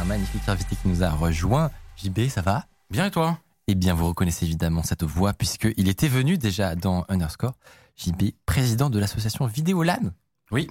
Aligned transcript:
Un 0.00 0.04
magnifique 0.04 0.48
invité 0.48 0.76
qui 0.76 0.88
nous 0.88 1.02
a 1.02 1.10
rejoint. 1.10 1.70
JB, 1.96 2.28
ça 2.28 2.42
va? 2.42 2.66
Bien 2.90 3.06
et 3.06 3.10
toi? 3.10 3.38
Eh 3.68 3.74
bien, 3.74 3.94
vous 3.94 4.06
reconnaissez 4.08 4.44
évidemment 4.46 4.82
cette 4.82 5.02
voix 5.04 5.32
puisqu'il 5.32 5.88
était 5.88 6.08
venu 6.08 6.38
déjà 6.38 6.74
dans 6.74 7.04
Underscore. 7.08 7.54
JB, 7.96 8.30
président 8.46 8.90
de 8.90 8.98
l'association 8.98 9.46
Vidéolan. 9.46 10.10
Oui. 10.50 10.68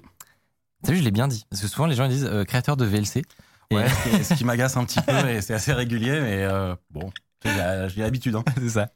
Vu, 0.87 0.95
je 0.97 1.03
l'ai 1.03 1.11
bien 1.11 1.27
dit. 1.27 1.45
Parce 1.49 1.61
que 1.61 1.67
souvent, 1.67 1.85
les 1.85 1.95
gens 1.95 2.05
ils 2.05 2.11
disent 2.11 2.25
euh, 2.25 2.43
créateur 2.43 2.75
de 2.77 2.85
VLC. 2.85 3.21
Ouais, 3.71 3.87
ce 4.05 4.09
qui- 4.17 4.23
ce 4.23 4.33
qui 4.33 4.45
m'agace 4.45 4.75
un 4.77 4.85
petit 4.85 5.01
peu 5.01 5.29
et 5.29 5.41
c'est 5.41 5.53
assez 5.53 5.73
régulier, 5.73 6.19
mais 6.21 6.43
euh, 6.43 6.75
bon, 6.89 7.11
j'ai 7.45 8.01
l'habitude. 8.01 8.35
Hein. 8.35 8.43
c'est 8.57 8.69
ça. 8.69 8.89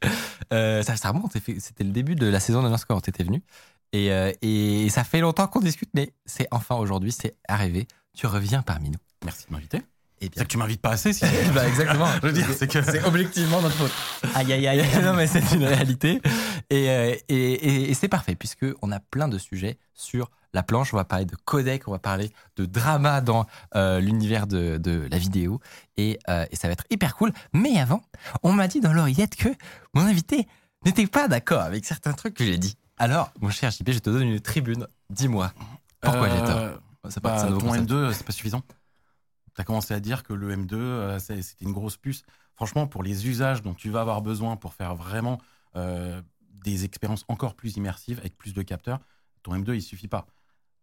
Euh, 0.52 0.82
ça. 0.82 0.96
Ça 0.96 1.10
remonte. 1.10 1.32
C'était 1.58 1.84
le 1.84 1.90
début 1.90 2.16
de 2.16 2.26
la 2.26 2.40
saison 2.40 2.62
d'Underscore. 2.62 3.00
T'étais 3.02 3.22
venu. 3.24 3.42
Et, 3.92 4.10
euh, 4.10 4.32
et 4.42 4.88
ça 4.90 5.04
fait 5.04 5.20
longtemps 5.20 5.46
qu'on 5.46 5.60
discute, 5.60 5.90
mais 5.94 6.12
c'est 6.26 6.48
enfin 6.50 6.74
aujourd'hui, 6.74 7.12
c'est 7.12 7.36
arrivé. 7.46 7.86
Tu 8.14 8.26
reviens 8.26 8.62
parmi 8.62 8.90
nous. 8.90 8.98
Merci 9.24 9.46
de 9.48 9.52
m'inviter. 9.52 9.82
Et 10.20 10.30
C'est 10.34 10.44
que 10.44 10.48
tu 10.48 10.58
m'invites 10.58 10.80
pas 10.80 10.90
assez, 10.90 11.12
si. 11.12 11.24
bah 11.54 11.66
exactement. 11.66 12.06
Je 12.22 12.26
veux 12.28 12.32
dire, 12.32 12.46
c'est 12.56 12.68
que. 12.68 12.82
C'est 12.82 13.02
objectivement 13.04 13.60
notre 13.60 13.74
faute. 13.74 13.92
Aïe, 14.34 14.52
aïe, 14.52 14.66
aïe. 14.68 14.84
non, 15.02 15.14
mais 15.14 15.26
c'est 15.26 15.52
une 15.52 15.64
réalité. 15.64 16.20
Et, 16.70 16.88
euh, 16.88 17.14
et, 17.28 17.34
et- 17.34 17.90
et 17.90 17.94
c'est 17.94 18.08
parfait, 18.08 18.34
puisque 18.34 18.64
on 18.80 18.92
a 18.92 19.00
plein 19.00 19.28
de 19.28 19.38
sujets 19.38 19.76
sur 19.92 20.30
la 20.54 20.62
planche. 20.62 20.94
On 20.94 20.96
va 20.96 21.04
parler 21.04 21.24
de 21.24 21.34
codec, 21.44 21.88
on 21.88 21.90
va 21.90 21.98
parler 21.98 22.30
de 22.56 22.64
drama 22.64 23.20
dans 23.20 23.46
euh, 23.74 23.98
l'univers 24.00 24.46
de, 24.46 24.78
de 24.78 25.06
la 25.10 25.18
vidéo. 25.18 25.60
Et, 25.96 26.18
euh, 26.28 26.46
et 26.50 26.56
ça 26.56 26.68
va 26.68 26.72
être 26.72 26.84
hyper 26.90 27.16
cool. 27.16 27.32
Mais 27.52 27.78
avant, 27.80 28.00
on 28.44 28.52
m'a 28.52 28.68
dit 28.68 28.80
dans 28.80 28.92
l'oreillette 28.92 29.34
que 29.34 29.48
mon 29.94 30.02
invité 30.06 30.46
n'était 30.86 31.06
pas 31.08 31.26
d'accord 31.28 31.60
avec 31.62 31.84
certains 31.84 32.12
trucs 32.12 32.34
que 32.34 32.44
j'ai 32.44 32.56
dit. 32.58 32.76
Alors, 32.98 33.32
mon 33.40 33.50
cher 33.50 33.72
JP, 33.72 33.90
je 33.90 33.98
te 33.98 34.10
donne 34.10 34.28
une 34.28 34.40
tribune. 34.40 34.86
Dis-moi, 35.10 35.52
pourquoi 36.00 36.28
j'ai 36.28 36.38
tort 36.44 36.78
C'est 37.10 37.20
bah, 37.22 37.36
un 37.42 37.46
nouveau 37.50 37.60
ton 37.60 37.66
concept. 37.66 37.90
M2, 37.90 38.12
c'est 38.12 38.24
pas 38.26 38.32
suffisant. 38.32 38.62
Tu 39.54 39.60
as 39.60 39.64
commencé 39.64 39.94
à 39.94 40.00
dire 40.00 40.22
que 40.22 40.32
le 40.32 40.50
M2, 40.56 40.74
euh, 40.74 41.18
c'était 41.18 41.40
une 41.64 41.72
grosse 41.72 41.96
puce. 41.96 42.22
Franchement, 42.56 42.86
pour 42.86 43.02
les 43.02 43.28
usages 43.28 43.62
dont 43.62 43.74
tu 43.74 43.90
vas 43.90 44.00
avoir 44.00 44.22
besoin 44.22 44.56
pour 44.56 44.74
faire 44.74 44.94
vraiment 44.94 45.40
euh, 45.76 46.20
des 46.64 46.84
expériences 46.84 47.24
encore 47.28 47.54
plus 47.54 47.76
immersives 47.76 48.18
avec 48.20 48.36
plus 48.36 48.54
de 48.54 48.62
capteurs, 48.62 49.00
ton 49.42 49.54
M2, 49.54 49.74
il 49.74 49.82
suffit 49.82 50.08
pas. 50.08 50.26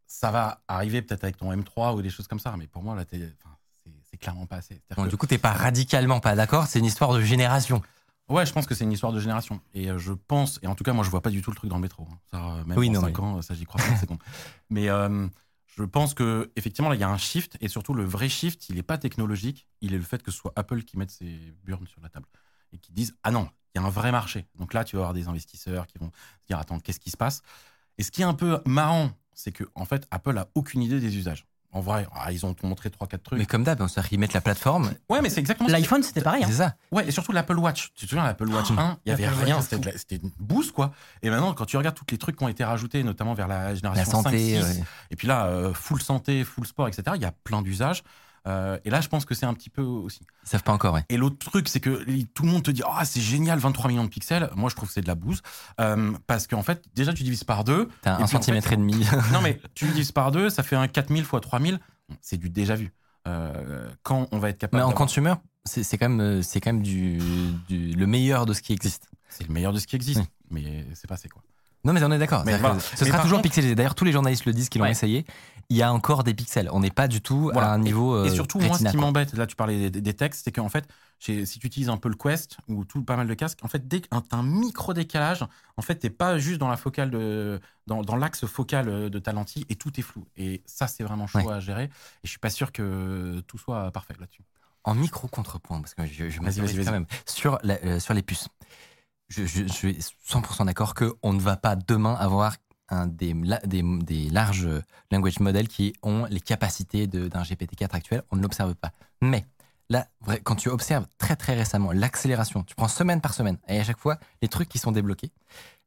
Ça 0.05 0.31
va 0.31 0.61
arriver 0.67 1.01
peut-être 1.01 1.23
avec 1.23 1.37
ton 1.37 1.51
M3 1.53 1.95
ou 1.95 2.01
des 2.01 2.09
choses 2.09 2.27
comme 2.27 2.39
ça, 2.39 2.55
mais 2.57 2.67
pour 2.67 2.83
moi, 2.83 2.95
là, 2.95 3.03
c'est- 3.09 3.33
clairement 4.19 4.45
pas 4.45 4.57
assez. 4.57 4.75
C'est-à-dire 4.75 4.97
Bon, 4.97 5.03
que- 5.05 5.09
du 5.09 5.17
coup, 5.17 5.25
t'es 5.25 5.37
pas 5.39 5.53
radicalement 5.53 6.19
pas 6.19 6.35
d'accord. 6.35 6.67
C'est 6.67 6.77
une 6.79 6.85
histoire 6.85 7.11
de 7.13 7.21
génération. 7.21 7.81
Ouais, 8.29 8.45
je 8.45 8.53
pense 8.53 8.67
que 8.67 8.75
c'est 8.75 8.83
une 8.83 8.91
histoire 8.91 9.11
de 9.11 9.19
génération. 9.19 9.59
Et 9.73 9.89
euh, 9.89 9.97
je 9.97 10.13
pense, 10.13 10.59
et 10.61 10.67
en 10.67 10.75
tout 10.75 10.83
cas, 10.83 10.93
moi, 10.93 11.03
je 11.03 11.09
vois 11.09 11.21
pas 11.21 11.31
du 11.31 11.41
tout 11.41 11.49
le 11.49 11.55
truc 11.55 11.69
dans 11.69 11.77
le 11.77 11.81
métro. 11.81 12.07
hein. 12.11 12.17
Ça, 12.29 12.63
même 12.65 12.77
Oui, 12.77 12.87
dans 12.89 12.95
non, 12.95 13.01
5 13.01 13.19
ans, 13.19 13.41
ça, 13.41 13.53
j'y 13.55 13.65
crois 13.65 13.81
pas, 13.81 13.95
c'est 13.95 14.05
con. 14.07 14.19
Mais 14.69 14.89
euh, 14.89 15.27
je 15.77 15.83
pense 15.83 16.13
que 16.13 16.51
effectivement, 16.55 16.89
là, 16.89 16.95
il 16.95 17.01
y 17.01 17.03
a 17.03 17.09
un 17.09 17.17
shift, 17.17 17.57
et 17.61 17.67
surtout, 17.69 17.93
le 17.93 18.03
vrai 18.03 18.27
shift, 18.27 18.67
il 18.69 18.75
n'est 18.75 18.83
pas 18.83 18.97
technologique, 18.97 19.67
il 19.79 19.93
est 19.93 19.97
le 19.97 20.03
fait 20.03 20.21
que 20.21 20.31
ce 20.31 20.37
soit 20.37 20.53
Apple 20.55 20.83
qui 20.83 20.97
mette 20.97 21.11
ses 21.11 21.53
burnes 21.63 21.87
sur 21.87 22.01
la 22.01 22.09
table 22.09 22.27
et 22.73 22.77
qui 22.77 22.91
disent 22.91 23.15
Ah 23.23 23.31
non, 23.31 23.49
il 23.73 23.79
y 23.79 23.83
a 23.83 23.87
un 23.87 23.89
vrai 23.89 24.11
marché. 24.11 24.47
Donc 24.55 24.73
là, 24.73 24.83
tu 24.83 24.97
vas 24.97 25.03
avoir 25.03 25.13
des 25.13 25.27
investisseurs 25.27 25.87
qui 25.87 25.97
vont 25.97 26.11
se 26.41 26.47
dire 26.47 26.59
Attends, 26.59 26.79
qu'est-ce 26.79 26.99
qui 26.99 27.09
se 27.09 27.17
passe? 27.17 27.41
Et 27.97 28.03
ce 28.03 28.11
qui 28.11 28.21
est 28.21 28.25
un 28.25 28.33
peu 28.33 28.59
marrant, 28.65 29.11
c'est 29.33 29.51
que 29.51 29.63
en 29.75 29.85
fait, 29.85 30.07
Apple 30.11 30.37
a 30.37 30.49
aucune 30.55 30.81
idée 30.81 30.99
des 30.99 31.17
usages. 31.17 31.45
En 31.73 31.79
vrai, 31.79 32.05
ah, 32.13 32.31
ils 32.33 32.45
ont 32.45 32.53
montré 32.63 32.89
3-4 32.89 33.19
trucs. 33.23 33.39
Mais 33.39 33.45
comme 33.45 33.63
d'hab, 33.63 33.81
ils 34.11 34.19
mettent 34.19 34.33
la 34.33 34.41
plateforme. 34.41 34.91
Ouais, 35.09 35.21
mais 35.21 35.29
c'est 35.29 35.39
exactement 35.39 35.69
L'iPhone, 35.69 36.03
c'était 36.03 36.19
pareil. 36.21 36.43
hein. 36.43 36.47
C'est 36.49 36.57
ça. 36.57 36.75
Ouais, 36.91 37.07
et 37.07 37.11
surtout 37.11 37.31
l'Apple 37.31 37.57
Watch. 37.57 37.91
Tu 37.95 38.05
te 38.05 38.09
souviens, 38.09 38.25
l'Apple 38.25 38.49
Watch 38.49 38.67
Oh, 38.71 38.79
1, 38.79 38.97
il 39.05 39.09
y 39.09 39.13
avait 39.13 39.27
rien, 39.27 39.61
c'était 39.61 39.91
la- 39.91 40.17
une 40.17 40.31
bouse, 40.39 40.71
quoi. 40.71 40.91
Et 41.21 41.29
maintenant, 41.29 41.53
quand 41.53 41.65
tu 41.65 41.77
regardes 41.77 41.95
tous 41.95 42.03
les 42.11 42.17
trucs 42.17 42.35
qui 42.37 42.43
ont 42.43 42.49
été 42.49 42.63
rajoutés, 42.65 43.03
notamment 43.03 43.33
vers 43.33 43.47
la 43.47 43.69
La 43.69 43.75
génération 43.75 44.21
santé. 44.23 44.59
5, 44.59 44.65
6, 44.67 44.79
ouais. 44.79 44.83
et 45.11 45.15
puis 45.15 45.27
là, 45.27 45.45
euh, 45.45 45.73
full 45.73 46.01
santé, 46.01 46.43
full 46.43 46.67
sport, 46.67 46.87
etc., 46.89 47.03
il 47.15 47.21
y 47.21 47.25
a 47.25 47.31
plein 47.43 47.61
d'usages. 47.61 48.03
Euh, 48.47 48.79
et 48.85 48.89
là, 48.89 49.01
je 49.01 49.07
pense 49.07 49.25
que 49.25 49.35
c'est 49.35 49.45
un 49.45 49.53
petit 49.53 49.69
peu 49.69 49.81
aussi. 49.83 50.21
Ils 50.43 50.49
savent 50.49 50.63
pas 50.63 50.71
encore, 50.71 50.93
ouais. 50.95 51.05
Et 51.09 51.17
l'autre 51.17 51.37
truc, 51.37 51.67
c'est 51.67 51.79
que 51.79 52.03
tout 52.33 52.43
le 52.43 52.49
monde 52.49 52.63
te 52.63 52.71
dit 52.71 52.81
Ah, 52.87 53.05
c'est 53.05 53.21
génial, 53.21 53.59
23 53.59 53.89
millions 53.89 54.03
de 54.03 54.09
pixels. 54.09 54.49
Moi, 54.55 54.69
je 54.69 54.75
trouve 54.75 54.87
que 54.89 54.93
c'est 54.93 55.01
de 55.01 55.07
la 55.07 55.15
bouse. 55.15 55.41
Euh, 55.79 56.11
parce 56.27 56.47
qu'en 56.47 56.63
fait, 56.63 56.83
déjà, 56.95 57.13
tu 57.13 57.23
divises 57.23 57.43
par 57.43 57.63
deux. 57.63 57.87
T'as 58.01 58.15
un 58.17 58.23
en 58.23 58.27
centimètre 58.27 58.67
fait- 58.67 58.73
et 58.73 58.77
demi. 58.77 58.95
non, 59.31 59.41
mais 59.41 59.59
tu 59.75 59.85
divises 59.85 60.11
par 60.11 60.31
deux, 60.31 60.49
ça 60.49 60.63
fait 60.63 60.75
un 60.75 60.87
4000 60.87 61.23
fois 61.23 61.39
3000. 61.39 61.79
C'est 62.19 62.37
du 62.37 62.49
déjà 62.49 62.75
vu. 62.75 62.91
Euh, 63.27 63.87
quand 64.01 64.27
on 64.31 64.39
va 64.39 64.49
être 64.49 64.57
capable. 64.57 64.81
Mais 64.83 64.89
en 64.89 64.91
consumer, 64.93 65.35
c'est 65.65 65.97
quand 65.99 66.09
même, 66.09 66.41
c'est 66.41 66.59
quand 66.59 66.73
même 66.73 66.81
du, 66.81 67.19
du- 67.67 67.93
le 67.93 68.07
meilleur 68.07 68.47
de 68.47 68.53
ce 68.53 68.61
qui 68.63 68.73
existe. 68.73 69.07
C'est 69.29 69.47
le 69.47 69.53
meilleur 69.53 69.71
de 69.71 69.79
ce 69.79 69.85
qui 69.85 69.95
existe. 69.95 70.19
Oui. 70.19 70.25
Mais 70.49 70.85
c'est 70.95 71.07
passé, 71.07 71.29
quoi. 71.29 71.43
Non, 71.83 71.93
mais 71.93 72.03
on 72.03 72.11
est 72.11 72.19
d'accord. 72.19 72.43
Voilà. 72.43 72.79
Ce 72.79 73.03
Mais 73.03 73.09
sera 73.09 73.19
toujours 73.21 73.37
contre- 73.39 73.43
pixelisé. 73.49 73.73
D'ailleurs, 73.75 73.95
tous 73.95 74.05
les 74.05 74.11
journalistes 74.11 74.45
le 74.45 74.53
disent 74.53 74.69
qui 74.69 74.77
l'ont 74.77 74.85
Ouais. 74.85 74.91
essayé. 74.91 75.25
Il 75.69 75.77
y 75.77 75.81
a 75.83 75.91
encore 75.93 76.23
des 76.23 76.33
pixels. 76.33 76.69
On 76.73 76.81
n'est 76.81 76.91
pas 76.91 77.07
du 77.07 77.21
tout 77.21 77.49
Voilà. 77.53 77.69
à 77.69 77.73
un 77.73 77.79
niveau. 77.79 78.13
euh, 78.13 78.25
Et 78.25 78.29
surtout, 78.29 78.59
moi, 78.59 78.77
ce 78.77 78.83
qui 78.89 78.97
m'embête, 78.97 79.33
là, 79.33 79.47
tu 79.47 79.55
parlais 79.55 79.89
des, 79.89 80.01
des 80.01 80.13
textes, 80.13 80.41
c'est 80.43 80.51
qu'en 80.51 80.67
fait, 80.69 80.85
si 81.19 81.45
tu 81.59 81.65
utilises 81.67 81.87
un 81.89 81.97
peu 81.97 82.09
le 82.09 82.15
Quest 82.15 82.57
ou 82.67 82.83
tout 82.83 83.03
pas 83.03 83.15
mal 83.15 83.25
de 83.27 83.33
casques, 83.33 83.59
en 83.63 83.67
fait, 83.69 83.87
dès 83.87 84.01
que 84.01 84.07
t'as 84.09 84.21
un 84.37 84.43
micro 84.43 84.93
décalage, 84.93 85.45
en 85.77 85.81
fait, 85.81 85.95
t'es 85.95 86.09
pas 86.09 86.37
juste 86.37 86.59
dans 86.59 86.67
la 86.67 86.75
focale 86.77 87.09
de, 87.09 87.59
dans, 87.87 88.01
dans 88.01 88.15
l'axe 88.17 88.45
focal 88.45 88.89
euh, 88.89 89.09
de 89.09 89.17
ta 89.19 89.31
lentille 89.31 89.65
et 89.69 89.75
tout 89.75 89.97
est 89.97 90.03
flou. 90.03 90.27
Et 90.35 90.61
ça, 90.65 90.87
c'est 90.87 91.03
vraiment 91.03 91.25
chaud 91.25 91.39
Ouais. 91.39 91.53
à 91.53 91.59
gérer. 91.61 91.85
Et 91.85 91.89
je 92.25 92.29
suis 92.29 92.39
pas 92.39 92.49
sûr 92.49 92.71
que 92.73 93.39
tout 93.47 93.57
soit 93.57 93.89
parfait 93.91 94.13
là-dessus. 94.19 94.43
En 94.83 94.93
micro 94.95 95.27
contrepoint, 95.27 95.79
parce 95.79 95.93
que 95.93 96.05
je, 96.05 96.29
je 96.29 96.39
quand 96.39 96.91
même 96.91 97.05
sur, 97.27 97.59
la- 97.63 97.77
euh, 97.85 97.99
sur 97.99 98.13
les 98.15 98.23
puces. 98.23 98.47
Je, 99.31 99.45
je- 99.45 99.65
je 99.67 99.71
suis 99.73 99.97
100% 100.27 100.65
d'accord 100.65 100.93
qu'on 100.93 101.31
ne 101.33 101.39
va 101.39 101.55
pas 101.57 101.75
demain 101.75 102.13
avoir 102.15 102.55
un 102.89 103.07
des, 103.07 103.33
des, 103.65 103.81
des 104.03 104.29
larges 104.29 104.67
language 105.11 105.39
models 105.39 105.67
qui 105.69 105.93
ont 106.03 106.25
les 106.29 106.41
capacités 106.41 107.07
d'un 107.07 107.41
GPT-4 107.43 107.95
actuel. 107.95 108.23
On 108.31 108.35
ne 108.35 108.41
l'observe 108.41 108.75
pas. 108.75 108.91
Mais 109.21 109.45
là, 109.89 110.07
quand 110.43 110.55
tu 110.55 110.67
observes 110.69 111.05
très 111.17 111.37
très 111.37 111.53
récemment 111.55 111.93
l'accélération, 111.93 112.63
tu 112.63 112.75
prends 112.75 112.89
semaine 112.89 113.21
par 113.21 113.33
semaine, 113.33 113.57
et 113.69 113.79
à 113.79 113.83
chaque 113.85 113.99
fois, 113.99 114.17
les 114.41 114.49
trucs 114.49 114.67
qui 114.67 114.77
sont 114.79 114.91
débloqués. 114.91 115.31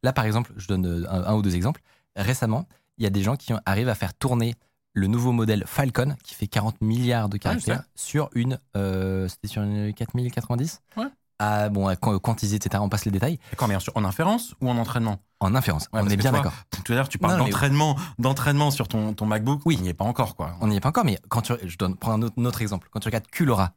Là, 0.02 0.12
par 0.14 0.24
exemple, 0.24 0.52
je 0.56 0.66
donne 0.68 0.86
euh, 0.86 1.10
un, 1.10 1.24
un 1.24 1.34
ou 1.34 1.42
deux 1.42 1.54
exemples. 1.56 1.82
Récemment, 2.16 2.66
il 2.96 3.04
y 3.04 3.06
a 3.06 3.10
des 3.10 3.22
gens 3.22 3.36
qui 3.36 3.52
arrivent 3.66 3.88
à 3.90 3.94
faire 3.94 4.14
tourner 4.14 4.54
le 4.94 5.06
nouveau 5.08 5.32
modèle 5.32 5.64
Falcon 5.66 6.14
qui 6.22 6.34
fait 6.34 6.46
40 6.46 6.80
milliards 6.80 7.28
de 7.28 7.36
je 7.36 7.40
caractères 7.40 7.82
sur 7.96 8.30
une. 8.34 8.58
euh, 8.76 9.28
C'était 9.28 9.48
sur 9.48 9.62
une 9.62 9.92
4090 9.92 10.80
Ouais. 10.96 11.06
Ah, 11.38 11.68
bon, 11.68 11.88
à 11.88 11.96
quantiser, 11.96 12.56
etc. 12.56 12.80
On 12.84 12.88
passe 12.88 13.04
les 13.04 13.10
détails. 13.10 13.38
D'accord, 13.50 13.66
mais 13.68 13.76
en, 13.76 13.80
en 13.96 14.04
inférence 14.04 14.54
ou 14.60 14.70
en 14.70 14.76
entraînement? 14.78 15.18
En 15.40 15.54
inférence. 15.54 15.88
Ouais, 15.92 16.00
on 16.02 16.08
est 16.08 16.16
bien 16.16 16.32
d'accord. 16.32 16.52
Tout 16.84 16.92
à 16.92 16.96
l'heure, 16.96 17.08
tu 17.08 17.18
parles 17.18 17.38
mais- 17.38 17.44
d'entraînement, 17.44 17.96
d'entraînement 18.18 18.70
sur 18.70 18.86
ton, 18.88 19.12
ton 19.14 19.26
MacBook. 19.26 19.60
Oui. 19.64 19.76
On 19.78 19.82
n'y 19.82 19.88
est 19.88 19.94
pas 19.94 20.04
encore, 20.04 20.36
quoi. 20.36 20.54
On 20.60 20.68
n'y 20.68 20.76
est 20.76 20.80
pas 20.80 20.90
encore, 20.90 21.04
mais 21.04 21.18
quand 21.28 21.42
tu. 21.42 21.52
Je 21.64 21.76
donne, 21.76 21.96
prends 21.96 22.12
un 22.12 22.22
autre, 22.22 22.34
un 22.38 22.44
autre 22.44 22.62
exemple. 22.62 22.88
Quand 22.90 23.00
tu 23.00 23.08
regardes 23.08 23.26
Culora, 23.26 23.72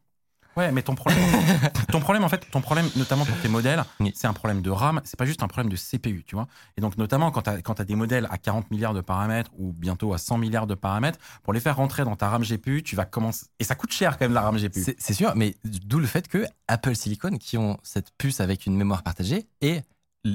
Ouais, 0.58 0.72
mais 0.72 0.82
ton 0.82 0.96
problème, 0.96 1.20
ton 1.92 2.00
problème 2.00 2.24
en 2.24 2.30
fait, 2.30 2.50
ton 2.52 2.62
problème 2.62 2.90
notamment 2.96 3.26
pour 3.26 3.38
tes 3.42 3.48
modèles, 3.48 3.84
Oui. 4.00 4.12
c'est 4.16 4.26
un 4.26 4.34
problème 4.34 4.64
de 4.64 4.72
RAM, 4.72 5.00
c'est 5.04 5.16
pas 5.18 5.26
juste 5.26 5.44
un 5.44 5.48
problème 5.48 5.72
de 5.72 5.76
CPU, 5.78 6.24
tu 6.26 6.34
vois. 6.34 6.48
Et 6.78 6.82
donc 6.82 6.98
notamment 6.98 7.30
quand 7.30 7.44
tu 7.44 7.82
as, 7.82 7.86
des 7.86 7.96
modèles 7.96 8.28
à 8.32 8.40
40 8.40 8.72
milliards 8.72 8.96
de 8.96 9.02
paramètres 9.02 9.52
ou 9.60 9.72
bientôt 9.72 10.14
à 10.14 10.18
100 10.18 10.40
milliards 10.40 10.66
de 10.66 10.74
paramètres, 10.74 11.20
pour 11.44 11.54
les 11.54 11.60
faire 11.60 11.76
rentrer 11.76 12.04
dans 12.06 12.16
ta 12.16 12.30
RAM 12.30 12.44
GPU, 12.44 12.82
tu 12.82 12.96
vas 12.96 13.06
commencer 13.06 13.46
et 13.60 13.64
ça 13.64 13.76
coûte 13.76 13.92
cher 13.94 14.18
quand 14.18 14.26
même 14.26 14.34
la 14.34 14.42
RAM 14.42 14.58
GPU. 14.58 14.84
c'est 14.98 15.14
sûr, 15.14 15.34
mais 15.36 15.56
d'où 15.64 16.00
le 16.00 16.08
fait 16.08 16.28
que 16.28 16.44
Apple 16.68 16.96
Silicon, 16.96 17.38
qui 17.38 17.58
ont 17.60 17.78
cette 17.84 18.10
puce 18.18 18.40
avec 18.42 18.66
une 18.66 18.76
mémoire 18.76 19.04
partagée, 19.04 19.46
et 19.62 19.82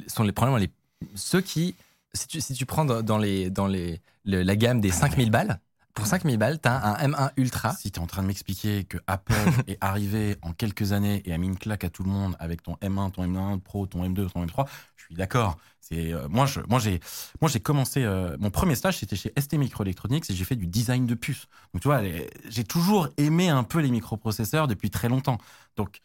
sont 0.07 0.23
les 0.23 0.33
problèmes 0.33 0.57
les 0.59 0.71
ceux 1.17 1.41
qui, 1.41 1.75
si 2.15 2.29
tu, 2.29 2.41
si 2.41 2.55
tu 2.55 2.65
prends 2.65 2.85
dans 2.85 3.03
dans 3.03 3.19
les, 3.19 3.51
dans 3.51 3.67
les, 3.67 4.01
le- 4.25 4.43
la 4.43 4.55
gamme 4.55 4.81
des 4.81 4.93
5000 4.93 5.31
balles, 5.33 5.59
pour 5.95 6.07
5000 6.07 6.39
balles, 6.39 6.61
tu 6.61 6.69
as 6.69 6.85
un 6.85 7.09
M1 7.09 7.33
Ultra. 7.37 7.75
Si 7.75 7.91
tu 7.91 8.01
es 8.01 8.03
en 8.03 8.07
train 8.07 8.23
de 8.23 8.27
m'expliquer 8.29 8.85
que 8.85 8.99
Apple 9.07 9.35
est 9.67 9.77
arrivé 9.81 10.37
en 10.43 10.53
quelques 10.53 10.93
années 10.93 11.23
et 11.27 11.33
a 11.33 11.39
mis 11.39 11.49
une 11.49 11.59
claque 11.59 11.85
à 11.85 11.91
tout 11.91 12.03
le 12.03 12.11
monde 12.11 12.35
avec 12.39 12.63
ton 12.63 12.77
M1, 12.77 13.11
ton 13.13 13.25
M1 13.25 13.61
Pro, 13.61 13.87
ton 13.87 14.03
M2, 14.05 14.31
ton 14.31 14.45
M3, 14.45 14.67
je 14.97 15.05
suis 15.05 15.15
d'accord. 15.15 15.59
C'est 15.81 16.13
euh, 16.13 16.29
moi 16.29 16.47
je 16.47 16.61
moi 16.69 16.79
j'ai 16.79 17.01
moi 17.41 17.51
j'ai 17.51 17.61
commencé 17.61 18.05
euh, 18.05 18.37
mon 18.39 18.51
premier 18.51 18.77
stage 18.77 18.99
c'était 18.99 19.17
chez 19.17 19.33
ST 19.39 19.55
Microelectronics 19.55 20.31
et 20.31 20.35
j'ai 20.35 20.45
fait 20.45 20.57
du 20.57 20.67
design 20.67 21.07
de 21.07 21.15
puces. 21.15 21.47
Donc 21.75 21.83
tu 21.83 21.89
vois, 21.89 22.01
j'ai 22.49 22.65
toujours 22.65 23.09
aimé 23.17 23.49
un 23.49 23.65
peu 23.65 23.81
les 23.81 23.91
microprocesseurs 23.91 24.69
depuis 24.69 24.91
très 24.91 25.09
longtemps. 25.09 25.39
Donc 25.77 26.01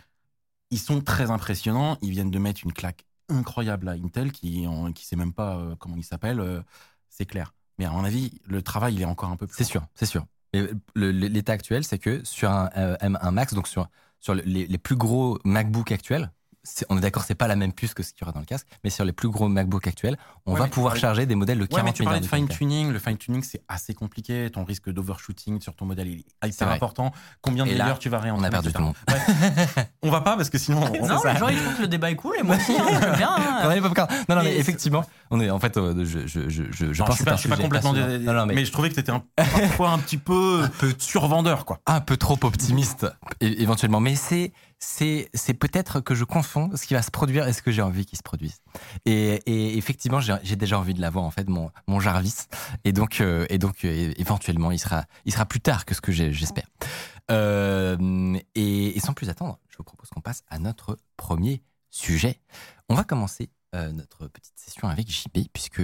ils 0.72 0.80
sont 0.80 1.00
très 1.01 1.31
impressionnants, 1.31 1.98
ils 2.01 2.12
viennent 2.12 2.31
de 2.31 2.39
mettre 2.39 2.62
une 2.66 2.74
claque 2.74 3.06
incroyable 3.30 3.88
à 3.88 3.94
Intel 3.94 4.31
qui 4.31 4.68
en, 4.68 4.92
qui 4.92 5.06
sait 5.06 5.16
même 5.16 5.34
pas 5.34 5.57
euh, 5.57 5.75
comment 5.75 5.95
il 5.95 6.04
s'appelle, 6.04 6.63
c'est 7.10 7.25
clair. 7.25 7.54
Mais 7.77 7.85
à 7.85 7.91
mon 7.91 8.03
avis, 8.03 8.31
le 8.45 8.62
travail, 8.62 8.95
il 8.95 9.01
est 9.01 9.06
encore 9.06 9.29
un 9.29 9.38
peu 9.38 9.47
plus. 9.47 9.56
C'est 9.57 9.63
sûr, 9.63 9.85
c'est 9.95 10.06
sûr. 10.06 10.25
L'état 10.95 11.53
actuel, 11.53 11.83
c'est 11.83 12.00
que 12.00 12.24
sur 12.24 12.50
un 12.50 12.69
euh, 12.77 12.95
M1 12.97 13.31
Max, 13.31 13.53
donc 13.53 13.68
sur, 13.68 13.88
sur 14.19 14.33
les, 14.33 14.65
les 14.65 14.77
plus 14.77 14.95
gros 14.95 15.39
MacBook 15.44 15.91
actuels, 15.91 16.31
c'est- 16.68 16.86
on 16.90 16.98
est 16.98 17.02
d'accord, 17.02 17.24
c'est 17.24 17.36
pas 17.36 17.48
la 17.48 17.56
même 17.56 17.72
puce 17.74 17.94
que 17.94 18.04
ce 18.04 18.12
qu'il 18.14 18.22
y 18.22 18.24
aura 18.25 18.31
dans 18.34 18.40
le 18.40 18.46
casque, 18.46 18.68
mais 18.84 18.90
sur 18.90 19.06
les 19.06 19.12
plus 19.14 19.30
gros 19.30 19.48
MacBook 19.48 19.88
actuels, 19.88 20.18
on 20.46 20.54
Ouais, 20.54 20.60
va 20.60 20.68
pouvoir 20.68 20.92
parlais- 20.94 21.02
charger 21.02 21.25
des 21.25 21.36
modèles 21.36 21.58
de 21.58 21.64
Ouais, 21.64 21.68
40 21.69 21.86
mais 21.86 21.94
tu 21.94 22.04
parlais 22.04 22.19
de 22.19 22.25
fine 22.25 22.48
tuning. 22.48 22.92
Le 22.92 23.00
fine 23.00 23.18
tuning, 23.18 23.44
c'est 23.44 23.62
assez 23.68 23.94
compliqué. 23.94 24.50
Ton 24.52 24.64
risque 24.64 24.90
d'overshooting 24.90 25.62
sur 25.62 25.75
ton 25.75 25.86
modèle 25.86 26.08
il 26.08 26.19
est 26.19 26.25
C'est 26.44 26.50
hyper 26.64 26.69
important. 26.72 27.12
Combien 27.42 27.66
de 27.66 27.72
là, 27.74 27.96
tu 28.00 28.10
vas 28.10 28.18
On 28.18 28.22
réentraîner 28.22 28.48
a 28.48 28.52
perdu 28.52 28.72
tout 28.74 28.80
le 28.80 28.86
monde. 28.86 28.96
On 30.04 30.10
va 30.12 30.22
pas 30.22 30.36
parce 30.36 30.50
que 30.50 30.58
sinon. 30.58 30.81
on- 30.84 31.08
Non, 31.08 31.22
les 31.24 31.38
gens 31.38 31.48
ils 31.48 31.58
trouvent 31.58 31.75
que 31.78 31.81
le 31.81 31.88
débat 31.88 32.12
est 32.12 32.16
cool 32.16 32.36
et 32.40 32.44
moi 32.44 32.56
aussi, 32.56 32.74
hein, 32.78 33.16
bien. 33.18 33.30
hein. 33.36 33.80
Non, 34.30 34.36
non, 34.36 34.44
mais 34.44 34.56
effectivement, 34.58 35.04
on 35.31 35.40
est 35.40 35.50
en 35.50 35.60
fait, 35.60 35.78
euh, 35.78 36.04
je, 36.06 36.28
je, 36.28 36.50
je, 36.50 36.63
je, 36.72 36.94
je 36.94 37.00
Non, 37.02 37.06
pense 37.08 37.16
suis 37.16 37.24
que 37.25 37.30
pas, 37.30 37.36
je 37.36 37.40
suis 37.42 37.50
pas 37.50 37.56
un 37.56 37.60
complètement. 37.60 37.94
dé- 37.94 38.20
Non, 38.20 38.34
non, 38.34 38.46
mais, 38.46 38.54
mais 38.56 38.66
je 38.66 38.72
trouvais 38.72 38.90
que 38.90 38.96
t'étais 38.96 39.12
un, 39.12 39.24
parfois 39.36 39.90
un 39.92 40.00
petit 40.00 40.18
peu, 40.18 40.68
survendeur, 40.98 41.66
quoi. 41.66 41.80
un 41.86 42.02
peu 42.02 42.18
trop 42.18 42.38
optimiste 42.44 43.06
éventuellement, 43.42 44.00
mais 44.00 44.16
c'est 44.16 44.52
c'est 44.79 45.53
peut-être 45.59 46.01
que 46.01 46.13
je 46.13 46.24
confonds 46.24 46.69
ce 46.75 46.85
qui 46.85 46.94
va 46.94 47.01
se 47.01 47.12
produire 47.12 47.47
et 47.47 47.53
ce 47.53 47.62
que 47.62 47.71
j'ai 47.71 47.81
envie 47.81 48.06
qu'il 48.06 48.18
se 48.18 48.24
produise. 48.24 48.62
Et, 49.06 49.77
effectivement, 49.77 50.19
j'ai 50.19 50.56
déjà 50.56 50.79
envie 50.79 50.94
de 50.94 51.01
l'avoir 51.01 51.25
en 51.25 51.31
fait 51.31 51.47
mon 51.50 51.71
mon 51.88 52.00
Jarvis 52.00 52.45
et 52.83 52.91
donc 52.91 53.21
euh, 53.21 53.45
et 53.50 53.57
donc 53.57 53.85
euh, 53.85 54.13
éventuellement 54.18 54.71
il 54.71 54.79
sera 54.79 55.06
il 55.25 55.33
sera 55.33 55.45
plus 55.45 55.62
tard 55.62 55.85
que 55.85 55.95
ce 55.95 56.01
que 56.01 56.12
j'espère. 56.12 56.68
Euh, 57.31 58.38
et, 58.56 59.00
sans 59.00 59.13
plus 59.13 59.29
attendre, 59.29 59.59
je 59.69 59.77
vous 59.77 59.83
propose 59.83 60.09
qu'on 60.09 60.21
passe 60.21 60.44
à 60.50 60.59
notre 60.59 60.97
premier 61.18 61.63
sujet. 61.89 62.39
On 62.89 62.95
va 62.95 63.03
commencer 63.03 63.50
notre 63.74 64.27
petite 64.27 64.57
session 64.57 64.88
avec 64.88 65.12
JP 65.12 65.50
puisque 65.53 65.81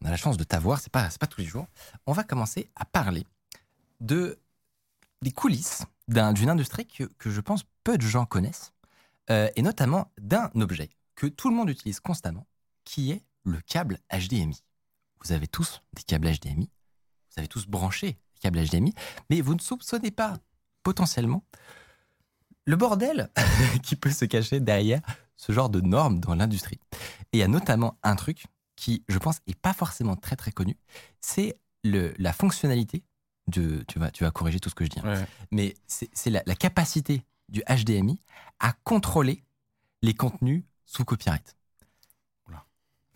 on 0.00 0.06
a 0.06 0.10
la 0.10 0.16
chance 0.16 0.36
de 0.36 0.44
t'avoir, 0.44 0.78
c'est 0.78 0.92
pas 0.92 1.08
pas 1.18 1.26
tous 1.26 1.40
les 1.40 1.46
jours. 1.46 1.66
On 2.06 2.12
va 2.12 2.22
commencer 2.22 2.68
à 2.76 2.84
parler 2.84 3.26
de 4.00 4.38
des 5.22 5.32
coulisses 5.32 5.84
d'un- 6.08 6.32
d'une 6.32 6.50
industrie 6.50 6.86
que, 6.86 7.30
je 7.30 7.40
pense 7.40 7.64
peu 7.82 7.96
de 7.96 8.02
gens 8.06 8.26
connaissent, 8.26 8.72
euh, 9.30 9.48
et 9.56 9.62
notamment 9.62 10.12
d'un 10.18 10.50
objet 10.56 10.90
que 11.14 11.26
tout 11.26 11.48
le 11.48 11.56
monde 11.56 11.70
utilise 11.70 12.00
constamment, 12.00 12.46
qui 12.84 13.10
est 13.12 13.24
le 13.44 13.60
câble 13.60 13.98
HDMI. 14.10 14.62
Vous 15.22 15.32
avez 15.32 15.46
tous 15.46 15.82
des 15.94 16.02
câbles 16.02 16.28
HDMI, 16.28 16.70
vous 17.30 17.38
avez 17.38 17.48
tous 17.48 17.66
branché 17.66 18.12
des 18.34 18.40
câbles 18.40 18.60
HDMI, 18.64 18.92
mais 19.30 19.40
vous 19.40 19.54
ne 19.54 19.60
soupçonnez 19.60 20.10
pas 20.10 20.38
potentiellement 20.82 21.44
le 22.66 22.76
bordel 22.76 23.30
qui 23.82 23.96
peut 23.96 24.10
se 24.10 24.24
cacher 24.24 24.60
derrière 24.60 25.00
ce 25.36 25.52
genre 25.52 25.68
de 25.70 25.80
normes 25.80 26.20
dans 26.20 26.34
l'industrie. 26.34 26.80
Et 27.32 27.38
il 27.38 27.40
y 27.40 27.42
a 27.42 27.48
notamment 27.48 27.98
un 28.02 28.16
truc 28.16 28.44
qui, 28.76 29.04
je 29.08 29.18
pense, 29.18 29.38
est 29.46 29.58
pas 29.58 29.72
forcément 29.72 30.16
très 30.16 30.36
très 30.36 30.52
connu, 30.52 30.76
c'est 31.20 31.58
la 31.84 32.32
fonctionnalité 32.32 33.04
de, 33.46 33.84
tu 33.88 33.98
vas, 33.98 34.10
tu 34.10 34.24
vas 34.24 34.30
corriger 34.30 34.60
tout 34.60 34.70
ce 34.70 34.74
que 34.74 34.84
je 34.84 34.90
dis, 34.90 35.00
hein, 35.04 35.26
mais 35.50 35.74
c'est 35.86 36.30
la, 36.30 36.42
la 36.46 36.54
capacité 36.54 37.24
du 37.48 37.62
HDMI 37.68 38.20
à 38.60 38.72
contrôler 38.84 39.44
les 40.02 40.14
contenus 40.14 40.64
sous 40.86 41.04
copyright. 41.04 41.56
Oula. 42.48 42.64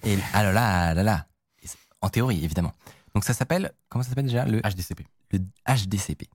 Et 0.05 0.19
ah 0.33 0.43
là 0.43 0.53
là, 0.53 0.95
là 0.95 1.03
là, 1.03 1.27
en 2.01 2.09
théorie 2.09 2.45
évidemment. 2.45 2.73
Donc 3.15 3.25
ça 3.25 3.35
s'appelle, 3.35 3.73
comment 3.89 4.03
ça 4.03 4.11
s'appelle 4.11 4.27
déjà? 4.27 4.45
Le, 4.45 4.61
HDCP. 4.61 5.07
le 5.33 5.41
HDCP. 5.67 6.29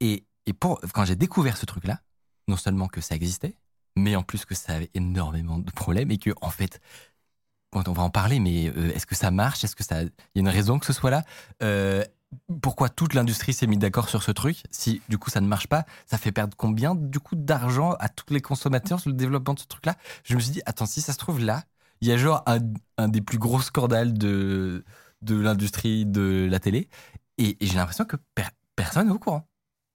Et, 0.00 0.24
et 0.46 0.52
pour, 0.52 0.80
quand 0.92 1.04
j'ai 1.04 1.16
découvert 1.16 1.56
ce 1.56 1.66
truc-là, 1.66 2.00
non 2.48 2.56
seulement 2.56 2.88
que 2.88 3.00
ça 3.00 3.14
existait, 3.14 3.56
mais 3.96 4.14
en 4.16 4.22
plus 4.22 4.44
que 4.44 4.54
ça 4.54 4.74
avait 4.74 4.90
énormément 4.94 5.58
de 5.58 5.70
problèmes 5.70 6.10
et 6.10 6.18
que 6.18 6.30
en 6.40 6.50
fait, 6.50 6.80
on 7.72 7.92
va 7.92 8.02
en 8.02 8.10
parler, 8.10 8.40
mais 8.40 8.68
euh, 8.68 8.92
est-ce 8.94 9.06
que 9.06 9.14
ça 9.14 9.30
marche? 9.30 9.64
Est-ce 9.64 9.76
que 9.76 9.84
ça, 9.84 10.02
il 10.02 10.10
y 10.34 10.38
a 10.38 10.40
une 10.40 10.48
raison 10.48 10.78
que 10.78 10.86
ce 10.86 10.92
soit 10.92 11.10
là? 11.10 11.24
Euh, 11.62 12.04
Pourquoi 12.60 12.88
toute 12.88 13.14
l'industrie 13.14 13.52
s'est 13.52 13.66
mise 13.66 13.78
d'accord 13.78 14.08
sur 14.08 14.22
ce 14.22 14.30
truc 14.32 14.64
Si 14.70 15.00
du 15.08 15.16
coup 15.18 15.30
ça 15.30 15.40
ne 15.40 15.46
marche 15.46 15.68
pas, 15.68 15.84
ça 16.06 16.18
fait 16.18 16.32
perdre 16.32 16.56
combien 16.56 16.94
du 16.94 17.20
coup 17.20 17.36
d'argent 17.36 17.92
à 18.00 18.08
tous 18.08 18.32
les 18.32 18.40
consommateurs 18.40 19.00
sur 19.00 19.10
le 19.10 19.16
développement 19.16 19.54
de 19.54 19.60
ce 19.60 19.66
truc-là? 19.66 19.94
Je 20.24 20.34
me 20.34 20.40
suis 20.40 20.50
dit, 20.52 20.62
attends, 20.66 20.86
si 20.86 21.00
ça 21.00 21.12
se 21.12 21.18
trouve 21.18 21.40
là, 21.40 21.62
il 22.00 22.08
y 22.08 22.12
a 22.12 22.16
genre 22.16 22.42
un, 22.46 22.58
un 22.98 23.08
des 23.08 23.20
plus 23.20 23.38
gros 23.38 23.60
scandales 23.60 24.12
de, 24.12 24.84
de 25.22 25.40
l'industrie 25.40 26.04
de 26.04 26.46
la 26.50 26.58
télé, 26.58 26.88
et, 27.38 27.56
et 27.64 27.66
j'ai 27.66 27.76
l'impression 27.76 28.04
que 28.04 28.16
per- 28.34 28.42
personne 28.74 29.06
n'est 29.06 29.12
au 29.14 29.18
courant. 29.18 29.46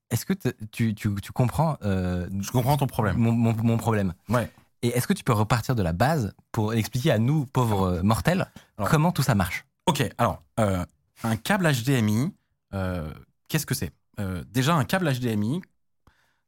Est-ce 0.10 0.25
que 0.25 0.34
tu, 0.72 0.95
tu, 0.95 1.16
tu 1.16 1.31
comprends 1.31 1.77
euh, 1.84 2.27
Je 2.42 2.51
comprends 2.51 2.75
ton 2.77 2.88
problème. 2.88 3.18
mon, 3.18 3.31
mon, 3.34 3.54
mon 3.56 3.77
problème? 3.77 4.13
Ouais. 4.30 4.50
Et 4.81 4.88
est-ce 4.89 5.07
que 5.07 5.13
tu 5.13 5.24
peux 5.24 5.34
repartir 5.34 5.75
de 5.75 5.84
la 5.84 5.94
base 5.94 6.34
pour 6.51 6.74
expliquer 6.74 7.12
à 7.12 7.19
nous, 7.19 7.45
pauvres 7.45 7.84
euh, 7.84 8.04
mortels, 8.04 8.50
Alors- 8.77 8.89
comment 8.89 9.12
tout 9.12 9.22
ça 9.24 9.36
marche? 9.36 9.66
Ok, 9.86 10.04
alors, 10.18 10.42
euh, 10.60 10.84
un 11.23 11.38
câble 11.38 11.68
HDMI, 11.71 12.33
euh, 12.73 13.13
qu'est-ce 13.47 13.65
que 13.65 13.75
c'est? 13.75 13.94
Euh, 14.19 14.44
Déjà, 14.50 14.75
un 14.75 14.85
câble 14.85 15.12
HDMI, 15.12 15.62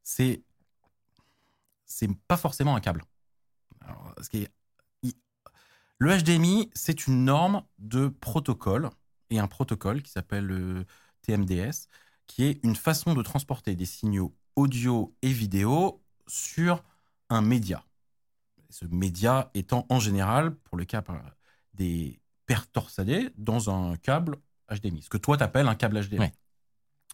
c'est 0.04 0.44
c'est 1.86 2.10
pas 2.28 2.38
forcément 2.38 2.76
un 2.76 2.80
câble. 2.82 3.04
Le 6.00 6.18
HDMI, 6.18 6.70
c'est 6.74 7.08
une 7.08 7.26
norme 7.26 7.64
de 7.80 8.08
protocole, 8.08 8.90
et 9.30 9.40
un 9.40 9.48
protocole 9.48 10.02
qui 10.02 10.12
s'appelle 10.12 10.46
le 10.46 10.86
TMDS, 11.22 11.88
qui 12.28 12.44
est 12.46 12.60
une 12.64 12.76
façon 12.76 13.14
de 13.14 13.22
transporter 13.22 13.76
des 13.76 13.86
signaux 13.86 14.36
audio 14.56 15.16
et 15.22 15.32
vidéo 15.32 16.04
sur 16.28 16.84
un 17.30 17.42
média. 17.42 17.86
Ce 18.70 18.86
média 18.86 19.50
étant 19.54 19.86
en 19.90 20.00
général, 20.00 20.56
pour 20.56 20.78
le 20.78 20.86
cas 20.86 21.04
des 21.74 22.20
paires 22.46 22.68
torsadées, 22.72 23.30
dans 23.38 23.70
un 23.70 23.96
câble 23.98 24.38
HDMI. 24.70 25.02
Ce 25.02 25.10
que 25.10 25.18
toi, 25.18 25.38
t'appelles 25.38 25.68
un 25.68 25.76
câble 25.76 26.00
HDMI. 26.02 26.20
Ouais. 26.20 26.34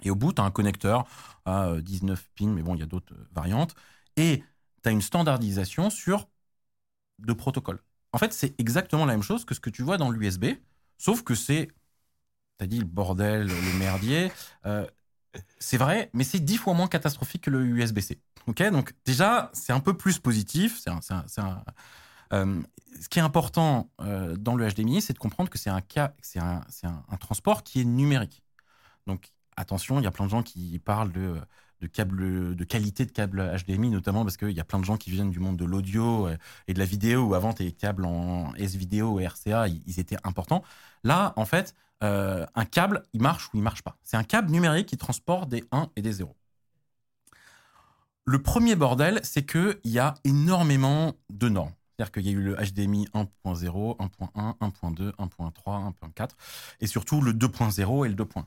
Et 0.04 0.10
au 0.12 0.16
bout, 0.16 0.34
tu 0.34 0.42
as 0.42 0.46
un 0.46 0.51
connecteur 0.51 1.06
à 1.46 1.68
euh, 1.68 1.81
19 1.81 2.30
pins, 2.38 2.48
mais 2.48 2.62
bon, 2.62 2.75
il 2.75 2.80
y 2.80 2.84
a 2.84 2.86
d'autres 2.86 3.13
euh, 3.13 3.28
variantes. 3.31 3.75
Et 4.18 4.44
tu 4.84 4.90
as 4.90 4.92
une 4.92 5.01
standardisation 5.01 5.90
sur 5.90 6.28
deux 7.19 7.36
protocoles. 7.36 7.80
En 8.13 8.18
fait, 8.18 8.34
c'est 8.34 8.60
exactement 8.60 9.06
la 9.06 9.13
même 9.13 9.24
chose 9.24 9.46
que 9.46 9.54
ce 9.54 9.60
que 9.60 9.69
tu 9.69 9.84
vois 9.84 9.98
dans 9.98 10.10
l'USB, 10.10 10.46
sauf 10.98 11.24
que 11.24 11.36
c'est, 11.36 11.68
tu 12.57 12.63
as 12.63 12.68
dit 12.68 12.80
le 12.80 12.86
bordel, 12.86 13.48
le 13.48 13.80
merdier. 13.80 14.31
euh, 14.66 14.86
c'est 15.60 15.78
vrai, 15.78 16.10
mais 16.13 16.24
c'est 16.24 16.40
dix 16.40 16.57
fois 16.57 16.74
moins 16.74 16.88
catastrophique 16.88 17.44
que 17.44 17.50
le 17.51 17.63
USB-C. 17.66 18.19
Ok, 18.48 18.63
donc 18.72 18.94
déjà, 19.06 19.51
c'est 19.54 19.74
un 19.74 19.80
peu 19.80 19.96
plus 19.96 20.18
positif. 20.18 20.80
C'est 20.80 20.90
un- 20.90 21.01
c'est 21.01 21.13
un- 21.13 21.25
c'est 21.28 21.42
un- 21.42 21.63
euh, 22.33 22.61
ce 22.99 23.09
qui 23.09 23.19
est 23.19 23.21
important 23.21 23.89
euh, 24.01 24.35
dans 24.35 24.55
le 24.55 24.67
HDMI, 24.67 25.01
c'est 25.01 25.13
de 25.13 25.19
comprendre 25.19 25.49
que 25.49 25.57
c'est 25.57 25.69
un, 25.69 25.81
transport 27.19 27.63
qui 27.63 27.81
est 27.81 27.85
numérique. 27.85 28.43
Donc 29.07 29.31
attention, 29.55 30.00
il 30.00 30.03
y 30.03 30.07
a 30.07 30.12
plein 30.12 30.25
de 30.25 30.29
gens 30.29 30.43
qui 30.43 30.79
parlent 30.79 31.12
de, 31.12 31.41
qualité 32.65 33.05
de 33.05 33.12
câble 33.12 33.57
HDMI, 33.65 33.89
notamment 33.89 34.24
parce 34.24 34.38
qu'il 34.38 34.51
y 34.51 34.59
a 34.59 34.63
plein 34.63 34.79
de 34.79 34.86
gens 34.86 34.98
qui 34.98 35.12
viennent 35.12 35.31
du 35.31 35.39
monde 35.39 35.57
de 35.57 35.65
l'audio 35.65 36.27
euh, 36.27 36.38
et 36.67 36.74
de 36.74 36.79
la 36.79 36.86
vidéo, 36.86 37.24
où 37.24 37.36
avant 37.36 37.53
tes 37.53 37.71
câbles 37.71 38.05
en 38.05 38.53
S-Vidéo 38.55 39.19
et 39.19 39.27
RCA, 39.27 39.67
ils, 39.67 40.00
étaient 40.00 40.17
importants. 40.24 40.63
Là, 41.03 41.33
en 41.36 41.45
fait, 41.45 41.74
un 42.01 42.65
câble, 42.65 43.03
il 43.13 43.21
marche 43.21 43.50
ou 43.53 43.57
il 43.57 43.62
marche 43.62 43.81
pas. 43.81 43.98
C'est 44.03 44.15
un 44.15 44.24
câble 44.24 44.51
numérique 44.51 44.88
qui 44.88 44.98
transporte 44.98 45.50
des 45.50 45.65
1 45.71 45.89
et 45.98 46.01
des 46.01 46.13
0. 46.13 46.33
Le 48.25 48.41
premier 48.41 48.75
bordel, 48.75 49.19
c'est 49.24 49.45
qu'il 49.45 49.79
y 49.86 50.00
a 50.00 50.13
énormément 50.24 51.13
de 51.29 51.50
normes. 51.50 51.74
C'est-à-dire 52.00 52.12
qu'il 52.13 52.27
y 52.27 52.29
a 52.29 52.32
eu 52.32 52.41
le 52.41 52.56
HDMI 52.56 53.10
1.0, 53.13 53.98
1.1, 53.98 54.58
1.2, 54.58 55.12
1.3, 55.18 55.94
1.4, 56.15 56.29
et 56.79 56.88
surtout 56.88 57.20
le 57.20 57.34
2.0 57.34 58.06
et 58.06 58.10
le 58.10 58.15
2.1. 58.15 58.46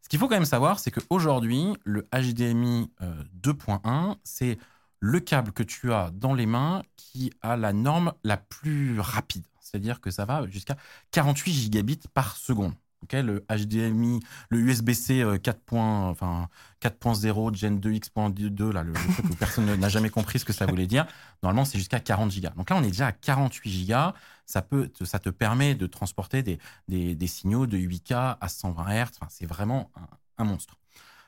Ce 0.00 0.08
qu'il 0.08 0.18
faut 0.18 0.28
quand 0.28 0.36
même 0.36 0.46
savoir, 0.46 0.78
c'est 0.78 0.90
qu'aujourd'hui, 0.90 1.74
le 1.84 2.08
HDMI 2.10 2.90
euh, 3.02 3.22
2.1, 3.42 4.16
c'est 4.24 4.56
le 5.00 5.20
câble 5.20 5.52
que 5.52 5.62
tu 5.62 5.92
as 5.92 6.10
dans 6.10 6.32
les 6.32 6.46
mains 6.46 6.84
qui 6.96 7.34
a 7.42 7.58
la 7.58 7.74
norme 7.74 8.14
la 8.24 8.38
plus 8.38 8.98
rapide. 8.98 9.44
C'est-à-dire 9.60 10.00
que 10.00 10.10
ça 10.10 10.24
va 10.24 10.46
jusqu'à 10.46 10.78
48 11.10 11.52
gigabits 11.52 12.00
par 12.14 12.38
seconde. 12.38 12.72
Ok, 13.02 13.12
le 13.12 13.44
HDMI, 13.50 14.20
le 14.48 14.58
USB-C 14.58 15.20
euh, 15.20 15.38
4. 15.38 15.60
point- 15.60 16.08
enfin, 16.08 16.48
4.0 16.80 17.54
Gen 17.54 17.78
2X.2, 17.78 18.72
là, 18.72 18.82
le, 18.82 18.92
truc 18.92 19.30
où 19.30 19.34
personne 19.34 19.74
n'a 19.78 19.88
jamais 19.88 20.10
compris 20.10 20.38
ce 20.38 20.44
que 20.44 20.52
ça 20.52 20.66
voulait 20.66 20.86
dire. 20.86 21.06
Normalement, 21.42 21.64
c'est 21.64 21.78
jusqu'à 21.78 22.00
40 22.00 22.30
gigas. 22.30 22.50
Donc 22.56 22.70
là, 22.70 22.76
on 22.76 22.82
est 22.82 22.88
déjà 22.88 23.08
à 23.08 23.12
48 23.12 23.70
gigas. 23.70 24.14
Ça, 24.46 24.62
peut, 24.62 24.88
te- 24.88 25.04
ça 25.04 25.18
te 25.18 25.28
permet 25.28 25.74
de 25.74 25.86
transporter 25.86 26.42
des, 26.42 27.26
signaux 27.26 27.66
de 27.66 27.76
8K 27.76 28.38
à 28.40 28.48
120 28.48 29.04
Hz. 29.04 29.10
C'est 29.28 29.46
vraiment 29.46 29.90
un, 30.38 30.44
monstre. 30.44 30.76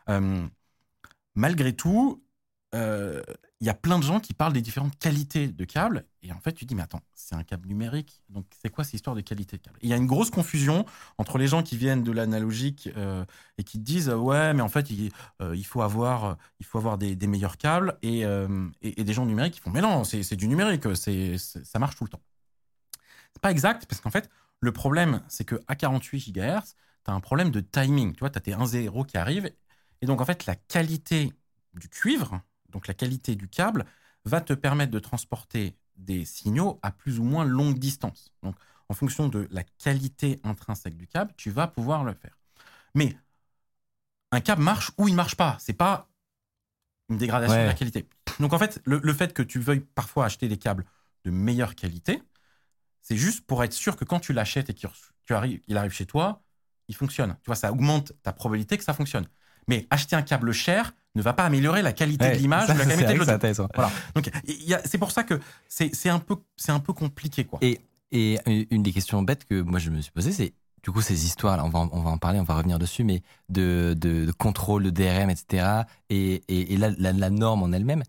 Euh, 0.09 0.47
malgré 1.35 1.75
tout, 1.75 2.23
euh, 2.23 2.28
il 2.75 3.67
y 3.67 3.71
a 3.71 3.75
plein 3.75 3.99
de 3.99 4.05
gens 4.05 4.21
qui 4.21 4.35
parlent 4.35 4.53
des 4.53 4.61
différentes 4.61 4.99
qualités 4.99 5.49
de 5.49 5.65
câbles. 5.65 6.05
Et 6.23 6.33
en 6.33 6.41
fait, 6.41 6.53
tu 6.53 6.65
dis, 6.65 6.75
mais 6.75 6.83
attends, 6.83 7.01
c'est 7.15 7.35
un 7.35 7.43
câble 7.43 7.69
numérique. 7.69 8.23
Donc, 8.29 8.47
c'est 8.63 8.69
quoi 8.71 8.85
cette 8.85 8.95
histoire 8.95 9.17
de 9.17 9.21
qualité 9.21 9.57
de 9.57 9.63
câble? 9.63 9.79
Il 9.83 9.89
y 9.89 9.93
a 9.93 9.97
une 9.97 10.07
grosse 10.07 10.31
confusion 10.31 10.87
entre 11.19 11.39
les 11.39 11.47
gens 11.47 11.63
qui 11.63 11.77
viennent 11.77 12.03
de 12.03 12.13
l'analogique 12.13 12.89
euh, 12.97 13.25
et 13.59 13.65
qui 13.65 13.79
disent, 13.79 14.09
euh, 14.09 14.17
ouais, 14.17 14.55
mais 14.55 14.63
en 14.63 14.69
fait, 14.69 14.91
il, 14.91 15.11
euh, 15.43 15.57
il 15.57 15.65
faut 15.65 15.83
avoir, 15.83 16.37
il 16.61 16.67
faut 16.67 16.79
avoir 16.79 16.99
des, 16.99 17.17
meilleurs 17.27 17.57
câbles. 17.57 17.99
Et, 18.03 18.25
euh, 18.25 18.69
et, 18.83 19.05
des 19.05 19.13
gens 19.13 19.27
numériques 19.27 19.55
qui 19.55 19.61
font, 19.61 19.71
mais 19.71 19.81
non, 19.81 20.05
c'est 20.05 20.37
du 20.37 20.49
numérique, 20.49 20.85
c'est 20.95 21.37
ça 21.39 21.79
marche 21.79 21.97
tout 21.97 22.05
le 22.05 22.11
temps. 22.11 22.23
C'est 23.33 23.43
pas 23.43 23.51
exact, 23.51 23.87
parce 23.87 24.01
qu'en 24.01 24.11
fait, 24.11 24.31
le 24.61 24.73
problème, 24.73 25.23
c'est 25.29 25.45
qu'à 25.45 25.75
48 25.75 26.33
GHz, 26.33 26.75
tu 27.05 27.11
as 27.11 27.15
un 27.15 27.21
problème 27.21 27.51
de 27.51 27.61
timing. 27.61 28.13
Tu 28.13 28.21
vois, 28.21 28.31
tu 28.31 28.39
as 28.39 28.41
tes 28.41 28.53
1-0 28.53 29.07
qui 29.07 29.17
arrivent. 29.17 29.51
Et 30.03 30.07
donc, 30.07 30.21
en 30.21 30.25
fait, 30.25 30.47
la 30.47 30.57
qualité 30.57 31.33
du 31.75 31.89
cuivre, 31.89 32.41
donc 32.71 32.87
la 32.87 32.95
qualité 32.95 33.35
du 33.37 33.49
câble, 33.49 33.87
va 34.25 34.41
te 34.41 34.53
permettre 34.53 34.93
de 34.93 34.99
transporter 34.99 35.77
des 35.97 36.25
signaux 36.25 36.79
à 36.83 36.91
plus 36.93 37.19
ou 37.19 37.25
moins 37.25 37.45
longue 37.45 37.79
distance. 37.79 38.33
Donc, 38.43 38.57
en 38.89 38.95
fonction 38.95 39.29
de 39.29 39.49
la 39.51 39.65
qualité 39.65 40.41
intrinsèque 40.45 40.97
du 40.97 41.07
câble, 41.07 41.33
tu 41.37 41.51
vas 41.51 41.67
pouvoir 41.67 42.05
le 42.05 42.15
faire. 42.15 42.37
Mais 42.95 43.17
un 44.33 44.41
câble 44.41 44.63
marche 44.63 44.91
ou 44.99 45.09
il 45.09 45.15
marche 45.15 45.37
pas. 45.37 45.57
C'est 45.61 45.73
pas 45.73 46.09
une 47.09 47.19
dégradation 47.19 47.57
Ouais. 47.57 47.63
de 47.63 47.69
la 47.69 47.75
qualité. 47.75 48.07
Donc 48.41 48.53
en 48.53 48.59
fait, 48.59 48.81
le, 48.85 49.01
le 49.03 49.15
fait 49.15 49.33
que 49.33 49.43
tu 49.43 49.59
veuilles 49.59 49.81
parfois 49.81 50.27
acheter 50.27 50.49
des 50.49 50.59
câbles 50.59 50.85
de 51.25 51.31
meilleure 51.31 51.75
qualité, 51.75 52.23
c'est 53.03 53.17
juste 53.17 53.47
pour 53.47 53.65
être 53.65 53.73
sûr 53.73 53.97
que 53.97 54.05
quand 54.05 54.21
tu 54.21 54.33
l'achètes 54.33 54.71
et 54.71 54.75
qu'il 54.75 54.89
arrives, 55.31 55.61
il 55.67 55.77
arrive 55.77 55.93
chez 55.93 56.07
toi, 56.07 56.43
il 56.89 56.95
fonctionne. 56.95 57.37
Tu 57.43 57.47
vois, 57.47 57.57
ça 57.57 57.73
augmente 57.73 58.13
ta 58.23 58.33
probabilité 58.33 58.79
que 58.79 58.85
ça 58.85 58.95
fonctionne. 58.95 59.27
Mais 59.69 59.87
acheter 59.91 60.17
un 60.17 60.23
câble 60.23 60.53
cher 60.53 60.95
ne 61.15 61.23
va 61.23 61.33
pas 61.33 61.45
améliorer 61.45 61.83
la 61.83 61.93
qualité 61.93 62.25
Ouais, 62.27 62.33
de 62.37 62.39
l'image 62.39 62.69
ou 62.69 62.73
la 62.79 62.85
qualité 62.97 63.13
de 63.15 63.19
l'audio. 63.19 63.39
Voilà. 63.75 63.91
Donc 64.15 64.31
c'est 64.85 64.99
pour 64.99 65.11
ça 65.11 65.25
que 65.25 65.41
c'est 65.69 66.09
un 66.09 66.19
peu 66.19 66.37
c'est 66.57 66.73
un 66.73 66.81
peu 66.81 66.93
compliqué 66.93 67.45
quoi. 67.45 67.59
Et, 67.63 67.81
et 68.13 68.39
une 68.75 68.83
des 68.83 68.93
questions 68.93 69.23
bêtes 69.23 69.45
que 69.45 69.61
moi 69.61 69.79
je 69.79 69.91
me 69.91 70.01
suis 70.01 70.13
posée, 70.13 70.33
c'est 70.33 70.53
du 70.83 70.91
coup 70.93 71.01
ces 71.03 71.25
histoires, 71.27 71.57
là, 71.57 71.65
on 71.65 71.71
va, 71.71 71.81
en- 71.81 71.91
on 71.93 72.01
va 72.03 72.11
en 72.11 72.19
parler, 72.19 72.39
on 72.39 72.45
va 72.45 72.55
revenir 72.55 72.79
dessus, 72.79 73.03
mais 73.05 73.23
de, 73.49 73.95
de, 73.99 74.27
de 74.27 74.33
contrôle, 74.33 74.85
de 74.85 74.91
DRM, 74.91 75.29
etc. 75.29 75.67
Et, 76.09 76.43
et, 76.49 76.73
et 76.73 76.77
la, 76.77 76.91
la, 76.99 77.13
la 77.13 77.31
norme 77.31 77.63
en 77.65 77.73
elle-même, 77.73 78.03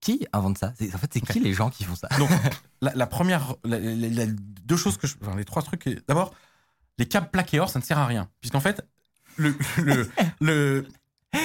qui 0.00 0.26
invente 0.32 0.56
ça? 0.58 0.72
En 0.94 0.98
fait, 0.98 1.10
c'est 1.12 1.20
qui 1.20 1.40
les 1.40 1.52
gens 1.52 1.68
qui 1.70 1.84
font 1.84 1.94
ça? 1.94 2.08
Donc, 2.18 2.30
la, 2.80 2.92
la 2.94 3.06
première, 3.06 3.54
la- 3.64 4.26
deux 4.26 4.76
choses 4.76 4.96
que 4.96 5.06
je, 5.06 5.14
enfin, 5.22 5.36
les 5.36 5.44
trois 5.44 5.62
trucs. 5.62 5.88
D'abord, 6.08 6.34
les 6.98 7.06
câbles 7.06 7.28
plaqués 7.30 7.60
or, 7.60 7.68
ça 7.68 7.78
ne 7.78 7.84
sert 7.84 7.98
à 7.98 8.06
rien, 8.06 8.28
puisqu'en 8.40 8.60
fait, 8.60 8.82
le, 9.36 9.54
le, 9.78 10.10
le- 10.40 10.86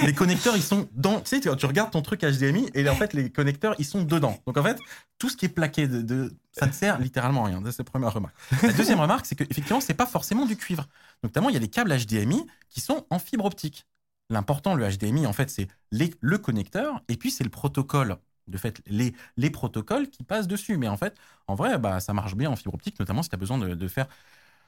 les 0.03 0.13
connecteurs, 0.13 0.55
ils 0.55 0.63
sont 0.63 0.89
dans. 0.93 1.21
Tu 1.21 1.39
sais, 1.41 1.55
tu, 1.55 1.65
regardes 1.65 1.91
ton 1.91 2.01
truc 2.01 2.21
HDMI 2.21 2.69
et 2.73 2.87
en 2.89 2.95
fait, 2.95 3.13
les 3.13 3.31
connecteurs, 3.31 3.75
ils 3.77 3.85
sont 3.85 4.03
dedans. 4.03 4.41
Donc, 4.47 4.57
en 4.57 4.63
fait, 4.63 4.77
tout 5.19 5.29
ce 5.29 5.37
qui 5.37 5.45
est 5.45 5.49
plaqué, 5.49 5.87
de, 5.87 6.01
de- 6.01 6.33
ça 6.51 6.65
ne 6.65 6.71
sert 6.71 6.99
littéralement 6.99 7.45
à 7.45 7.47
rien. 7.49 7.61
C'est 7.65 7.79
la 7.79 7.83
première 7.83 8.13
remarque. 8.13 8.35
La 8.63 8.73
deuxième 8.73 8.99
remarque, 8.99 9.25
c'est 9.25 9.35
qu'effectivement, 9.35 9.81
c'est 9.81 9.93
pas 9.93 10.07
forcément 10.07 10.45
du 10.45 10.57
cuivre. 10.57 10.87
Notamment, 11.23 11.49
il 11.49 11.53
y 11.53 11.57
a 11.57 11.59
les 11.59 11.69
câbles 11.69 11.91
HDMI 11.95 12.45
qui 12.69 12.81
sont 12.81 13.05
en 13.09 13.19
fibre 13.19 13.45
optique. 13.45 13.85
L'important, 14.29 14.73
le 14.73 14.87
HDMI, 14.89 15.27
en 15.27 15.33
fait, 15.33 15.49
c'est 15.51 15.67
le 15.91 16.37
connecteur 16.37 17.01
et 17.07 17.15
puis 17.17 17.29
c'est 17.29 17.43
le 17.43 17.49
protocole. 17.51 18.17
De 18.47 18.57
fait, 18.57 18.81
les, 18.85 19.13
les 19.37 19.49
protocoles 19.49 20.09
qui 20.09 20.23
passent 20.23 20.47
dessus. 20.47 20.77
Mais 20.77 20.87
en 20.87 20.97
fait, 20.97 21.15
en 21.47 21.55
vrai, 21.55 21.77
bah, 21.77 21.99
ça 21.99 22.13
marche 22.13 22.35
bien 22.35 22.49
en 22.49 22.55
fibre 22.55 22.73
optique, 22.73 22.99
notamment 22.99 23.23
si 23.23 23.29
tu 23.29 23.35
as 23.35 23.39
besoin 23.39 23.57
de 23.59 23.87
faire, 23.87 24.07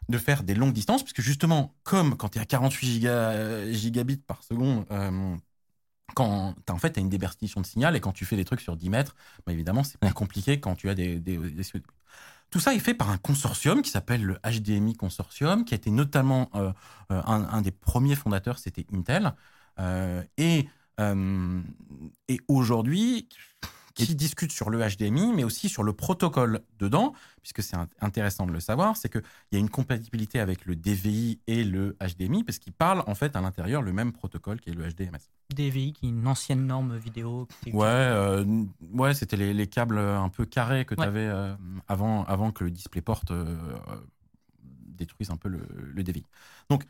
de 0.10 0.18
faire 0.18 0.44
des 0.44 0.56
longues 0.56 0.74
distances, 0.74 1.04
puisque 1.04 1.22
justement, 1.22 1.76
comme 1.84 2.16
quand 2.18 2.30
tu 2.30 2.40
es 2.40 2.42
à 2.42 2.46
48 2.46 2.88
giga- 2.88 3.72
gigabits 3.72 4.18
par 4.18 4.44
seconde, 4.44 4.86
euh, 4.92 5.36
quand 6.16 6.56
tu 6.66 6.72
en 6.72 6.78
fait, 6.78 6.92
t'as 6.92 7.02
une 7.02 7.10
déberstition 7.10 7.62
de 7.62 7.66
signal, 7.66 7.96
et 7.96 8.00
quand 8.00 8.14
tu 8.14 8.26
fais 8.26 8.36
des 8.36 8.46
trucs 8.46 8.62
sur 8.62 8.76
10 8.78 8.90
mètres, 8.90 9.16
bah, 9.46 9.54
évidemment, 9.54 9.84
c'est 9.84 9.98
Ouais. 10.04 10.12
compliqué 10.12 10.60
quand 10.60 10.76
tu 10.76 10.90
as 10.90 10.96
des, 10.96 11.20
des, 11.20 11.38
des- 11.38 11.64
Tout 12.50 12.60
ça 12.62 12.74
est 12.74 12.80
fait 12.80 12.94
par 12.94 13.10
un 13.10 13.18
consortium 13.18 13.82
qui 13.82 13.90
s'appelle 13.92 14.24
le 14.24 14.40
HDMI 14.44 14.96
Consortium, 14.96 15.66
qui 15.66 15.74
a 15.74 15.78
été 15.78 15.92
notamment 15.92 16.50
euh, 16.56 16.72
euh, 17.12 17.22
un, 17.26 17.44
un 17.44 17.62
des 17.62 17.72
premiers 17.72 18.16
fondateurs, 18.16 18.58
c'était 18.60 18.86
Intel. 18.94 19.34
Euh, 19.80 20.24
et 20.38 20.68
et 22.28 22.40
aujourd'hui, 22.48 23.30
qui 24.06 24.16
discute 24.16 24.52
sur 24.52 24.70
le 24.70 24.80
HDMI, 24.80 25.34
mais 25.34 25.44
aussi 25.44 25.70
sur 25.70 25.84
le 25.84 25.94
protocole 25.94 26.62
dedans, 26.80 27.14
puisque 27.42 27.64
c'est 27.64 27.76
int- 27.76 27.88
intéressant 28.02 28.46
de 28.46 28.52
le 28.52 28.60
savoir, 28.60 28.96
c'est 28.98 29.10
qu'il 29.10 29.24
y 29.52 29.56
a 29.56 29.60
une 29.60 29.70
compatibilité 29.70 30.40
avec 30.40 30.66
le 30.66 30.76
DVI 30.76 31.40
et 31.48 31.64
le 31.64 31.96
HDMI, 32.02 32.44
parce 32.44 32.60
qu'ils 32.60 32.74
parlent 32.74 33.04
en 33.08 33.16
fait 33.16 33.36
à 33.36 33.42
l'intérieur 33.42 33.82
le 33.82 33.94
même 33.94 34.12
protocole 34.14 34.60
qui 34.60 34.70
est 34.70 34.74
le 34.74 34.88
HDMS. 34.88 35.20
DVI, 35.56 35.94
qui 35.94 36.06
est 36.06 36.10
une 36.10 36.28
ancienne 36.28 36.66
norme 36.68 36.98
vidéo. 36.98 37.48
qui 37.64 37.72
Ouais, 37.72 37.86
euh, 37.88 38.46
ouais 38.94 39.14
c'était 39.14 39.38
les, 39.38 39.54
les 39.54 39.68
câbles 39.68 39.98
un 39.98 40.30
peu 40.30 40.46
carrés 40.46 40.86
que 40.86 40.96
tu 40.96 41.02
Ouais. 41.02 41.08
avais 41.08 41.30
avant, 41.88 42.24
avant 42.26 42.52
que 42.52 42.64
le 42.64 42.72
DisplayPort 42.72 43.22
euh, 43.32 43.46
euh, 43.90 43.96
détruise 44.64 45.30
un 45.32 45.38
peu 45.38 45.50
le, 45.50 45.62
le 45.70 46.04
DVI. 46.04 46.24
Donc, 46.70 46.84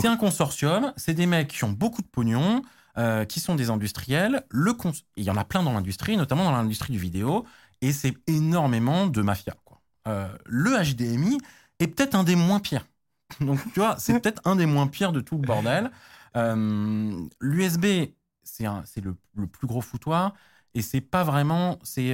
c'est 0.00 0.08
un 0.08 0.16
consortium, 0.16 0.92
c'est 0.96 1.14
des 1.14 1.26
mecs 1.26 1.48
qui 1.48 1.64
ont 1.64 1.70
beaucoup 1.72 2.02
de 2.02 2.06
pognon, 2.06 2.62
euh, 2.98 3.24
qui 3.24 3.40
sont 3.40 3.54
des 3.54 3.70
industriels. 3.70 4.44
Le 4.50 4.72
cons- 4.72 4.92
Il 5.16 5.24
y 5.24 5.30
en 5.30 5.36
a 5.36 5.44
plein 5.44 5.62
dans 5.62 5.72
l'industrie, 5.72 6.16
notamment 6.16 6.44
dans 6.44 6.52
l'industrie 6.52 6.92
du 6.92 6.98
vidéo, 6.98 7.44
et 7.82 7.92
c'est 7.92 8.14
énormément 8.26 9.06
de 9.06 9.22
mafia. 9.22 9.54
Quoi. 9.64 9.80
Euh, 10.08 10.28
le 10.46 10.70
HDMI 10.76 11.38
est 11.78 11.88
peut-être 11.88 12.14
un 12.14 12.24
des 12.24 12.36
moins 12.36 12.60
pires. 12.60 12.86
Donc, 13.40 13.60
tu 13.72 13.80
vois, 13.80 13.96
c'est 13.98 14.18
peut-être 14.20 14.40
un 14.44 14.56
des 14.56 14.66
moins 14.66 14.86
pires 14.86 15.12
de 15.12 15.20
tout 15.20 15.36
le 15.36 15.42
bordel. 15.46 15.90
Euh, 16.36 17.20
L'USB, 17.40 18.14
c'est 18.42 18.64
le, 19.02 19.16
plus 19.46 19.66
gros 19.66 19.80
foutoir. 19.80 20.34
Et 20.74 20.82
c'est 20.82 21.00
pas 21.00 21.24
vraiment, 21.24 21.78
c'est 21.82 22.12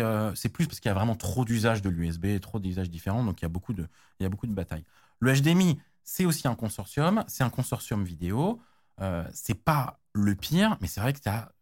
plus 0.53 0.67
parce 0.67 0.79
qu'il 0.79 0.89
y 0.89 0.93
a 0.93 0.95
vraiment 0.95 1.17
trop 1.17 1.45
d'usages 1.45 1.83
de 1.83 1.91
l'USB, 1.91 2.41
trop 2.41 2.61
d'usages 2.61 2.91
différents, 2.91 3.25
donc 3.25 3.41
il 3.41 3.45
y 3.45 3.47
a 3.47 3.49
beaucoup 3.49 3.73
de 3.73 4.53
batailles. 4.53 4.85
Le 5.19 5.33
HDMI, 5.33 5.79
c'est 6.05 6.25
aussi 6.25 6.49
un 6.49 6.55
consortium, 6.55 7.25
c'est 7.29 7.45
un 7.45 7.51
consortium 7.51 8.05
vidéo. 8.05 8.61
Euh, 9.01 9.25
c'est 9.33 9.55
pas 9.55 9.99
le 10.13 10.35
pire, 10.35 10.77
mais 10.81 10.87
c'est 10.87 11.01
vrai 11.01 11.13
que 11.13 11.21
tu 11.21 11.29
as 11.29 11.53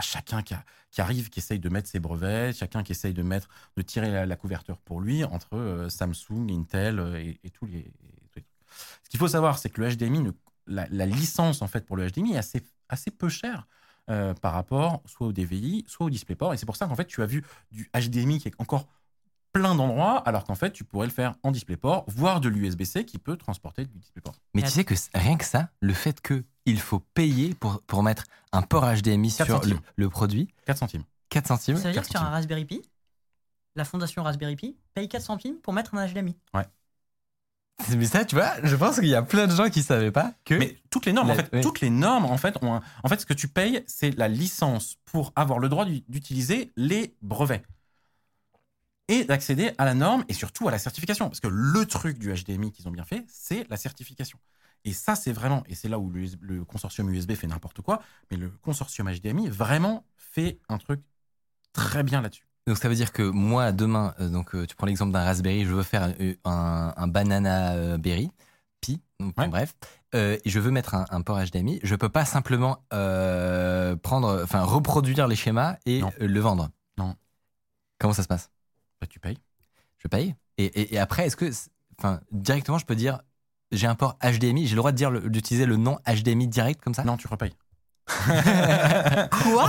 chacun 0.00 0.42
qui, 0.42 0.54
arrive, 0.98 1.28
qui 1.30 1.40
essaye 1.40 1.58
de 1.58 1.68
mettre 1.68 1.88
ses 1.88 2.00
brevets, 2.00 2.56
chacun 2.56 2.82
qui 2.82 2.92
essaye 2.92 3.14
de 3.14 3.22
mettre, 3.22 3.48
de 3.76 3.82
tirer 3.82 4.26
la, 4.26 4.36
couverture 4.36 4.78
pour 4.78 5.00
lui 5.00 5.24
entre 5.24 5.56
euh, 5.56 5.88
Samsung, 5.88 6.50
Intel 6.50 6.98
euh, 6.98 7.20
et, 7.20 7.40
et 7.44 7.50
tous 7.50 7.66
les. 7.66 7.92
Ce 9.04 9.10
qu'il 9.10 9.20
faut 9.20 9.28
savoir, 9.28 9.58
c'est 9.58 9.68
que 9.68 9.82
le 9.82 9.94
HDMI, 9.94 10.30
la, 10.66 11.06
licence 11.06 11.60
en 11.60 11.66
fait 11.66 11.84
pour 11.84 11.96
le 11.96 12.10
HDMI 12.10 12.34
est 12.34 12.38
assez, 12.88 13.10
peu 13.10 13.28
chère 13.28 13.66
par 14.06 14.54
rapport 14.54 15.02
soit 15.04 15.26
au 15.26 15.32
DVI, 15.32 15.84
soit 15.86 16.06
au 16.06 16.10
DisplayPort. 16.10 16.54
Et 16.54 16.56
c'est 16.56 16.64
pour 16.64 16.76
ça 16.76 16.86
qu'en 16.86 16.96
fait, 16.96 17.04
tu 17.04 17.22
as 17.22 17.26
vu 17.26 17.44
du 17.70 17.90
HDMI 17.94 18.38
qui 18.38 18.48
est 18.48 18.54
encore 18.58 18.88
plein 19.52 19.74
d'endroits, 19.74 20.18
alors 20.26 20.44
qu'en 20.44 20.54
fait, 20.54 20.70
tu 20.72 20.84
pourrais 20.84 21.06
le 21.06 21.12
faire 21.12 21.34
en 21.42 21.50
DisplayPort, 21.50 22.04
voire 22.08 22.40
de 22.40 22.48
l'USB-C 22.48 23.04
qui 23.04 23.18
peut 23.18 23.36
transporter 23.36 23.84
du 23.84 23.98
DisplayPort. 23.98 24.34
Mais 24.54 24.62
tu 24.62 24.68
sais 24.70 24.84
que 24.84 24.94
rien 25.14 25.36
que 25.36 25.44
ça, 25.44 25.68
le 25.80 25.92
fait 25.92 26.20
que 26.20 26.44
il 26.64 26.80
faut 26.80 27.00
payer 27.00 27.54
pour, 27.54 27.82
pour 27.82 28.02
mettre 28.02 28.24
un 28.52 28.62
port 28.62 28.84
HDMI 28.84 29.30
sur 29.30 29.46
4 29.46 29.68
le, 29.96 30.08
produit, 30.08 30.48
4 30.66 30.78
centimes. 30.78 31.04
4 31.28 31.46
centimes. 31.48 31.76
Ça 31.76 31.88
veut 31.88 31.92
dire 31.92 32.02
que 32.02 32.08
4 32.08 32.18
sur 32.18 32.22
un. 32.26 32.30
Raspberry 32.30 32.64
Pi, 32.64 32.82
la 33.74 33.84
fondation 33.84 34.22
Raspberry 34.22 34.56
Pi 34.56 34.76
paye 34.94 35.08
4 35.08 35.22
centimes 35.22 35.56
pour 35.62 35.72
mettre 35.72 35.94
un 35.94 36.06
HDMI. 36.06 36.36
Mais 37.96 38.04
ça, 38.04 38.24
tu 38.24 38.36
vois, 38.36 38.52
je 38.62 38.76
pense 38.76 38.96
qu'il 39.00 39.08
y 39.08 39.14
a 39.14 39.22
plein 39.22 39.48
de 39.48 39.54
gens 39.56 39.68
qui 39.68 39.82
savaient 39.82 40.12
pas 40.12 40.32
que. 40.44 40.54
Mais 40.54 40.76
toutes 40.88 41.04
les 41.06 41.12
normes, 41.12 41.30
en 41.30 41.34
fait, 41.34 41.48
oui. 41.52 41.62
toutes 41.62 41.80
les 41.80 41.90
normes, 41.90 42.26
en 42.26 42.36
fait, 42.36 42.56
ont 42.62 42.74
un- 42.74 42.82
en 43.02 43.08
fait, 43.08 43.20
ce 43.20 43.26
que 43.26 43.34
tu 43.34 43.48
payes, 43.48 43.82
c'est 43.88 44.12
la 44.16 44.28
licence 44.28 44.98
pour 45.04 45.32
avoir 45.34 45.58
le 45.58 45.68
droit 45.68 45.84
d'u- 45.84 46.04
d'utiliser 46.08 46.70
les 46.76 47.16
brevets 47.22 47.64
et 49.08 49.24
d'accéder 49.24 49.72
à 49.78 49.84
la 49.84 49.94
norme 49.94 50.24
et 50.28 50.32
surtout 50.32 50.68
à 50.68 50.70
la 50.70 50.78
certification. 50.78 51.28
Parce 51.28 51.40
que 51.40 51.48
le 51.48 51.84
truc 51.86 52.18
du 52.18 52.32
HDMI 52.32 52.72
qu'ils 52.72 52.88
ont 52.88 52.92
bien 52.92 53.04
fait, 53.04 53.24
c'est 53.28 53.68
la 53.68 53.76
certification. 53.76 54.38
Et 54.84 54.92
ça, 54.92 55.14
c'est 55.14 55.32
vraiment, 55.32 55.62
et 55.68 55.74
c'est 55.74 55.88
là 55.88 55.98
où 55.98 56.10
le, 56.10 56.64
consortium 56.64 57.08
USB 57.10 57.34
fait 57.34 57.46
n'importe 57.46 57.82
quoi, 57.82 58.02
mais 58.30 58.36
le 58.36 58.50
consortium 58.50 59.08
HDMI 59.12 59.48
vraiment 59.48 60.04
fait 60.16 60.58
un 60.68 60.78
truc 60.78 61.00
très 61.72 62.02
bien 62.02 62.20
là-dessus. 62.20 62.46
Donc 62.66 62.78
ça 62.78 62.88
veut 62.88 62.94
dire 62.94 63.12
que 63.12 63.22
moi 63.22 63.72
demain, 63.72 64.14
euh, 64.20 64.28
donc 64.28 64.54
euh, 64.54 64.66
tu 64.66 64.76
prends 64.76 64.86
l'exemple 64.86 65.12
d'un 65.12 65.24
Raspberry, 65.24 65.64
je 65.64 65.74
veux 65.74 65.82
faire 65.82 66.14
euh, 66.20 66.34
un, 66.44 66.92
un 66.96 67.08
banana 67.08 67.98
berry, 67.98 68.30
Pi, 68.80 69.00
donc, 69.20 69.34
Ouais. 69.38 69.48
bref, 69.48 69.74
euh, 70.14 70.38
et 70.44 70.50
je 70.50 70.58
veux 70.60 70.70
mettre 70.70 70.94
un, 70.94 71.06
un 71.10 71.22
port 71.22 71.38
HDMI, 71.40 71.80
je 71.82 71.94
peux 71.94 72.08
pas 72.08 72.24
simplement 72.24 72.84
prendre, 72.90 74.40
enfin 74.42 74.62
reproduire 74.62 75.26
les 75.28 75.36
schémas 75.36 75.76
et 75.86 76.00
Non. 76.00 76.12
le 76.20 76.40
vendre. 76.40 76.70
Non. 76.98 77.16
Comment 77.98 78.12
ça 78.14 78.22
se 78.22 78.28
passe? 78.28 78.50
Bah, 79.02 79.08
tu 79.08 79.20
payes. 79.20 79.38
Je 79.98 80.08
paye. 80.08 80.36
Et, 80.58 80.66
et- 80.66 80.94
et 80.94 80.98
après, 81.00 81.26
est-ce 81.26 81.36
que, 81.36 81.50
enfin, 81.98 82.20
directement, 82.32 82.78
je 82.78 82.86
peux 82.86 82.96
dire, 82.96 83.20
j'ai 83.72 83.88
un 83.88 83.96
port 83.96 84.18
HDMI, 84.22 84.66
j'ai 84.68 84.74
le 84.76 84.78
droit 84.78 84.92
de 84.92 84.98
dire 84.98 85.12
d'utiliser 85.30 85.66
le 85.66 85.76
nom 85.76 85.98
HDMI 86.06 86.48
direct 86.48 86.82
comme 86.82 86.94
ça? 86.94 87.04
Non, 87.04 87.16
tu 87.18 87.28
repayes. 87.28 87.54
Quoi? 89.42 89.64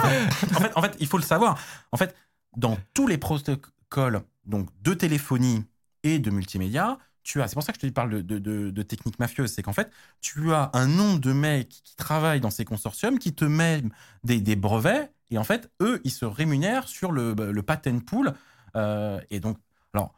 En 0.56 0.60
fait, 0.62 0.72
en 0.76 0.82
fait, 0.82 0.96
il 1.00 1.08
faut 1.08 1.18
le 1.18 1.24
savoir. 1.24 1.60
En 1.92 1.98
fait, 1.98 2.16
dans 2.58 2.78
tous 2.94 3.08
les 3.08 3.18
protocoles 3.18 4.24
donc 4.46 4.70
de 4.84 4.94
téléphonie 4.94 5.66
et 6.04 6.20
de 6.20 6.32
multimédia, 6.32 7.00
tu 7.24 7.42
as. 7.42 7.48
C'est 7.48 7.56
pour 7.56 7.64
ça 7.64 7.74
que 7.74 7.80
je 7.82 7.88
te 7.88 7.94
parle 7.94 8.10
de, 8.12 8.22
de, 8.22 8.40
de, 8.40 8.70
de 8.72 8.84
techniques 8.84 9.20
mafieuses. 9.20 9.52
C'est 9.54 9.64
qu'en 9.64 9.74
fait, 9.74 9.92
tu 10.22 10.54
as 10.54 10.72
un 10.74 10.88
nombre 10.88 11.20
de 11.20 11.34
mecs 11.34 11.70
qui 11.70 11.96
travaillent 11.96 12.42
dans 12.42 12.52
ces 12.52 12.66
consortiums 12.66 13.20
qui 13.20 13.34
te 13.34 13.46
mettent 13.46 13.86
des, 14.24 14.42
des 14.42 14.56
brevets 14.56 15.12
et 15.32 15.38
en 15.38 15.44
fait, 15.44 15.72
eux, 15.82 16.02
ils 16.04 16.12
se 16.12 16.26
rémunèrent 16.26 16.88
sur 16.88 17.12
le, 17.12 17.34
le 17.34 17.64
patent 17.64 18.04
pool. 18.06 18.34
Euh, 18.76 19.20
et 19.30 19.40
donc, 19.40 19.58
alors. 19.94 20.14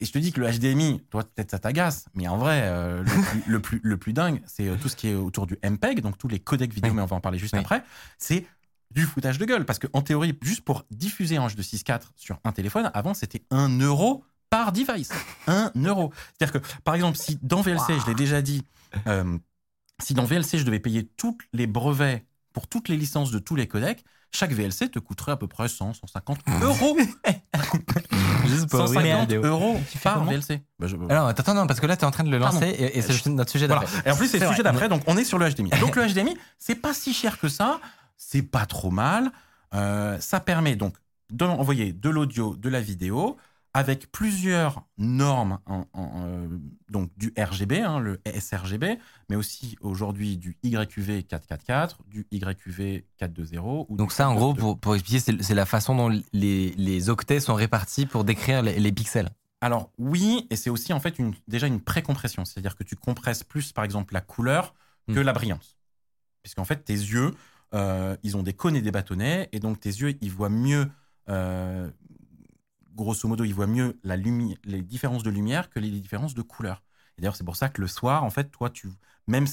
Et 0.00 0.04
je 0.04 0.12
te 0.12 0.18
dis 0.18 0.30
que 0.32 0.40
le 0.40 0.48
HDMI, 0.48 1.02
toi, 1.10 1.24
peut-être 1.24 1.50
ça 1.50 1.58
t'agace, 1.58 2.06
mais 2.14 2.28
en 2.28 2.36
vrai, 2.38 2.60
euh, 2.64 3.02
le, 3.02 3.10
plus, 3.22 3.42
le, 3.48 3.60
plus, 3.60 3.80
le 3.82 3.96
plus 3.96 4.12
dingue, 4.12 4.40
c'est 4.46 4.68
euh, 4.68 4.76
tout 4.80 4.88
ce 4.88 4.94
qui 4.94 5.08
est 5.08 5.14
autour 5.14 5.46
du 5.48 5.58
MPEG, 5.64 6.00
donc 6.02 6.16
tous 6.16 6.28
les 6.28 6.38
codecs 6.38 6.72
vidéo, 6.72 6.90
Oui. 6.92 6.96
mais 6.96 7.02
on 7.02 7.06
va 7.06 7.16
en 7.16 7.20
parler 7.20 7.38
juste 7.38 7.54
Oui. 7.54 7.60
après. 7.60 7.82
C'est 8.16 8.46
du 8.92 9.02
foutage 9.02 9.38
de 9.38 9.44
gueule. 9.44 9.64
Parce 9.66 9.80
qu'en 9.80 10.00
théorie, 10.02 10.38
juste 10.40 10.60
pour 10.64 10.84
diffuser 10.92 11.36
un 11.36 11.48
jeu 11.48 11.56
de 11.56 11.62
6.4 11.62 12.02
sur 12.16 12.38
un 12.44 12.52
téléphone, 12.52 12.90
avant, 12.94 13.12
c'était 13.12 13.42
1 13.50 13.80
euro 13.80 14.24
par 14.50 14.72
device. 14.72 15.10
1 15.48 15.72
euro. 15.84 16.12
C'est-à-dire 16.38 16.60
que, 16.60 16.66
par 16.84 16.94
exemple, 16.94 17.18
si 17.18 17.38
dans 17.42 17.60
VLC, 17.60 17.98
je 18.00 18.06
l'ai 18.06 18.14
déjà 18.14 18.40
dit, 18.40 18.62
euh, 19.08 19.36
si 20.00 20.14
dans 20.14 20.24
VLC, 20.24 20.58
je 20.58 20.64
devais 20.64 20.78
payer 20.80 21.06
tous 21.16 21.36
les 21.52 21.66
brevets 21.66 22.24
pour 22.52 22.68
toutes 22.68 22.88
les 22.88 22.96
licences 22.96 23.32
de 23.32 23.40
tous 23.40 23.56
les 23.56 23.66
codecs, 23.66 24.04
chaque 24.32 24.52
VLC 24.52 24.88
te 24.90 24.98
coûterait 25.00 25.32
à 25.32 25.36
peu 25.36 25.48
près 25.48 25.68
100, 25.68 25.94
150 25.94 26.38
euros. 26.62 26.96
Juste 28.46 28.68
pour 28.70 28.80
ouvrir 28.80 29.00
la 29.00 29.06
150 29.12 29.20
vidéo. 29.28 29.42
euros 29.44 29.80
Tu 29.90 29.98
fais 29.98 30.04
par 30.04 30.24
VLC. 30.24 30.60
Bah, 30.78 30.86
je- 30.86 30.96
Alors, 31.08 31.26
attends, 31.28 31.54
non, 31.54 31.66
parce 31.66 31.80
que 31.80 31.86
là, 31.86 31.96
tu 31.96 32.02
es 32.02 32.06
en 32.06 32.10
train 32.10 32.24
de 32.24 32.30
le 32.30 32.38
lancer 32.38 32.66
et, 32.66 32.98
et 32.98 33.02
c'est 33.02 33.26
notre 33.26 33.50
sujet 33.50 33.66
Voilà. 33.66 33.82
d'après. 33.82 34.08
Et 34.08 34.12
en 34.12 34.16
plus, 34.16 34.28
c'est 34.28 34.38
le 34.38 34.46
sujet 34.48 34.62
d'après, 34.62 34.88
donc 34.88 35.02
on 35.06 35.16
est 35.16 35.24
sur 35.24 35.38
le 35.38 35.48
HDMI. 35.50 35.70
Donc 35.80 35.96
le 35.96 36.06
HDMI, 36.06 36.36
c'est 36.58 36.74
pas 36.74 36.94
si 36.94 37.12
cher 37.12 37.38
que 37.38 37.48
ça, 37.48 37.80
c'est 38.16 38.42
pas 38.42 38.66
trop 38.66 38.90
mal. 38.90 39.30
Euh, 39.74 40.18
ça 40.20 40.40
permet 40.40 40.76
donc 40.76 40.94
d'envoyer 41.30 41.92
de 41.92 42.08
l'audio, 42.08 42.56
de 42.56 42.68
la 42.70 42.80
vidéo, 42.80 43.36
avec 43.74 44.10
plusieurs 44.10 44.82
normes, 44.96 45.58
en- 45.66 45.86
en- 45.92 46.12
euh, 46.26 46.48
donc 46.90 47.10
du 47.16 47.32
RGB, 47.38 47.80
hein, 47.80 47.98
le 48.00 48.20
sRGB, 48.38 48.98
mais 49.28 49.36
aussi 49.36 49.76
aujourd'hui 49.80 50.36
du 50.36 50.56
YQV 50.64 51.22
444, 51.24 51.98
du 52.06 52.26
YQV 52.32 53.04
420. 53.18 53.86
Ou 53.88 53.96
Donc 53.96 54.12
ça, 54.12 54.28
en 54.28 54.34
gros, 54.34 54.54
422. 54.54 54.60
pour, 54.60 54.78
pour 54.80 54.94
expliquer, 54.94 55.42
c'est 55.42 55.54
la 55.54 55.66
façon 55.66 55.94
dont 55.94 56.08
les, 56.32 56.70
les 56.72 57.10
octets 57.10 57.40
sont 57.40 57.54
répartis 57.54 58.06
pour 58.06 58.24
décrire 58.24 58.62
les, 58.62 58.80
les 58.80 58.92
pixels. 58.92 59.30
Alors 59.60 59.90
oui, 59.98 60.46
et 60.50 60.56
c'est 60.56 60.70
aussi 60.70 60.92
en 60.92 61.00
fait 61.00 61.18
une, 61.18 61.34
déjà 61.48 61.66
une 61.66 61.80
précompression, 61.80 62.44
c'est-à-dire 62.44 62.76
que 62.76 62.84
tu 62.84 62.94
compresses 62.96 63.42
plus 63.44 63.72
par 63.72 63.84
exemple 63.84 64.14
la 64.14 64.20
couleur 64.20 64.74
que 65.08 65.18
Mm. 65.20 65.22
la 65.22 65.32
brillance. 65.32 65.76
Puisqu'en 66.42 66.64
fait 66.64 66.84
tes 66.84 66.92
yeux, 66.94 67.34
euh, 67.74 68.16
ils 68.22 68.36
ont 68.36 68.42
des 68.42 68.52
cônes 68.54 68.76
et 68.76 68.82
des 68.82 68.90
bâtonnets, 68.92 69.48
et 69.52 69.58
donc 69.60 69.80
tes 69.80 69.88
yeux, 69.90 70.16
ils 70.20 70.30
voient 70.30 70.48
mieux, 70.48 70.88
euh, 71.28 71.90
grosso 72.98 73.28
modo, 73.28 73.44
ils 73.44 73.54
voient 73.54 73.66
mieux 73.66 73.98
la 74.04 74.16
les 74.16 74.82
différences 74.82 75.22
de 75.22 75.30
lumière 75.30 75.70
que 75.70 75.80
les 75.80 75.90
différences 75.90 76.34
de 76.34 76.42
couleur. 76.42 76.82
Et 77.16 77.22
d'ailleurs 77.22 77.36
c'est 77.36 77.44
pour 77.44 77.56
ça 77.56 77.68
que 77.68 77.80
le 77.80 77.86
soir, 77.88 78.24
en 78.24 78.30
fait, 78.30 78.50
toi, 78.50 78.70
tu, 78.70 78.88
même 79.26 79.46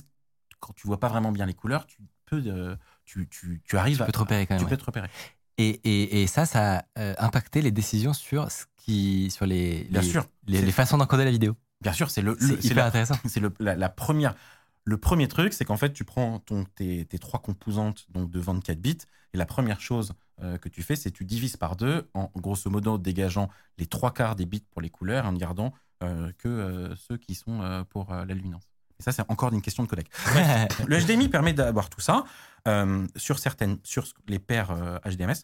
quand 0.60 0.74
tu 0.74 0.88
vois 0.88 1.00
pas 1.00 1.08
vraiment 1.10 1.32
bien 1.32 1.46
les 1.46 1.54
couleurs, 1.54 1.86
tu 1.88 1.98
peux, 2.26 2.44
euh, 2.48 2.76
tu, 3.06 3.28
tu, 3.30 3.62
tu 3.64 3.78
arrives 3.78 3.98
Tu 3.98 4.04
à 4.04 4.06
peux 4.08 4.12
te 4.12 4.20
repérer 4.20 4.48
quand 4.48 4.56
même. 4.56 4.64
tu 4.64 4.66
ouais. 4.66 4.72
peux 4.72 4.78
te 4.78 4.86
repérer. 4.86 5.10
Et, 5.58 5.70
et, 5.86 6.24
et 6.24 6.28
ça, 6.28 6.46
ça 6.46 6.80
a 6.80 6.86
euh, 7.00 7.16
impacté 7.18 7.62
les 7.62 7.72
décisions 7.72 8.14
sur, 8.14 8.52
ce 8.52 8.66
qui, 8.78 9.32
sur 9.32 9.46
les, 9.46 9.86
Bien 9.86 10.02
les, 10.02 10.10
sûr. 10.12 10.26
les, 10.48 10.72
façons 10.72 10.98
d'encoder 10.98 11.24
la 11.24 11.32
vidéo. 11.32 11.56
Bien 11.82 11.94
sûr, 11.94 12.10
c'est 12.10 12.22
le, 12.22 12.36
C'est 12.40 12.56
le- 12.56 12.62
c'est 12.62 12.68
hyper 12.68 12.78
la- 12.78 12.88
intéressant. 12.88 13.16
C'est 13.26 13.40
le, 13.40 13.54
la, 13.60 13.76
la 13.76 13.90
première. 13.90 14.36
Le 14.84 14.98
premier 14.98 15.28
truc, 15.28 15.54
c'est 15.54 15.66
qu'en 15.66 15.78
fait, 15.78 15.94
tu 15.94 16.04
prends 16.04 16.40
ton, 16.40 16.64
tes, 16.66 17.06
tes 17.06 17.20
trois 17.20 17.42
composantes 17.42 18.06
donc 18.12 18.30
de 18.32 18.40
24 18.40 18.80
bits, 18.80 18.98
et 19.34 19.38
la 19.38 19.46
première 19.46 19.82
chose 19.82 20.14
euh, 20.42 20.58
que 20.58 20.70
tu 20.70 20.84
fais, 20.84 20.96
c'est 20.96 21.12
tu 21.12 21.26
divises 21.26 21.58
par 21.58 21.76
deux, 21.76 22.10
en 22.14 22.32
grosso 22.36 22.70
modo 22.70 22.98
dégageant 22.98 23.50
les 23.78 23.86
trois 23.86 24.14
quarts 24.14 24.36
des 24.36 24.46
bits 24.46 24.66
pour 24.72 24.82
les 24.82 24.90
couleurs, 24.90 25.26
et 25.26 25.28
en 25.28 25.32
ne 25.32 25.38
gardant 25.38 25.74
euh, 26.04 26.32
que 26.38 26.50
euh, 26.50 26.96
ceux 26.96 27.18
qui 27.18 27.36
sont 27.36 27.86
pour 27.90 28.12
euh, 28.12 28.26
la 28.26 28.34
luminance. 28.34 28.64
Et 29.00 29.04
ça, 29.04 29.12
c'est 29.12 29.24
encore 29.30 29.54
une 29.54 29.62
question 29.62 29.84
de 29.84 29.88
codec. 29.88 30.10
Le 30.88 31.00
HDMI 31.00 31.30
permet 31.30 31.54
d'avoir 31.54 31.90
tout 31.90 32.02
ça 32.02 32.24
sur 33.16 33.38
certaines, 33.38 33.78
sur 33.84 34.06
les 34.28 34.40
paires 34.40 34.74
HDMS, 35.06 35.36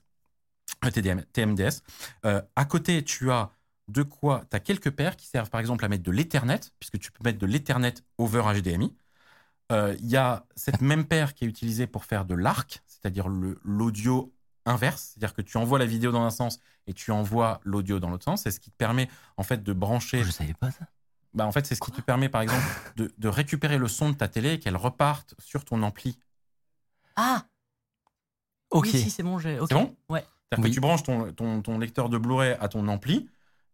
TDM, 0.91 1.21
TMDS. 1.33 1.81
À 2.23 2.65
côté, 2.65 3.03
tu 3.03 3.29
as 3.29 3.51
de 3.89 4.03
quoi 4.03 4.45
Tu 4.49 4.55
as 4.55 4.59
quelques 4.59 4.89
paires 4.89 5.15
qui 5.15 5.27
servent 5.27 5.49
par 5.49 5.59
exemple 5.59 5.85
à 5.85 5.87
mettre 5.87 6.03
de 6.03 6.11
l'Ethernet, 6.11 6.61
puisque 6.79 6.97
tu 6.97 7.11
peux 7.11 7.23
mettre 7.23 7.37
de 7.37 7.45
l'Ethernet 7.45 7.93
over 8.17 8.41
HDMI. 8.55 8.95
Euh, 9.71 9.95
Il 9.99 10.09
y 10.09 10.17
a 10.17 10.45
cette 10.55 10.81
même 10.81 11.05
paire 11.05 11.33
qui 11.33 11.45
est 11.45 11.47
utilisée 11.47 11.87
pour 11.87 12.05
faire 12.05 12.25
de 12.25 12.35
l'arc, 12.35 12.81
c'est-à-dire 12.87 13.27
l'audio 13.29 14.33
inverse, 14.65 15.11
c'est-à-dire 15.13 15.33
que 15.33 15.41
tu 15.41 15.57
envoies 15.57 15.79
la 15.79 15.85
vidéo 15.85 16.11
dans 16.11 16.23
un 16.23 16.29
sens 16.29 16.59
et 16.87 16.93
tu 16.93 17.11
envoies 17.11 17.59
l'audio 17.63 17.99
dans 17.99 18.09
l'autre 18.09 18.25
sens. 18.25 18.43
C'est 18.43 18.51
ce 18.51 18.59
qui 18.59 18.71
te 18.71 18.77
permet 18.77 19.07
en 19.37 19.43
fait 19.43 19.63
de 19.63 19.73
brancher. 19.73 20.23
Je 20.23 20.31
savais 20.31 20.53
pas 20.53 20.71
ça. 20.71 20.85
Bah, 21.33 21.45
en 21.45 21.51
fait, 21.51 21.65
c'est 21.65 21.75
ce 21.75 21.79
qui 21.81 21.91
te 21.91 22.01
permet 22.01 22.27
par 22.29 22.41
exemple 22.41 22.63
de, 22.97 23.11
de 23.17 23.27
récupérer 23.27 23.77
le 23.77 23.87
son 23.87 24.09
de 24.09 24.15
ta 24.15 24.27
télé 24.27 24.53
et 24.53 24.59
qu'elle 24.59 24.75
reparte 24.75 25.33
sur 25.39 25.63
ton 25.65 25.81
ampli. 25.83 26.17
Ah 27.15 27.45
Ok. 28.69 28.89
Oui, 28.93 28.99
si, 29.01 29.09
c'est 29.09 29.23
bon, 29.23 29.37
j'ai. 29.39 29.57
C'est 29.67 29.73
bon? 29.73 29.95
Ouais. 30.09 30.25
C'est-à-dire 30.49 30.63
Oui. 30.63 30.69
que 30.69 30.73
tu 30.73 30.79
branches 30.81 31.03
ton, 31.03 31.31
ton, 31.33 31.61
ton 31.61 31.77
lecteur 31.79 32.09
de 32.09 32.17
Blu-ray 32.17 32.55
à 32.59 32.67
ton 32.67 32.87
ampli 32.87 33.29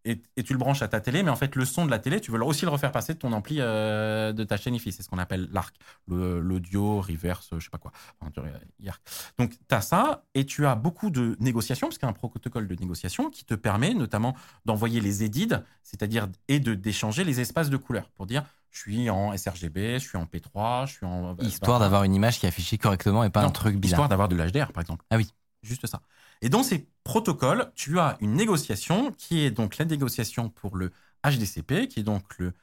et, 0.08 0.22
et 0.38 0.44
tu 0.44 0.54
le 0.54 0.60
branches 0.60 0.82
à 0.82 0.88
ta 0.88 1.02
télé, 1.02 1.22
mais 1.22 1.30
en 1.30 1.36
fait, 1.36 1.56
le 1.56 1.66
son 1.66 1.86
de 1.86 1.92
la 1.92 2.00
télé, 2.00 2.22
tu 2.22 2.32
veux 2.32 2.42
aussi 2.44 2.64
le 2.66 2.72
refaire 2.72 2.92
passer 2.92 3.14
de 3.14 3.20
ton 3.20 3.34
ampli 3.34 3.58
euh, 3.60 4.32
de 4.32 4.44
ta 4.44 4.56
chaîne 4.56 4.74
IFI. 4.76 4.92
C'est 4.92 5.04
ce 5.04 5.10
qu'on 5.10 5.18
appelle 5.18 5.50
l'ARC, 5.52 5.76
l'audio, 6.08 7.02
reverse, 7.02 7.50
je 7.58 7.64
sais 7.64 7.70
pas 7.70 7.78
quoi. 7.78 7.92
Enfin, 8.22 8.32
IARC. 8.80 9.02
Donc, 9.38 9.52
tu 9.52 9.76
as 9.76 9.82
ça 9.82 10.24
et 10.34 10.46
tu 10.46 10.66
as 10.66 10.76
beaucoup 10.76 11.10
de 11.10 11.36
négociations, 11.40 11.88
parce 11.88 11.98
qu'il 11.98 12.06
y 12.06 12.10
a 12.10 12.12
un 12.12 12.14
protocole 12.14 12.68
de 12.68 12.76
négociation 12.76 13.30
qui 13.30 13.44
te 13.44 13.54
permet 13.54 13.94
notamment 13.94 14.36
d'envoyer 14.66 15.02
les 15.02 15.24
édits, 15.24 15.50
c'est-à-dire 15.84 16.28
et 16.48 16.60
de 16.60 16.74
d'échanger 16.74 17.24
les 17.24 17.40
espaces 17.40 17.70
de 17.70 17.78
couleurs 17.78 18.10
pour 18.16 18.26
dire 18.26 18.44
je 18.72 18.80
suis 18.80 19.10
en 19.10 19.36
sRGB, 19.36 20.00
je 20.00 20.08
suis 20.08 20.18
en 20.18 20.26
P3, 20.26 20.88
je 20.88 20.94
suis 20.94 21.06
en. 21.06 21.36
Histoire 21.38 21.80
d'avoir 21.80 22.04
une 22.04 22.14
image 22.14 22.40
qui 22.40 22.46
est 22.46 22.50
affichée 22.50 22.78
correctement 22.78 23.24
et 23.24 23.30
pas 23.30 23.42
Non, 23.42 23.48
un 23.48 23.52
truc 23.52 23.78
bizarre. 23.78 23.98
Histoire 23.98 24.10
d'avoir 24.10 24.28
de 24.28 24.36
l'HDR, 24.36 24.72
par 24.72 24.82
exemple. 24.82 25.04
Ah 25.10 25.18
oui. 25.18 25.32
Juste 25.64 25.88
ça. 25.88 26.02
Et 26.42 26.50
dans 26.50 26.64
ces 26.64 26.88
protocoles, 27.04 27.72
tu 27.76 28.00
as 28.00 28.18
une 28.20 28.34
négociation 28.34 29.12
qui 29.12 29.42
est 29.44 29.52
donc 29.52 29.78
la 29.78 29.86
négociation 29.86 30.50
pour 30.50 30.76
le 30.78 30.92
HDCP, 31.26 31.88
qui 31.88 32.02
est 32.02 32.04
donc 32.04 32.24
le 32.38 32.54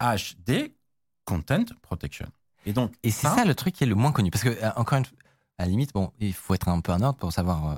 HD 0.00 0.72
Content 1.24 1.64
Protection. 1.82 2.26
Et 2.66 2.72
donc, 2.72 2.92
Et 3.02 3.10
c'est 3.10 3.26
ça 3.28 3.44
le 3.44 3.54
truc 3.54 3.74
qui 3.74 3.84
est 3.84 3.86
le 3.86 3.94
moins 3.94 4.12
connu. 4.12 4.30
Parce 4.30 4.44
que, 4.44 4.50
euh, 4.50 4.70
encore 4.76 4.98
une 4.98 5.04
fois, 5.04 5.16
à 5.58 5.64
la 5.64 5.70
limite, 5.70 5.92
bon, 5.92 6.12
il 6.18 6.32
faut 6.32 6.54
être 6.54 6.68
un 6.68 6.80
peu 6.80 6.92
un 6.92 7.02
ordre 7.02 7.18
pour 7.18 7.32
savoir 7.32 7.76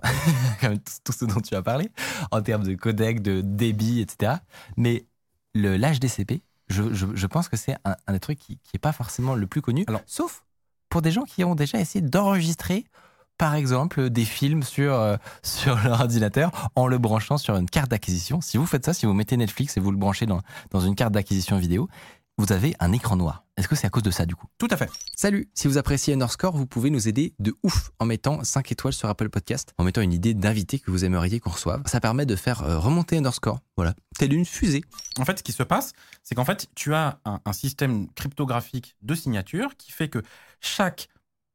euh, 0.62 0.76
tout, 0.84 0.92
tout 1.04 1.12
ce 1.12 1.24
dont 1.24 1.40
tu 1.40 1.54
as 1.54 1.62
parlé, 1.62 1.90
en 2.30 2.40
termes 2.42 2.62
de 2.64 2.74
codec, 2.74 3.20
de 3.22 3.40
débit, 3.40 4.00
etc. 4.00 4.34
Mais 4.76 5.04
le 5.54 5.76
l'HDCP, 5.76 6.42
je, 6.68 6.92
je, 6.94 7.06
je 7.14 7.26
pense 7.26 7.48
que 7.48 7.56
c'est 7.56 7.74
un, 7.84 7.96
un 8.06 8.12
des 8.12 8.20
trucs 8.20 8.38
qui 8.38 8.58
n'est 8.72 8.78
pas 8.80 8.92
forcément 8.92 9.34
le 9.34 9.46
plus 9.46 9.62
connu, 9.62 9.84
Alors- 9.88 10.00
sauf 10.06 10.44
pour 10.88 11.02
des 11.02 11.10
gens 11.10 11.24
qui 11.24 11.42
ont 11.42 11.54
déjà 11.54 11.80
essayé 11.80 12.00
d'enregistrer, 12.06 12.84
par 13.42 13.56
exemple, 13.56 14.08
des 14.08 14.24
films 14.24 14.62
sur, 14.62 14.94
euh, 14.94 15.16
sur 15.42 15.76
leur 15.82 16.00
ordinateur 16.00 16.70
en 16.76 16.86
le 16.86 16.96
branchant 16.98 17.38
sur 17.38 17.56
une 17.56 17.68
carte 17.68 17.90
d'acquisition. 17.90 18.40
Si 18.40 18.56
vous 18.56 18.66
faites 18.66 18.84
ça, 18.84 18.94
si 18.94 19.04
vous 19.04 19.14
mettez 19.14 19.36
Netflix 19.36 19.76
et 19.76 19.80
vous 19.80 19.90
le 19.90 19.96
branchez 19.96 20.26
dans, 20.26 20.42
dans 20.70 20.78
une 20.78 20.94
carte 20.94 21.12
d'acquisition 21.12 21.58
vidéo, 21.58 21.88
vous 22.38 22.52
avez 22.52 22.76
un 22.78 22.92
écran 22.92 23.16
noir. 23.16 23.44
Est-ce 23.56 23.66
que 23.66 23.74
c'est 23.74 23.88
à 23.88 23.90
cause 23.90 24.04
de 24.04 24.12
ça, 24.12 24.26
du 24.26 24.36
coup? 24.36 24.46
Tout 24.58 24.68
à 24.70 24.76
fait. 24.76 24.88
Salut 25.16 25.50
Si 25.54 25.66
vous 25.66 25.76
appréciez 25.76 26.14
Underscore, 26.14 26.56
vous 26.56 26.66
pouvez 26.66 26.88
nous 26.90 27.08
aider 27.08 27.34
de 27.40 27.52
ouf 27.64 27.90
en 27.98 28.04
mettant 28.04 28.44
5 28.44 28.70
étoiles 28.70 28.92
sur 28.92 29.08
Apple 29.08 29.28
Podcast, 29.28 29.74
en 29.76 29.82
mettant 29.82 30.02
une 30.02 30.12
idée 30.12 30.34
d'invité 30.34 30.78
que 30.78 30.92
vous 30.92 31.04
aimeriez 31.04 31.40
qu'on 31.40 31.50
reçoive. 31.50 31.82
Ça 31.86 31.98
permet 31.98 32.26
de 32.26 32.36
faire 32.36 32.62
euh, 32.62 32.78
remonter 32.78 33.16
Underscore, 33.16 33.58
voilà, 33.76 33.94
telle 34.20 34.34
une 34.34 34.46
fusée. 34.46 34.84
En 35.18 35.24
fait, 35.24 35.38
ce 35.38 35.42
qui 35.42 35.52
se 35.52 35.64
passe, 35.64 35.94
c'est 36.22 36.36
qu'en 36.36 36.44
fait, 36.44 36.68
tu 36.76 36.94
as 36.94 37.18
un, 37.24 37.40
un 37.44 37.52
système 37.52 38.06
cryptographique 38.14 38.94
de 39.02 39.16
signature 39.16 39.76
qui 39.76 39.90
fait 39.90 40.08
que 40.08 40.22
chaque 40.60 41.08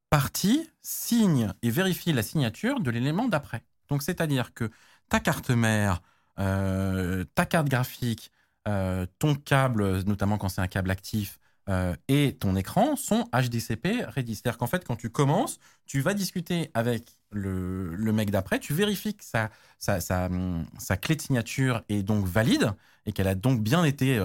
partie 0.10 0.70
signe 0.82 1.54
et 1.62 1.70
vérifie 1.70 2.14
la 2.14 2.24
signature 2.24 2.80
de 2.80 2.92
l'élément 2.92 3.28
d'après. 3.28 3.64
Donc, 3.90 4.04
c'est-à-dire 4.04 4.54
que 4.54 4.70
ta 5.10 5.20
carte 5.20 5.50
mère, 5.50 6.02
euh, 6.40 7.24
ta 7.36 7.46
carte 7.46 7.70
graphique, 7.70 8.32
euh, 8.68 9.06
ton 9.20 9.36
câble, 9.36 10.04
notamment 10.04 10.38
quand 10.38 10.50
c'est 10.50 10.62
un 10.62 10.68
câble 10.68 10.92
actif, 10.92 11.40
euh, 11.70 11.96
et 12.08 12.38
ton 12.40 12.56
écran 12.56 12.96
sont 12.96 13.26
HDCP 13.34 14.06
ready. 14.08 14.36
C'est-à-dire 14.36 14.58
qu'en 14.58 14.68
fait, 14.68 14.86
quand 14.86 14.96
tu 14.96 15.10
commences, 15.10 15.60
tu 15.86 16.00
vas 16.00 16.14
discuter 16.14 16.72
avec 16.74 17.18
le, 17.32 17.94
le 17.96 18.12
mec 18.14 18.32
d'après, 18.32 18.60
tu 18.60 18.74
vérifies 18.74 19.16
que 19.16 19.24
sa, 19.26 19.50
sa, 19.78 20.00
sa, 20.00 20.28
hum, 20.28 20.66
sa 20.78 20.96
clé 20.96 21.16
de 21.16 21.22
signature 21.22 21.84
est 21.90 22.04
donc 22.04 22.26
valide 22.26 22.72
et 23.06 23.12
qu'elle 23.12 23.28
a 23.28 23.36
donc 23.36 23.62
bien 23.62 23.84
été 23.84 24.20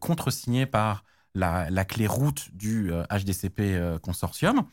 contresignée 0.00 0.66
par 0.66 1.04
la, 1.34 1.70
la 1.70 1.84
clé 1.84 2.06
route 2.06 2.48
du 2.54 2.90
HDCP 3.10 3.98
consortium 4.02 4.64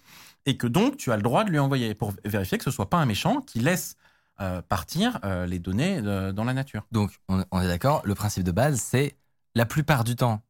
et 0.46 0.58
que 0.58 0.68
donc 0.68 0.98
tu 0.98 1.12
as 1.12 1.18
le 1.18 1.22
droit 1.24 1.44
de 1.44 1.50
lui 1.50 1.60
envoyer 1.60 1.94
pour 1.96 2.14
vérifier 2.24 2.58
que 2.58 2.64
ce 2.64 2.72
soit 2.72 2.90
pas 2.90 2.98
un 2.98 3.06
méchant 3.06 3.42
qui 3.42 3.60
laisse 3.60 3.96
euh, 4.42 4.62
partir 4.62 5.20
euh, 5.24 5.46
les 5.46 5.60
données 5.60 6.02
dans 6.02 6.44
la 6.44 6.54
nature. 6.54 6.84
Donc, 6.92 7.20
on, 7.30 7.44
on 7.52 7.62
est 7.62 7.68
d'accord, 7.68 8.02
le 8.06 8.16
principe 8.16 8.44
de 8.44 8.52
base, 8.52 8.80
c'est 8.80 9.16
la 9.56 9.66
plupart 9.66 10.04
du 10.04 10.16
temps, 10.16 10.42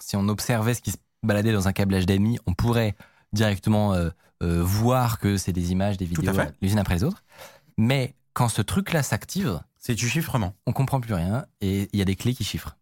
si 0.00 0.16
on 0.16 0.28
observait 0.28 0.74
ce 0.74 0.80
qui 0.80 0.90
se 0.92 0.96
baladait 1.22 1.52
dans 1.52 1.68
un 1.68 1.72
câble 1.72 1.94
HDMI, 1.94 2.38
on 2.46 2.54
pourrait 2.54 2.94
directement 3.32 3.92
euh, 3.94 4.10
voir 4.40 5.18
que 5.18 5.36
c'est 5.36 5.52
des 5.52 5.72
images, 5.72 5.96
des 5.98 6.04
vidéos, 6.06 6.32
les 6.60 6.72
unes 6.72 6.78
après 6.78 6.94
les 6.94 7.04
autres. 7.04 7.22
Mais 7.76 8.14
quand 8.32 8.48
ce 8.48 8.62
truc-là 8.62 9.02
s'active, 9.02 9.60
C'est 9.78 9.94
du 9.94 10.08
chiffrement. 10.08 10.54
on 10.66 10.72
comprend 10.72 11.00
plus 11.00 11.14
rien 11.14 11.44
et 11.60 11.88
il 11.92 11.98
y 11.98 12.02
a 12.02 12.04
des 12.04 12.16
clés 12.16 12.34
qui 12.34 12.44
chiffrent. 12.44 12.76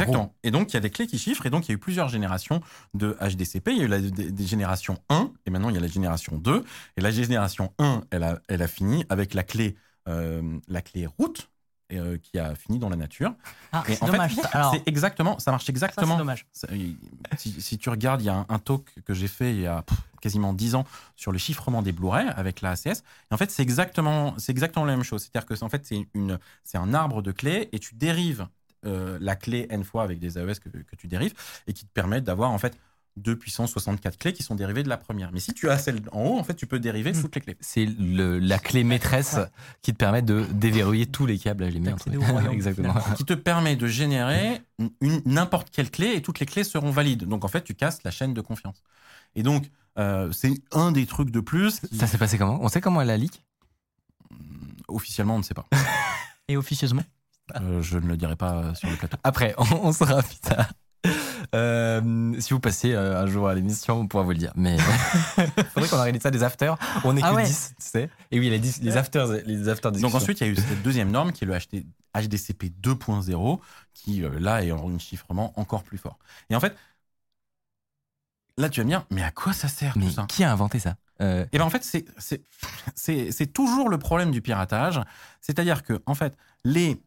Exactement. 0.00 0.34
Et 0.42 0.50
donc, 0.50 0.72
il 0.72 0.74
y 0.74 0.76
a 0.76 0.80
des 0.80 0.90
clés 0.90 1.06
qui 1.06 1.18
chiffrent, 1.18 1.46
et 1.46 1.50
donc 1.50 1.66
il 1.68 1.70
y 1.70 1.74
a 1.74 1.76
eu 1.76 1.78
plusieurs 1.78 2.08
générations 2.08 2.60
de 2.94 3.16
HDCP. 3.20 3.72
Il 3.72 3.78
y 3.78 3.80
a 3.82 3.84
eu 3.84 3.88
la, 3.88 4.00
des, 4.00 4.30
des 4.30 4.46
générations 4.46 4.98
1, 5.08 5.30
et 5.46 5.50
maintenant 5.50 5.68
il 5.70 5.74
y 5.74 5.78
a 5.78 5.80
la 5.80 5.88
génération 5.88 6.36
2. 6.38 6.64
Et 6.96 7.00
la 7.00 7.10
génération 7.10 7.72
1, 7.78 8.02
elle 8.10 8.22
a, 8.22 8.38
elle 8.48 8.62
a 8.62 8.68
fini 8.68 9.04
avec 9.08 9.34
la 9.34 9.42
clé, 9.42 9.76
euh, 10.08 10.58
la 10.68 10.82
clé 10.82 11.06
route, 11.06 11.50
euh, 11.92 12.18
qui 12.18 12.36
a 12.38 12.56
fini 12.56 12.80
dans 12.80 12.88
la 12.88 12.96
nature. 12.96 13.32
Ah, 13.70 13.84
Et 13.88 13.94
c'est 13.94 14.02
en 14.02 14.06
dommage. 14.06 14.34
fait, 14.34 14.42
ça. 14.42 14.48
Alors, 14.48 14.74
exactement, 14.86 15.38
ça 15.38 15.52
marche 15.52 15.66
ça, 15.66 15.70
exactement. 15.70 16.16
dommage. 16.18 16.44
Ça, 16.52 16.66
il- 16.72 16.96
si, 17.38 17.60
si 17.60 17.78
tu 17.78 17.90
regardes, 17.90 18.22
il 18.22 18.24
y 18.24 18.28
a 18.28 18.34
un, 18.34 18.46
un 18.48 18.58
talk 18.58 18.92
que 19.04 19.14
j'ai 19.14 19.28
fait 19.28 19.52
il 19.54 19.60
y 19.60 19.66
a 19.68 19.82
pff, 19.82 19.96
quasiment 20.20 20.52
10 20.52 20.74
ans 20.74 20.84
sur 21.14 21.30
le 21.30 21.38
chiffrement 21.38 21.82
des 21.82 21.92
Blu-ray 21.92 22.26
avec 22.34 22.60
la 22.60 22.70
ACS. 22.72 23.04
Et 23.30 23.34
en 23.34 23.36
fait, 23.36 23.52
c'est 23.52 23.62
exactement, 23.62 24.34
c'est 24.36 24.50
exactement 24.50 24.84
la 24.84 24.94
même 24.96 25.04
chose. 25.04 25.22
C'est-à-dire 25.22 25.46
que 25.46 25.62
en 25.64 25.68
fait, 25.68 25.86
c'est 25.86 26.08
une, 26.14 26.40
c'est 26.64 26.78
un 26.78 26.92
arbre 26.92 27.22
de 27.22 27.30
clés 27.30 27.68
et 27.70 27.78
tu 27.78 27.94
dérives 27.94 28.48
euh, 28.86 29.18
la 29.20 29.36
clé 29.36 29.66
n 29.70 29.84
fois 29.84 30.02
avec 30.04 30.18
des 30.18 30.38
AES 30.38 30.58
que, 30.60 30.68
que 30.68 30.96
tu 30.96 31.06
dérives 31.08 31.34
et 31.66 31.72
qui 31.72 31.84
te 31.84 31.92
permettent 31.92 32.24
d'avoir 32.24 32.50
en 32.52 32.58
fait 32.58 32.78
2 33.16 33.34
puissance 33.34 33.70
64 33.72 34.18
clés 34.18 34.32
qui 34.34 34.42
sont 34.42 34.54
dérivées 34.54 34.82
de 34.82 34.90
la 34.90 34.98
première. 34.98 35.32
Mais 35.32 35.40
si 35.40 35.54
tu 35.54 35.70
as 35.70 35.78
celle 35.78 36.02
en 36.12 36.20
haut, 36.22 36.38
en 36.38 36.44
fait, 36.44 36.52
tu 36.54 36.66
peux 36.66 36.78
dériver 36.78 37.12
Mm. 37.14 37.22
toutes 37.22 37.34
les 37.36 37.40
clés. 37.40 37.56
C'est 37.60 37.86
le- 37.86 38.38
la 38.38 38.58
clé 38.58 38.84
maîtresse 38.84 39.38
qui 39.80 39.92
te 39.94 39.96
permet 39.96 40.20
de 40.20 40.44
déverrouiller 40.52 41.06
tous 41.06 41.24
les 41.24 41.38
câbles 41.38 41.64
au 41.64 42.20
royaume, 42.20 42.52
Exactement. 42.52 42.94
qui 43.16 43.24
te 43.24 43.32
permet 43.32 43.74
de 43.74 43.86
générer 43.86 44.60
une- 45.00 45.22
n'importe 45.24 45.70
quelle 45.70 45.90
clé 45.90 46.12
et 46.14 46.20
toutes 46.20 46.40
les 46.40 46.46
clés 46.46 46.62
seront 46.64 46.90
valides. 46.90 47.24
Donc 47.24 47.46
en 47.46 47.48
fait, 47.48 47.62
tu 47.64 47.74
casses 47.74 48.02
la 48.04 48.10
chaîne 48.10 48.34
de 48.34 48.42
confiance. 48.42 48.82
Et 49.34 49.42
donc, 49.42 49.64
euh, 49.98 50.30
c'est 50.32 50.52
un 50.72 50.92
des 50.92 51.06
trucs 51.06 51.30
de 51.30 51.40
plus. 51.40 51.80
qui- 51.80 51.96
Ça 51.96 52.06
s'est 52.06 52.18
passé 52.18 52.36
comment? 52.36 52.58
On 52.60 52.68
sait 52.68 52.82
comment 52.82 53.00
elle 53.00 53.08
a 53.10 53.16
leak? 53.16 53.42
Officiellement, 54.88 55.36
on 55.36 55.38
ne 55.38 55.42
sait 55.42 55.54
pas. 55.54 55.66
Et 56.48 56.56
officieusement? 56.58 57.02
Euh, 57.60 57.80
je 57.82 57.98
ne 57.98 58.06
le 58.06 58.16
dirai 58.16 58.36
pas 58.36 58.54
euh, 58.54 58.74
sur 58.74 58.88
le 58.90 58.96
plateau. 58.96 59.16
Après, 59.22 59.54
on, 59.58 59.64
on 59.84 59.92
saura 59.92 60.22
plus 60.22 60.38
tard. 60.38 60.66
Euh, 61.54 62.34
si 62.40 62.52
vous 62.52 62.58
passez 62.60 62.92
euh, 62.92 63.22
un 63.22 63.26
jour 63.26 63.48
à 63.48 63.54
l'émission, 63.54 64.00
on 64.00 64.08
pourra 64.08 64.24
vous 64.24 64.32
le 64.32 64.38
dire. 64.38 64.52
Mais 64.56 64.76
faudrait 65.74 65.88
qu'on 65.88 65.98
organise 65.98 66.22
ça 66.22 66.30
des 66.30 66.42
afters. 66.42 66.76
On 67.04 67.16
est 67.16 67.22
Ah 67.22 67.30
que 67.30 67.36
ouais. 67.36 67.44
10, 67.44 67.74
tu 67.78 67.86
sais. 67.86 68.10
Et 68.32 68.40
oui, 68.40 68.50
les, 68.50 68.58
10 68.58 68.82
les 68.82 68.96
afters, 68.96 69.28
les 69.46 69.68
afters 69.68 69.92
Donc 69.92 70.14
ensuite, 70.14 70.40
il 70.40 70.46
y 70.46 70.50
a 70.50 70.52
eu 70.52 70.56
cette 70.56 70.82
deuxième 70.82 71.10
norme 71.10 71.32
qui 71.32 71.44
est 71.44 71.46
le 71.46 71.54
HD 71.56 71.86
HDCP 72.16 72.72
2.0 72.82 73.60
qui, 73.94 74.24
euh, 74.24 74.40
là, 74.40 74.64
est 74.64 74.72
en 74.72 74.90
un 74.90 74.98
chiffrement 74.98 75.52
encore 75.60 75.82
plus 75.84 75.98
fort. 75.98 76.18
Et 76.50 76.56
en 76.56 76.60
fait, 76.60 76.74
là, 78.58 78.68
tu 78.68 78.80
vas 78.80 78.84
me 78.84 78.90
dire, 78.90 79.04
mais 79.10 79.22
à 79.22 79.30
quoi 79.30 79.52
ça 79.52 79.68
sert 79.68 79.96
Mais 79.96 80.06
tout 80.06 80.12
ça? 80.12 80.24
qui 80.28 80.42
a 80.44 80.50
inventé 80.50 80.78
ça? 80.78 80.96
Euh, 81.20 81.44
Et 81.52 81.58
ben 81.58 81.64
en 81.64 81.70
fait, 81.70 81.82
c'est 82.94 83.52
toujours 83.52 83.88
le 83.88 83.98
problème 83.98 84.30
du 84.30 84.42
piratage. 84.42 85.00
C'est-à-dire 85.40 85.82
que, 85.82 86.02
en 86.06 86.14
fait, 86.14 86.36
les. 86.64 87.00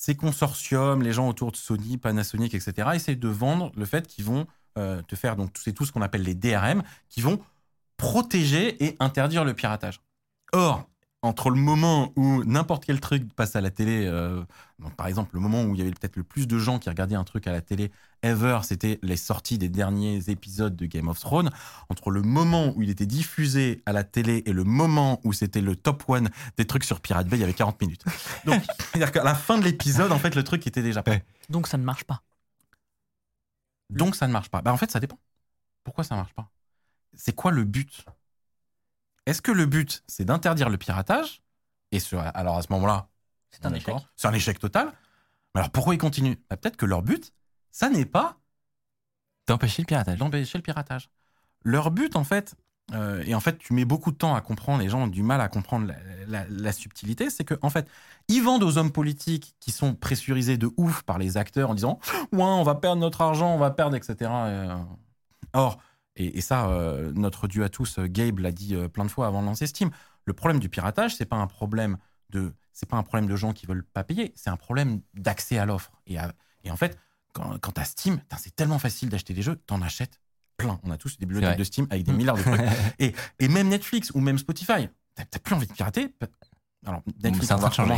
Ces 0.00 0.14
consortiums, 0.14 1.02
les 1.02 1.12
gens 1.12 1.28
autour 1.28 1.50
de 1.50 1.56
Sony, 1.56 1.98
Panasonic, 1.98 2.54
etc., 2.54 2.90
essayent 2.94 3.16
de 3.16 3.28
vendre 3.28 3.72
le 3.74 3.84
fait 3.84 4.06
qu'ils 4.06 4.24
vont 4.24 4.46
euh, 4.78 5.02
te 5.02 5.16
faire, 5.16 5.34
donc 5.34 5.50
c'est 5.58 5.72
tout 5.72 5.84
ce 5.84 5.90
qu'on 5.90 6.02
appelle 6.02 6.22
les 6.22 6.36
DRM, 6.36 6.84
qui 7.08 7.20
vont 7.20 7.40
protéger 7.96 8.82
et 8.84 8.96
interdire 9.00 9.44
le 9.44 9.54
piratage. 9.54 10.00
Or, 10.52 10.88
entre 11.22 11.50
le 11.50 11.56
moment 11.56 12.12
où 12.16 12.44
n'importe 12.44 12.84
quel 12.84 13.00
truc 13.00 13.32
passe 13.34 13.56
à 13.56 13.60
la 13.60 13.70
télé, 13.70 14.06
euh, 14.06 14.44
donc 14.78 14.94
par 14.94 15.08
exemple 15.08 15.34
le 15.34 15.40
moment 15.40 15.64
où 15.64 15.74
il 15.74 15.78
y 15.78 15.82
avait 15.82 15.90
peut-être 15.90 16.16
le 16.16 16.22
plus 16.22 16.46
de 16.46 16.58
gens 16.58 16.78
qui 16.78 16.88
regardaient 16.88 17.16
un 17.16 17.24
truc 17.24 17.48
à 17.48 17.52
la 17.52 17.60
télé 17.60 17.90
ever, 18.22 18.60
c'était 18.62 19.00
les 19.02 19.16
sorties 19.16 19.58
des 19.58 19.68
derniers 19.68 20.30
épisodes 20.30 20.76
de 20.76 20.86
Game 20.86 21.08
of 21.08 21.18
Thrones. 21.18 21.50
Entre 21.88 22.10
le 22.10 22.22
moment 22.22 22.72
où 22.76 22.82
il 22.82 22.90
était 22.90 23.06
diffusé 23.06 23.82
à 23.84 23.92
la 23.92 24.04
télé 24.04 24.44
et 24.46 24.52
le 24.52 24.62
moment 24.62 25.20
où 25.24 25.32
c'était 25.32 25.60
le 25.60 25.74
top 25.74 26.04
one 26.08 26.30
des 26.56 26.66
trucs 26.66 26.84
sur 26.84 27.00
Pirate 27.00 27.26
Bay, 27.26 27.36
il 27.36 27.40
y 27.40 27.44
avait 27.44 27.52
40 27.52 27.80
minutes. 27.80 28.04
Donc, 28.44 28.62
c'est-à-dire 28.78 29.10
qu'à 29.10 29.24
la 29.24 29.34
fin 29.34 29.58
de 29.58 29.64
l'épisode, 29.64 30.12
en 30.12 30.18
fait, 30.18 30.36
le 30.36 30.44
truc 30.44 30.66
était 30.66 30.82
déjà 30.82 31.02
prêt. 31.02 31.24
Donc 31.48 31.66
ça 31.66 31.78
ne 31.78 31.84
marche 31.84 32.04
pas. 32.04 32.22
Donc 33.90 34.14
ça 34.14 34.28
ne 34.28 34.32
marche 34.32 34.50
pas. 34.50 34.62
Bah, 34.62 34.72
en 34.72 34.76
fait, 34.76 34.90
ça 34.90 35.00
dépend. 35.00 35.18
Pourquoi 35.82 36.04
ça 36.04 36.14
ne 36.14 36.20
marche 36.20 36.34
pas? 36.34 36.50
C'est 37.14 37.34
quoi 37.34 37.50
le 37.50 37.64
but? 37.64 38.04
Est-ce 39.28 39.42
que 39.42 39.52
le 39.52 39.66
but, 39.66 40.02
c'est 40.06 40.24
d'interdire 40.24 40.70
le 40.70 40.78
piratage? 40.78 41.42
Et 41.92 41.98
alors 42.34 42.56
à 42.56 42.62
ce 42.62 42.72
moment-là, 42.72 43.08
C'est 43.50 43.66
un 43.66 43.74
échec. 43.74 43.94
C'est 44.16 44.26
un 44.26 44.32
échec 44.32 44.58
total. 44.58 44.92
Mais 45.54 45.60
alors 45.60 45.70
pourquoi 45.70 45.94
ils 45.94 45.98
continuent? 45.98 46.36
Bah, 46.48 46.56
Peut-être 46.56 46.78
que 46.78 46.86
leur 46.86 47.02
but, 47.02 47.34
ça 47.70 47.90
n'est 47.90 48.06
pas 48.06 48.38
D'empêcher 49.46 49.82
le 49.82 49.86
piratage. 49.86 50.18
d'empêcher 50.18 50.56
le 50.58 50.62
piratage. 50.62 51.10
Leur 51.62 51.90
but, 51.90 52.16
en 52.16 52.24
fait, 52.24 52.54
euh, 52.94 53.22
et 53.26 53.34
en 53.34 53.40
fait, 53.40 53.58
tu 53.58 53.74
mets 53.74 53.84
beaucoup 53.84 54.12
de 54.12 54.16
temps 54.16 54.34
à 54.34 54.40
comprendre, 54.40 54.82
les 54.82 54.88
gens 54.88 55.02
ont 55.02 55.06
du 55.08 55.22
mal 55.22 55.42
à 55.42 55.48
comprendre 55.48 55.86
la, 55.86 55.96
la- 56.26 56.46
la 56.48 56.72
subtilité, 56.72 57.28
c'est 57.28 57.44
que 57.44 57.54
en 57.60 57.68
fait, 57.68 57.86
ils 58.28 58.42
vendent 58.42 58.62
aux 58.62 58.78
hommes 58.78 58.92
politiques 58.92 59.54
qui 59.60 59.72
sont 59.72 59.94
pressurisés 59.94 60.56
de 60.56 60.70
ouf 60.78 61.02
par 61.02 61.18
les 61.18 61.36
acteurs 61.36 61.68
en 61.70 61.74
disant 61.74 61.98
Ouais, 62.32 62.42
on 62.42 62.62
va 62.62 62.74
perdre 62.76 63.00
notre 63.02 63.20
argent, 63.20 63.54
on 63.54 63.58
va 63.58 63.70
perdre, 63.70 63.94
etc. 63.96 64.46
Euh, 64.46 64.76
Or, 65.54 65.78
et, 66.18 66.38
et 66.38 66.40
ça, 66.40 66.68
euh, 66.68 67.12
notre 67.14 67.48
dieu 67.48 67.64
à 67.64 67.68
tous, 67.68 67.98
euh, 67.98 68.06
Gabe 68.06 68.40
l'a 68.40 68.52
dit 68.52 68.74
euh, 68.74 68.88
plein 68.88 69.04
de 69.04 69.10
fois 69.10 69.26
avant 69.26 69.40
de 69.40 69.46
lancer 69.46 69.66
Steam, 69.66 69.90
le 70.24 70.32
problème 70.32 70.60
du 70.60 70.68
piratage, 70.68 71.16
c'est 71.16 71.24
pas 71.24 71.36
un 71.36 71.46
problème 71.46 71.96
de. 72.30 72.52
C'est 72.72 72.88
pas 72.88 72.96
un 72.96 73.02
problème 73.02 73.28
de 73.28 73.34
gens 73.34 73.52
qui 73.52 73.66
veulent 73.66 73.84
pas 73.84 74.04
payer, 74.04 74.32
c'est 74.36 74.50
un 74.50 74.56
problème 74.56 75.00
d'accès 75.14 75.58
à 75.58 75.66
l'offre. 75.66 75.90
Et, 76.06 76.16
en 76.20 76.76
fait, 76.76 76.96
quand, 77.32 77.58
quand 77.60 77.72
t'as 77.72 77.84
Steam, 77.84 78.20
c'est 78.38 78.54
tellement 78.54 78.78
facile 78.78 79.08
d'acheter 79.08 79.34
des 79.34 79.42
jeux, 79.42 79.56
t'en 79.66 79.82
achètes 79.82 80.20
plein. 80.56 80.78
On 80.84 80.90
a 80.92 80.96
tous 80.96 81.18
des 81.18 81.26
bibliothèques 81.26 81.58
de 81.58 81.64
Steam 81.64 81.86
avec 81.90 82.04
des 82.04 82.12
milliards 82.12 82.36
de 82.36 82.42
trucs. 82.42 82.60
Et, 83.00 83.14
et 83.40 83.48
même 83.48 83.68
Netflix 83.68 84.12
ou 84.14 84.20
même 84.20 84.38
Spotify, 84.38 84.88
t'as 85.16 85.38
plus 85.40 85.54
envie 85.56 85.66
de 85.66 85.72
pirater. 85.72 86.14
Alors, 86.86 87.02
Netflix, 87.22 87.50
on 87.50 87.56
va, 87.56 87.70
changer. 87.70 87.92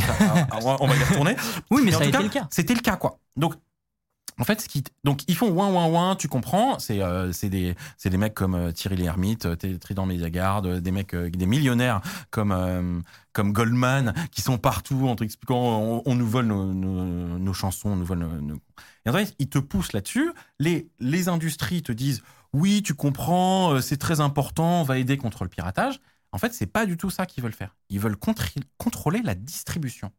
on 0.79 0.87
va- 0.87 0.95
y 0.95 1.03
retourner. 1.03 1.35
Oui, 1.69 1.81
mais 1.83 1.91
Mais 1.91 1.95
en 1.95 1.99
ça 1.99 2.05
a 2.05 2.07
tout 2.07 2.09
été 2.09 2.17
cas, 2.17 2.23
le 2.23 2.29
cas. 2.29 2.47
C'était 2.49 2.73
le 2.73 2.79
cas, 2.81 2.95
quoi. 2.97 3.19
Donc, 3.35 3.53
en 4.41 4.43
fait, 4.43 4.67
donc 5.03 5.21
ils 5.27 5.35
font 5.35 5.49
ouin 5.49 5.71
ouin 5.71 5.85
ouin, 5.87 6.15
tu 6.15 6.27
comprends. 6.27 6.79
C'est 6.79 7.01
euh, 7.01 7.31
c'est 7.31 7.49
des 7.49 7.75
c'est 7.95 8.09
des 8.09 8.17
mecs 8.17 8.33
comme 8.33 8.55
euh, 8.55 8.71
Thierry 8.71 8.97
Lhermitte, 8.97 9.45
euh, 9.45 9.77
Trident 9.79 10.07
Mediagard, 10.07 10.65
euh, 10.65 10.79
des 10.79 10.91
mecs 10.91 11.15
des 11.15 11.45
millionnaires 11.45 12.01
comme 12.31 13.03
comme 13.33 13.53
Goldman 13.53 14.15
qui 14.31 14.41
sont 14.41 14.57
partout 14.57 15.07
en 15.07 15.15
t'expliquant 15.15 15.59
on, 15.59 16.01
on 16.05 16.15
nous 16.15 16.27
vole 16.27 16.47
nos, 16.47 16.73
nos, 16.73 17.53
chansons, 17.53 17.89
on 17.89 17.95
nous 17.97 18.05
vole 18.05 18.19
nos, 18.19 18.55
Et 19.05 19.09
en 19.11 19.13
fait, 19.13 19.35
ils 19.37 19.47
te 19.47 19.59
poussent 19.59 19.93
là-dessus. 19.93 20.31
Les 20.57 20.89
les 20.99 21.29
industries 21.29 21.83
te 21.83 21.91
disent 21.91 22.23
oui, 22.51 22.81
tu 22.81 22.95
comprends, 22.95 23.79
c'est 23.79 23.97
très 23.97 24.21
important, 24.21 24.81
on 24.81 24.83
va 24.83 24.97
aider 24.97 25.17
contre 25.17 25.43
le 25.43 25.49
piratage. 25.49 25.99
En 26.31 26.39
fait, 26.39 26.53
c'est 26.53 26.65
pas 26.65 26.87
du 26.87 26.97
tout 26.97 27.11
ça 27.11 27.27
qu'ils 27.27 27.43
veulent 27.43 27.53
faire. 27.53 27.75
Ils 27.89 27.99
veulent 27.99 28.17
contrôler 28.77 29.21
la 29.21 29.35
distribution. 29.35 30.11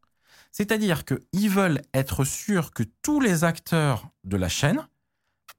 C'est-à-dire 0.53 1.05
qu'ils 1.05 1.51
veulent 1.51 1.83
être 1.95 2.25
sûrs 2.25 2.73
que 2.73 2.83
tous 3.03 3.21
les 3.21 3.43
acteurs 3.43 4.09
de 4.25 4.37
la 4.37 4.49
chaîne 4.49 4.87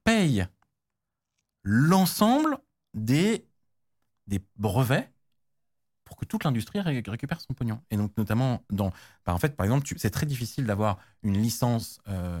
payent 0.04 0.46
l'ensemble 1.64 2.58
des, 2.94 3.44
brevets 4.56 5.10
pour 6.04 6.16
que 6.16 6.24
toute 6.26 6.44
l'industrie 6.44 6.80
ré- 6.80 7.02
récupère 7.06 7.40
son 7.40 7.54
pognon. 7.54 7.80
Et 7.90 7.96
donc, 7.96 8.12
notamment, 8.16 8.62
dans, 8.70 8.90
bah, 9.24 9.32
en 9.32 9.38
fait, 9.38 9.56
par 9.56 9.64
exemple, 9.64 9.86
c'est 9.96 10.10
très 10.10 10.26
difficile 10.26 10.66
d'avoir 10.66 10.98
une 11.22 11.38
licence 11.38 11.98
euh, 12.08 12.40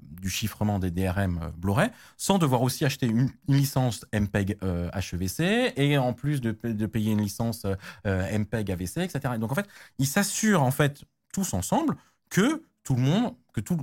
du 0.00 0.30
chiffrement 0.30 0.78
des 0.78 0.90
DRM 0.90 1.38
euh, 1.42 1.50
Blu-ray 1.56 1.90
sans 2.16 2.38
devoir 2.38 2.62
aussi 2.62 2.84
acheter 2.84 3.06
une, 3.06 3.30
licence 3.46 4.06
MPEG 4.12 4.56
euh, 4.62 4.90
HEVC 4.92 5.74
et 5.76 5.98
en 5.98 6.14
plus 6.14 6.40
de, 6.40 6.52
pa- 6.52 6.72
de 6.72 6.86
payer 6.86 7.12
une 7.12 7.20
licence 7.20 7.66
euh, 8.06 8.38
MPEG 8.38 8.72
AVC, 8.72 8.98
etc. 8.98 9.34
Et 9.34 9.38
donc, 9.38 9.52
en 9.52 9.54
fait, 9.54 9.68
ils 9.98 10.06
s'assurent, 10.08 10.62
en 10.62 10.70
fait, 10.70 11.04
tous 11.34 11.52
ensemble 11.54 11.96
que 12.30 12.62
tout 12.84 12.94
le 12.94 13.02
monde, 13.02 13.34
que 13.52 13.60
tout- 13.60 13.78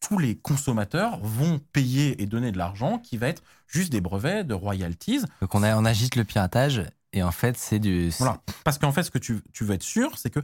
tous 0.00 0.18
les 0.18 0.36
consommateurs 0.36 1.18
vont 1.20 1.58
payer 1.72 2.20
et 2.22 2.26
donner 2.26 2.52
de 2.52 2.58
l'argent 2.58 2.98
qui 2.98 3.16
va 3.16 3.28
être 3.28 3.42
juste 3.66 3.90
des 3.92 4.00
brevets, 4.00 4.44
de 4.46 4.54
royalties. 4.54 5.20
Donc 5.40 5.54
on, 5.54 5.62
a, 5.62 5.76
on 5.76 5.84
agite 5.84 6.16
le 6.16 6.24
piratage 6.24 6.82
et 7.12 7.22
en 7.22 7.32
fait 7.32 7.56
c'est 7.58 7.78
du. 7.78 8.10
Voilà. 8.18 8.40
Parce 8.64 8.78
qu'en 8.78 8.92
fait, 8.92 9.02
ce 9.02 9.10
que 9.10 9.18
tu, 9.18 9.40
tu 9.52 9.64
veux 9.64 9.74
être 9.74 9.82
sûr, 9.82 10.16
c'est 10.18 10.30
que 10.30 10.40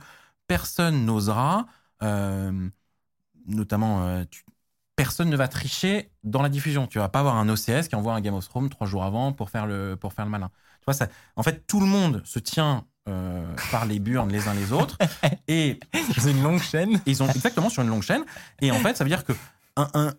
personne 0.47 1.05
n'osera, 1.07 1.67
euh, 2.03 2.69
notamment, 3.47 4.07
euh, 4.07 4.25
tu- 4.31 4.45
personne 4.97 5.29
ne 5.31 5.37
va 5.37 5.49
tricher 5.49 6.11
dans 6.25 6.43
la 6.43 6.49
diffusion. 6.49 6.87
Tu 6.87 6.99
vas 6.99 7.09
pas 7.09 7.21
avoir 7.21 7.37
un 7.37 7.49
OCS 7.49 7.89
qui 7.89 7.97
envoie 7.97 8.15
un 8.15 8.21
Game 8.21 8.35
of 8.35 8.49
Thrones 8.49 8.69
trois 8.71 8.87
jours 8.87 9.05
avant 9.05 9.33
pour 9.33 9.51
faire 9.51 9.67
le, 9.67 9.97
pour 9.97 10.13
faire 10.13 10.25
le 10.25 10.31
malin. 10.31 10.51
Tu 10.81 10.85
vois, 10.87 10.95
ça, 10.95 11.09
en 11.37 11.43
fait, 11.43 11.67
tout 11.67 11.81
le 11.81 11.87
monde 11.87 12.23
se 12.25 12.39
tient 12.39 12.87
euh, 13.09 13.45
par 13.71 13.87
les 13.87 13.99
burnes 13.99 14.31
les 14.31 14.49
uns 14.49 14.55
les 14.55 14.73
autres 14.73 14.99
et 15.49 15.79
C'est 16.19 16.31
une 16.33 16.43
longue 16.43 16.61
chaîne. 16.61 17.01
ils 17.07 17.23
ont 17.23 17.29
exactement 17.29 17.69
sur 17.71 17.83
une 17.83 17.89
longue 17.89 18.03
chaîne. 18.03 18.25
Et 18.61 18.71
en 18.71 18.79
fait, 18.81 18.97
ça 18.97 19.05
veut 19.05 19.11
dire 19.11 19.25
que 19.25 19.33
un, 19.77 19.89
un, 19.95 20.13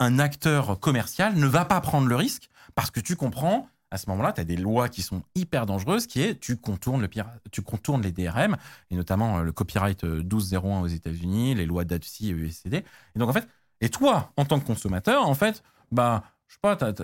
un 0.00 0.18
acteur 0.18 0.78
commercial 0.80 1.34
ne 1.36 1.46
va 1.46 1.64
pas 1.64 1.80
prendre 1.80 2.06
le 2.06 2.16
risque 2.16 2.48
parce 2.74 2.90
que 2.90 3.00
tu 3.00 3.16
comprends. 3.16 3.68
À 3.90 3.98
ce 3.98 4.08
moment-là, 4.08 4.32
tu 4.32 4.40
as 4.40 4.44
des 4.44 4.56
lois 4.56 4.88
qui 4.88 5.02
sont 5.02 5.22
hyper 5.34 5.66
dangereuses, 5.66 6.06
qui 6.06 6.22
est 6.22 6.40
tu 6.40 6.56
contournes, 6.56 7.02
le 7.02 7.10
tu 7.50 7.60
contournes 7.60 8.00
les 8.00 8.10
DRM, 8.12 8.56
et 8.90 8.94
notamment 8.96 9.38
euh, 9.38 9.42
le 9.42 9.52
copyright 9.52 10.02
euh, 10.04 10.22
1201 10.22 10.80
aux 10.80 10.86
États-Unis, 10.86 11.54
les 11.54 11.66
lois 11.66 11.84
d'ATSI 11.84 12.30
et 12.30 12.32
USCD. 12.32 12.76
Et 13.14 13.18
donc, 13.18 13.28
en 13.28 13.34
fait, 13.34 13.46
et 13.82 13.90
toi, 13.90 14.32
en 14.38 14.46
tant 14.46 14.58
que 14.60 14.64
consommateur, 14.66 15.28
en 15.28 15.34
fait, 15.34 15.62
bah, 15.90 16.22
je 16.48 16.54
sais 16.54 16.60
pas, 16.62 16.74
t'as- 16.76 16.94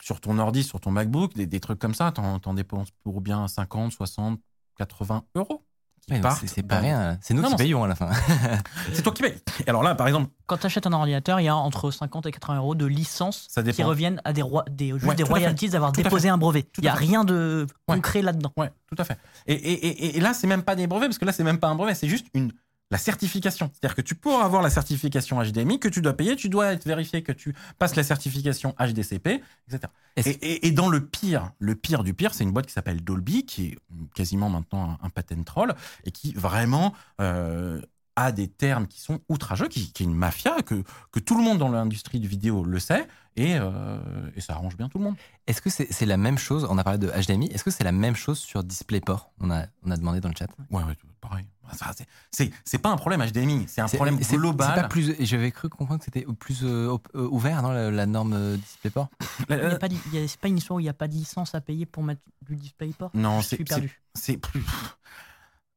sur 0.00 0.20
ton 0.20 0.36
ordi, 0.40 0.64
sur 0.64 0.80
ton 0.80 0.90
MacBook, 0.90 1.32
des, 1.34 1.46
des 1.46 1.60
trucs 1.60 1.78
comme 1.78 1.94
ça, 1.94 2.10
t'en 2.10 2.54
dépenses 2.54 2.88
pour 3.04 3.20
bien 3.20 3.46
50, 3.46 3.92
60, 3.92 4.40
80 4.78 5.24
euros. 5.34 5.62
qui 6.06 6.14
Ouais, 6.14 6.20
c'est 6.46 6.62
pas 6.64 6.78
rien. 6.80 7.18
C'est 7.22 7.32
nous 7.34 7.42
Non, 7.42 7.48
qui 7.48 7.52
non, 7.52 7.58
payons 7.58 7.84
à 7.84 7.88
la 7.88 7.94
fin. 7.94 8.10
C'est 8.92 9.02
toi 9.02 9.12
qui 9.12 9.22
payes. 9.22 9.34
Et 9.64 9.68
alors 9.68 9.82
là, 9.84 9.94
par 9.94 10.08
exemple, 10.08 10.30
Quand 10.46 10.56
tu 10.58 10.66
achètes 10.66 10.86
un 10.86 10.92
ordinateur, 10.92 11.38
il 11.40 11.44
y 11.44 11.48
a 11.48 11.54
entre 11.56 11.90
50 11.92 12.26
et 12.26 12.32
80 12.32 12.56
euros 12.58 12.74
de 12.74 12.86
licences 12.86 13.46
Ça 13.48 13.62
qui 13.62 13.82
reviennent 13.84 14.20
à 14.24 14.32
des, 14.32 14.42
roi- 14.42 14.64
des, 14.68 14.90
juste 14.90 15.04
Ouais, 15.04 15.14
des 15.14 15.22
royalties 15.22 15.68
d'avoir 15.70 15.92
déposé 15.92 16.28
un 16.28 16.38
brevet. 16.38 16.62
Tout 16.64 16.80
Il 16.80 16.84
n'y 16.84 16.88
a 16.88 16.94
à 16.94 16.96
fait. 16.96 17.04
rien 17.04 17.24
de 17.24 17.66
Ouais. 17.88 17.94
concret 17.96 18.20
là-dedans. 18.22 18.52
Ouais, 18.56 18.70
tout 18.88 18.96
à 18.98 19.04
fait. 19.04 19.16
Et, 19.46 19.54
et, 19.54 19.86
et, 19.86 20.16
et 20.16 20.20
là, 20.20 20.34
c'est 20.34 20.46
même 20.48 20.62
pas 20.64 20.74
des 20.74 20.86
brevets, 20.88 21.08
parce 21.08 21.18
que 21.18 21.24
là, 21.24 21.32
c'est 21.32 21.44
même 21.44 21.58
pas 21.58 21.68
un 21.68 21.76
brevet, 21.76 21.94
c'est 21.94 22.08
juste 22.08 22.26
une, 22.34 22.52
la 22.92 22.98
certification. 22.98 23.70
C'est-à-dire 23.72 23.96
que 23.96 24.02
tu 24.02 24.14
pourras 24.14 24.44
avoir 24.44 24.60
la 24.60 24.68
certification 24.68 25.42
HDMI 25.42 25.80
que 25.80 25.88
tu 25.88 26.02
dois 26.02 26.12
payer, 26.12 26.36
tu 26.36 26.50
dois 26.50 26.74
être 26.74 26.84
vérifié 26.84 27.22
que 27.22 27.32
tu 27.32 27.54
passes 27.78 27.96
la 27.96 28.02
certification 28.02 28.74
HDCP, 28.78 29.42
etc. 29.66 29.90
Et, 30.16 30.20
et, 30.28 30.66
et 30.66 30.70
dans 30.72 30.90
le 30.90 31.00
pire, 31.04 31.52
le 31.58 31.74
pire 31.74 32.04
du 32.04 32.12
pire, 32.12 32.34
c'est 32.34 32.44
une 32.44 32.52
boîte 32.52 32.66
qui 32.66 32.74
s'appelle 32.74 33.02
Dolby, 33.02 33.46
qui 33.46 33.68
est 33.68 33.78
quasiment 34.14 34.50
maintenant 34.50 34.90
un, 34.90 35.06
un 35.06 35.08
patent 35.08 35.42
troll, 35.42 35.74
et 36.04 36.10
qui 36.10 36.34
vraiment 36.34 36.92
euh, 37.22 37.80
à 38.16 38.30
des 38.32 38.48
termes 38.48 38.86
qui 38.86 39.00
sont 39.00 39.20
outrageux, 39.28 39.68
qui, 39.68 39.92
qui 39.92 40.02
est 40.02 40.06
une 40.06 40.14
mafia, 40.14 40.62
que, 40.62 40.82
que 41.12 41.20
tout 41.20 41.36
le 41.36 41.42
monde 41.42 41.58
dans 41.58 41.70
l'industrie 41.70 42.20
du 42.20 42.28
vidéo 42.28 42.62
le 42.64 42.78
sait, 42.78 43.06
et, 43.36 43.54
euh, 43.56 43.98
et 44.36 44.42
ça 44.42 44.52
arrange 44.52 44.76
bien 44.76 44.88
tout 44.90 44.98
le 44.98 45.04
monde. 45.04 45.16
Est-ce 45.46 45.62
que 45.62 45.70
c'est 45.70 45.90
c'est 45.90 46.04
la 46.04 46.18
même 46.18 46.36
chose 46.36 46.66
On 46.68 46.76
a 46.76 46.84
parlé 46.84 46.98
de 46.98 47.08
HDMI. 47.08 47.46
Est-ce 47.46 47.64
que 47.64 47.70
c'est 47.70 47.84
la 47.84 47.92
même 47.92 48.14
chose 48.14 48.38
sur 48.38 48.62
DisplayPort? 48.62 49.32
On 49.40 49.50
a, 49.50 49.64
on 49.82 49.90
a 49.90 49.96
demandé 49.96 50.20
dans 50.20 50.28
le 50.28 50.34
chat. 50.38 50.48
Ouais, 50.70 50.82
ouais, 50.84 50.94
pareil. 51.22 51.46
C'est- 51.94 52.06
C'est 52.30 52.50
c'est 52.66 52.76
pas 52.78 52.90
un 52.90 52.96
problème 52.96 53.22
HDMI, 53.22 53.64
c'est 53.66 53.80
un 53.80 53.88
problème 53.88 54.18
c'est- 54.18 54.24
C'est 54.24 54.36
global. 54.36 54.74
pas 54.82 54.88
plus. 54.88 55.18
et 55.18 55.24
J'avais 55.24 55.50
cru 55.50 55.70
comprendre 55.70 56.00
que 56.00 56.04
c'était 56.04 56.26
plus 56.38 56.64
euh, 56.64 56.94
euh, 57.14 57.28
ouvert, 57.30 57.62
non, 57.62 57.70
la, 57.70 57.90
la 57.90 58.04
norme 58.04 58.34
euh, 58.34 58.56
DisplayPort? 58.58 59.08
La- 59.48 59.56
Il 59.56 59.62
y 59.62 59.74
a 59.74 59.78
pas 59.78 59.88
d'hi- 59.88 59.98
il 60.12 60.20
y 60.20 60.22
a- 60.22 60.28
C'est 60.28 60.38
pas 60.38 60.48
une 60.48 60.58
histoire 60.58 60.76
où 60.76 60.80
il 60.80 60.84
n'y 60.84 60.88
a 60.90 60.94
pas 60.94 61.08
de 61.08 61.14
licence 61.14 61.54
à 61.54 61.62
payer 61.62 61.86
pour 61.86 62.02
mettre 62.02 62.20
du 62.46 62.56
DisplayPort? 62.56 63.10
Non, 63.14 63.40
c'est- 63.40 63.56
perdu. 63.64 64.02
c'est 64.14 64.36
plus. 64.36 64.62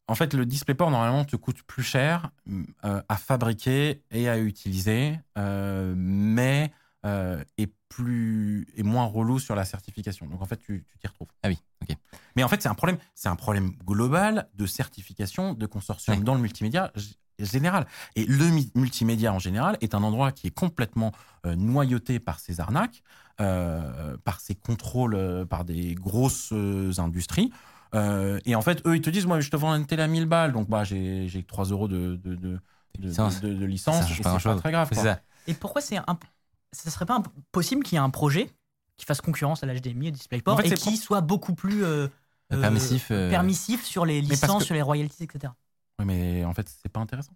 En 0.08 0.16
fait, 0.16 0.34
le 0.34 0.46
DisplayPort 0.46 0.92
normalement 0.92 1.26
te 1.26 1.36
coûte 1.36 1.64
plus 1.64 1.84
cher 1.84 2.30
euh, 2.84 3.02
à 3.10 3.18
fabriquer 3.18 4.04
et 4.12 4.30
à 4.30 4.38
utiliser, 4.38 5.20
euh, 5.38 5.94
mais 5.98 6.72
euh, 7.06 7.44
est 7.58 7.72
plus 7.90 8.68
est 8.76 8.84
moins 8.84 9.06
relou 9.06 9.40
sur 9.40 9.56
la 9.56 9.66
certification. 9.66 10.28
Donc 10.28 10.42
en 10.42 10.46
fait, 10.46 10.58
tu 10.58 10.86
t'y 11.00 11.08
retrouves. 11.08 11.30
Ah 11.44 11.48
oui, 11.48 11.58
ok. 11.82 11.96
Mais 12.36 12.44
en 12.44 12.48
fait, 12.48 12.62
c'est 12.62 12.70
un 12.70 12.76
problème, 12.76 12.98
c'est 13.16 13.30
un 13.30 13.36
problème 13.36 13.72
global 13.86 14.48
de 14.56 14.66
certification 14.66 15.54
de 15.54 15.66
consortium 15.66 16.18
Ouais. 16.18 16.24
dans 16.24 16.36
le 16.36 16.42
multimédia 16.42 16.92
général. 17.40 17.88
Et 18.16 18.26
le 18.26 18.50
multimédia 18.76 19.34
en 19.34 19.40
général 19.40 19.78
est 19.82 19.96
un 19.96 20.04
endroit 20.04 20.32
qui 20.32 20.48
est 20.48 20.56
complètement 20.56 21.14
euh, 21.46 21.56
noyauté 21.56 22.20
par 22.20 22.40
ces 22.40 22.60
arnaques, 22.60 23.02
euh, 23.42 24.18
par 24.24 24.40
ces 24.40 24.56
contrôles, 24.56 25.46
par 25.50 25.66
des 25.66 25.96
grosses 25.96 26.54
industries. 26.98 27.52
Euh, 27.94 28.40
et 28.46 28.56
en 28.56 28.62
fait, 28.62 28.86
eux, 28.88 28.96
ils 28.96 29.02
te 29.02 29.10
disent, 29.10 29.26
moi, 29.26 29.40
je 29.40 29.50
te 29.50 29.56
vends 29.56 29.74
une 29.76 29.86
télé 29.86 30.04
à 30.04 30.08
1000 30.08 30.26
balles, 30.26 30.52
donc 30.54 30.68
bah, 30.70 30.84
j'ai 30.84 31.28
j'ai 31.28 31.44
que 31.44 31.48
3 31.48 31.66
euros 31.66 31.88
de, 31.88 32.16
de, 32.16 32.36
de, 32.36 32.60
de, 33.00 33.08
licence. 33.08 33.42
de- 33.42 33.54
de 33.54 33.60
Ça 33.62 33.66
licence. 33.68 34.08
change 34.08 34.20
et 34.20 34.24
pas 34.24 34.38
c'est 34.40 34.50
pas 34.50 34.56
très 34.56 34.72
grave. 34.72 34.88
C'est 34.90 34.96
quoi. 34.96 35.04
ça. 35.04 35.22
Et 35.48 35.54
pourquoi 35.54 35.82
c'est 35.82 35.98
un... 35.98 36.06
ça 36.72 36.90
serait 36.90 37.06
pas 37.06 37.16
un- 37.18 37.24
possible 37.52 37.84
qu'il 37.84 37.94
y 37.94 37.96
ait 37.98 38.04
un 38.04 38.10
projet 38.10 38.50
qui 38.98 39.06
fasse 39.06 39.22
concurrence 39.22 39.64
à 39.64 39.68
l'HDMI 39.68 40.08
et 40.08 40.12
DisplayPort 40.12 40.56
En 40.56 40.58
fait, 40.58 40.68
et 40.70 40.74
qui 40.74 40.98
soit 40.98 41.22
beaucoup 41.22 41.54
plus 41.54 41.84
euh, 41.84 42.08
euh, 42.54 42.62
Permissif, 42.62 43.08
euh, 43.12 43.30
permissif 43.30 43.84
sur 43.84 44.06
les 44.06 44.22
licences, 44.22 44.60
que- 44.60 44.66
sur 44.66 44.76
les 44.76 44.82
royalties, 44.82 45.24
etc. 45.24 45.54
Ouais, 46.00 46.06
mais 46.06 46.44
en 46.46 46.54
fait, 46.54 46.68
c'est 46.82 46.90
pas 46.90 47.00
intéressant. 47.02 47.34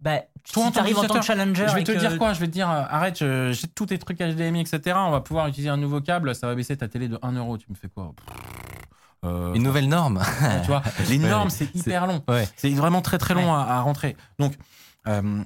Bah, 0.00 0.20
Toi, 0.52 0.62
en 0.62 0.66
si 0.66 0.72
tant 0.72 0.78
t'arrives 0.80 0.98
en 0.98 1.04
tant 1.04 1.18
que 1.18 1.24
challenger, 1.24 1.66
Je 1.68 1.74
vais 1.74 1.82
te 1.82 1.90
que- 1.92 1.98
dire 1.98 2.18
quoi? 2.18 2.32
Je 2.32 2.38
vais 2.40 2.46
te 2.46 2.52
dire, 2.52 2.68
arrête, 2.68 3.18
je- 3.18 3.52
j'ai 3.52 3.66
tous 3.66 3.86
tes 3.86 3.98
trucs 3.98 4.18
HDMI, 4.20 4.60
etc. 4.60 4.96
On 5.06 5.10
va 5.10 5.20
pouvoir 5.20 5.48
utiliser 5.48 5.70
un 5.70 5.76
nouveau 5.76 6.00
câble, 6.00 6.34
ça 6.36 6.46
va 6.46 6.54
baisser 6.54 6.76
ta 6.76 6.86
télé 6.88 7.08
de 7.08 7.18
1 7.22 7.32
euro. 7.32 7.58
Tu 7.58 7.66
me 7.68 7.74
fais 7.74 7.88
quoi? 7.88 8.14
Euh, 9.24 9.52
Une 9.54 9.62
nouvelle 9.64 9.88
norme. 9.88 10.22
tu 10.62 10.68
vois, 10.68 10.82
les 11.08 11.18
normes, 11.18 11.50
c'est 11.50 11.74
hyper 11.74 12.06
long. 12.06 12.22
ouais. 12.28 12.48
C'est 12.56 12.70
vraiment 12.70 13.02
très 13.02 13.18
très 13.18 13.34
long 13.34 13.46
Ouais. 13.46 13.50
à, 13.62 13.76
à 13.78 13.80
rentrer. 13.80 14.16
Donc, 14.38 14.54
euh, 15.06 15.42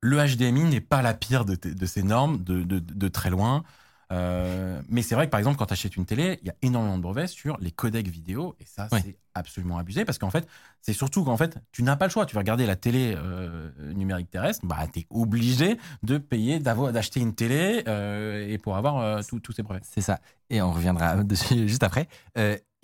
le 0.00 0.16
HDMI 0.26 0.64
n'est 0.64 0.80
pas 0.80 1.02
la 1.02 1.14
pire 1.14 1.44
de, 1.44 1.56
ces 1.86 2.02
normes, 2.02 2.42
de, 2.42 2.62
de- 2.62 2.78
de 2.78 3.08
très 3.08 3.30
loin. 3.30 3.62
Euh, 4.10 4.80
mais 4.88 5.02
c'est 5.02 5.14
vrai 5.14 5.26
que 5.26 5.30
par 5.30 5.38
exemple, 5.38 5.58
quand 5.58 5.66
tu 5.66 5.72
achètes 5.72 5.96
une 5.96 6.06
télé, 6.06 6.38
il 6.42 6.46
y 6.46 6.50
a 6.50 6.54
énormément 6.62 6.96
de 6.96 7.02
brevets 7.02 7.28
sur 7.28 7.58
les 7.60 7.70
codecs 7.70 8.08
vidéo, 8.08 8.56
et 8.60 8.64
ça, 8.64 8.88
c'est 8.90 9.18
absolument 9.34 9.78
abusé 9.78 10.04
parce 10.04 10.18
qu'en 10.18 10.30
fait, 10.30 10.48
c'est 10.80 10.92
surtout 10.92 11.24
qu'en 11.24 11.36
fait, 11.36 11.58
tu 11.72 11.82
n'as 11.82 11.96
pas 11.96 12.06
le 12.06 12.10
choix. 12.10 12.26
Tu 12.26 12.34
vas 12.34 12.40
regarder 12.40 12.66
la 12.66 12.76
télé 12.76 13.14
euh, 13.16 13.70
numérique 13.94 14.30
terrestre, 14.30 14.66
bah, 14.66 14.86
tu 14.92 15.00
es 15.00 15.06
obligé 15.10 15.78
de 16.02 16.18
payer, 16.18 16.58
d'acheter 16.58 17.20
une 17.20 17.34
télé 17.34 17.84
euh, 17.86 18.48
et 18.48 18.58
pour 18.58 18.76
avoir 18.76 19.24
tous 19.24 19.52
ces 19.52 19.62
brevets. 19.62 19.84
C'est 19.84 20.00
ça. 20.00 20.20
Et 20.50 20.62
on 20.62 20.72
reviendra 20.72 21.16
dessus 21.24 21.68
juste 21.68 21.82
après. 21.82 22.08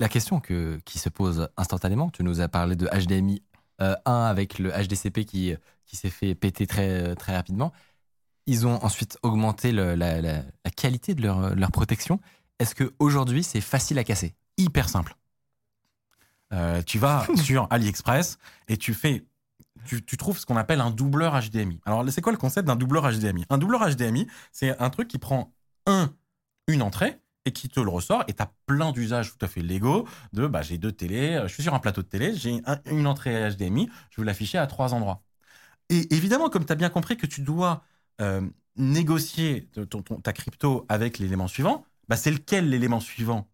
La 0.01 0.09
question 0.09 0.41
que, 0.41 0.81
qui 0.85 0.99
se 0.99 1.09
pose 1.09 1.49
instantanément, 1.57 2.11
tu 2.11 2.25
nous 2.25 2.41
as 2.41 2.49
parlé 2.49 2.75
de 2.75 2.87
HDMI 2.87 3.43
1 3.79 4.03
avec 4.05 4.59
le 4.59 4.71
HDCP 4.71 5.25
qui, 5.25 5.55
qui 5.87 5.97
s'est 5.97 6.11
fait 6.11 6.35
péter 6.35 6.67
très, 6.67 7.15
très 7.15 7.35
rapidement. 7.35 7.73
Ils 8.47 8.67
ont 8.67 8.83
ensuite 8.85 9.19
augmenté 9.23 9.73
le- 9.73 9.95
la, 9.95 10.21
la- 10.21 10.43
la 10.65 10.71
qualité 10.71 11.15
de 11.15 11.23
leur, 11.23 11.55
leur 11.55 11.71
protection. 11.71 12.21
Est-ce 12.59 12.75
qu'aujourd'hui, 12.75 13.43
c'est 13.43 13.61
facile 13.61 13.99
à 13.99 14.05
casser? 14.05 14.35
Hyper 14.59 14.89
simple. 14.89 15.15
Euh, 16.53 16.83
tu 16.83 16.99
vas 16.99 17.27
sur 17.43 17.67
AliExpress 17.71 18.39
et 18.69 18.77
tu 18.77 18.95
fais, 18.95 19.25
tu, 19.87 20.05
tu 20.05 20.17
trouves 20.17 20.39
ce 20.39 20.47
qu'on 20.47 20.57
appelle 20.57 20.81
un 20.81 20.91
doubleur 20.91 21.35
HDMI. 21.41 21.81
Alors, 21.85 22.05
c'est 22.11 22.21
quoi 22.21 22.33
le 22.33 22.39
concept 22.39 22.67
d'un 22.69 22.77
doubleur 22.77 23.11
HDMI 23.11 23.45
Un 23.51 23.59
doubleur 23.59 23.81
HDMI, 23.89 24.27
c'est 24.53 24.79
un 24.81 24.91
truc 24.91 25.09
qui 25.09 25.19
prend 25.19 25.53
un, 25.87 26.15
une 26.69 26.83
entrée 26.83 27.19
et 27.47 27.53
qui 27.53 27.69
te 27.69 27.81
le 27.81 27.89
ressort. 27.91 28.25
Et 28.29 28.35
tu 28.35 28.43
as 28.43 28.53
plein 28.67 28.93
d'usages 28.93 29.33
tout 29.37 29.45
à 29.45 29.49
fait 29.49 29.63
légaux 29.63 30.07
de 30.33 30.47
bah, 30.47 30.63
j'ai 30.63 30.79
deux 30.79 30.93
télés, 30.93 31.41
je 31.45 31.49
suis 31.53 31.63
sur 31.63 31.75
un 31.75 31.79
plateau 31.81 32.03
de 32.03 32.07
télé, 32.09 32.35
j'ai 32.37 32.61
un- 32.67 32.81
une 32.91 33.07
entrée 33.07 33.51
HDMI, 33.51 33.89
je 34.11 34.21
veux 34.21 34.27
l'afficher 34.27 34.59
à 34.59 34.67
trois 34.67 34.95
endroits. 34.95 35.23
Et 35.91 36.15
évidemment, 36.15 36.49
comme 36.51 36.65
tu 36.65 36.73
as 36.73 36.77
bien 36.77 36.91
compris 36.91 37.17
que 37.17 37.27
tu 37.27 37.43
dois 37.43 37.83
euh, 38.21 38.41
négocier 38.77 39.69
ton- 39.91 40.03
ton- 40.03 40.21
ta 40.21 40.33
crypto 40.33 40.85
avec 40.89 41.19
l'élément 41.19 41.49
suivant, 41.49 41.85
bah, 42.09 42.17
c'est 42.17 42.31
lequel 42.31 42.69
l'élément 42.71 43.01
suivant? 43.01 43.49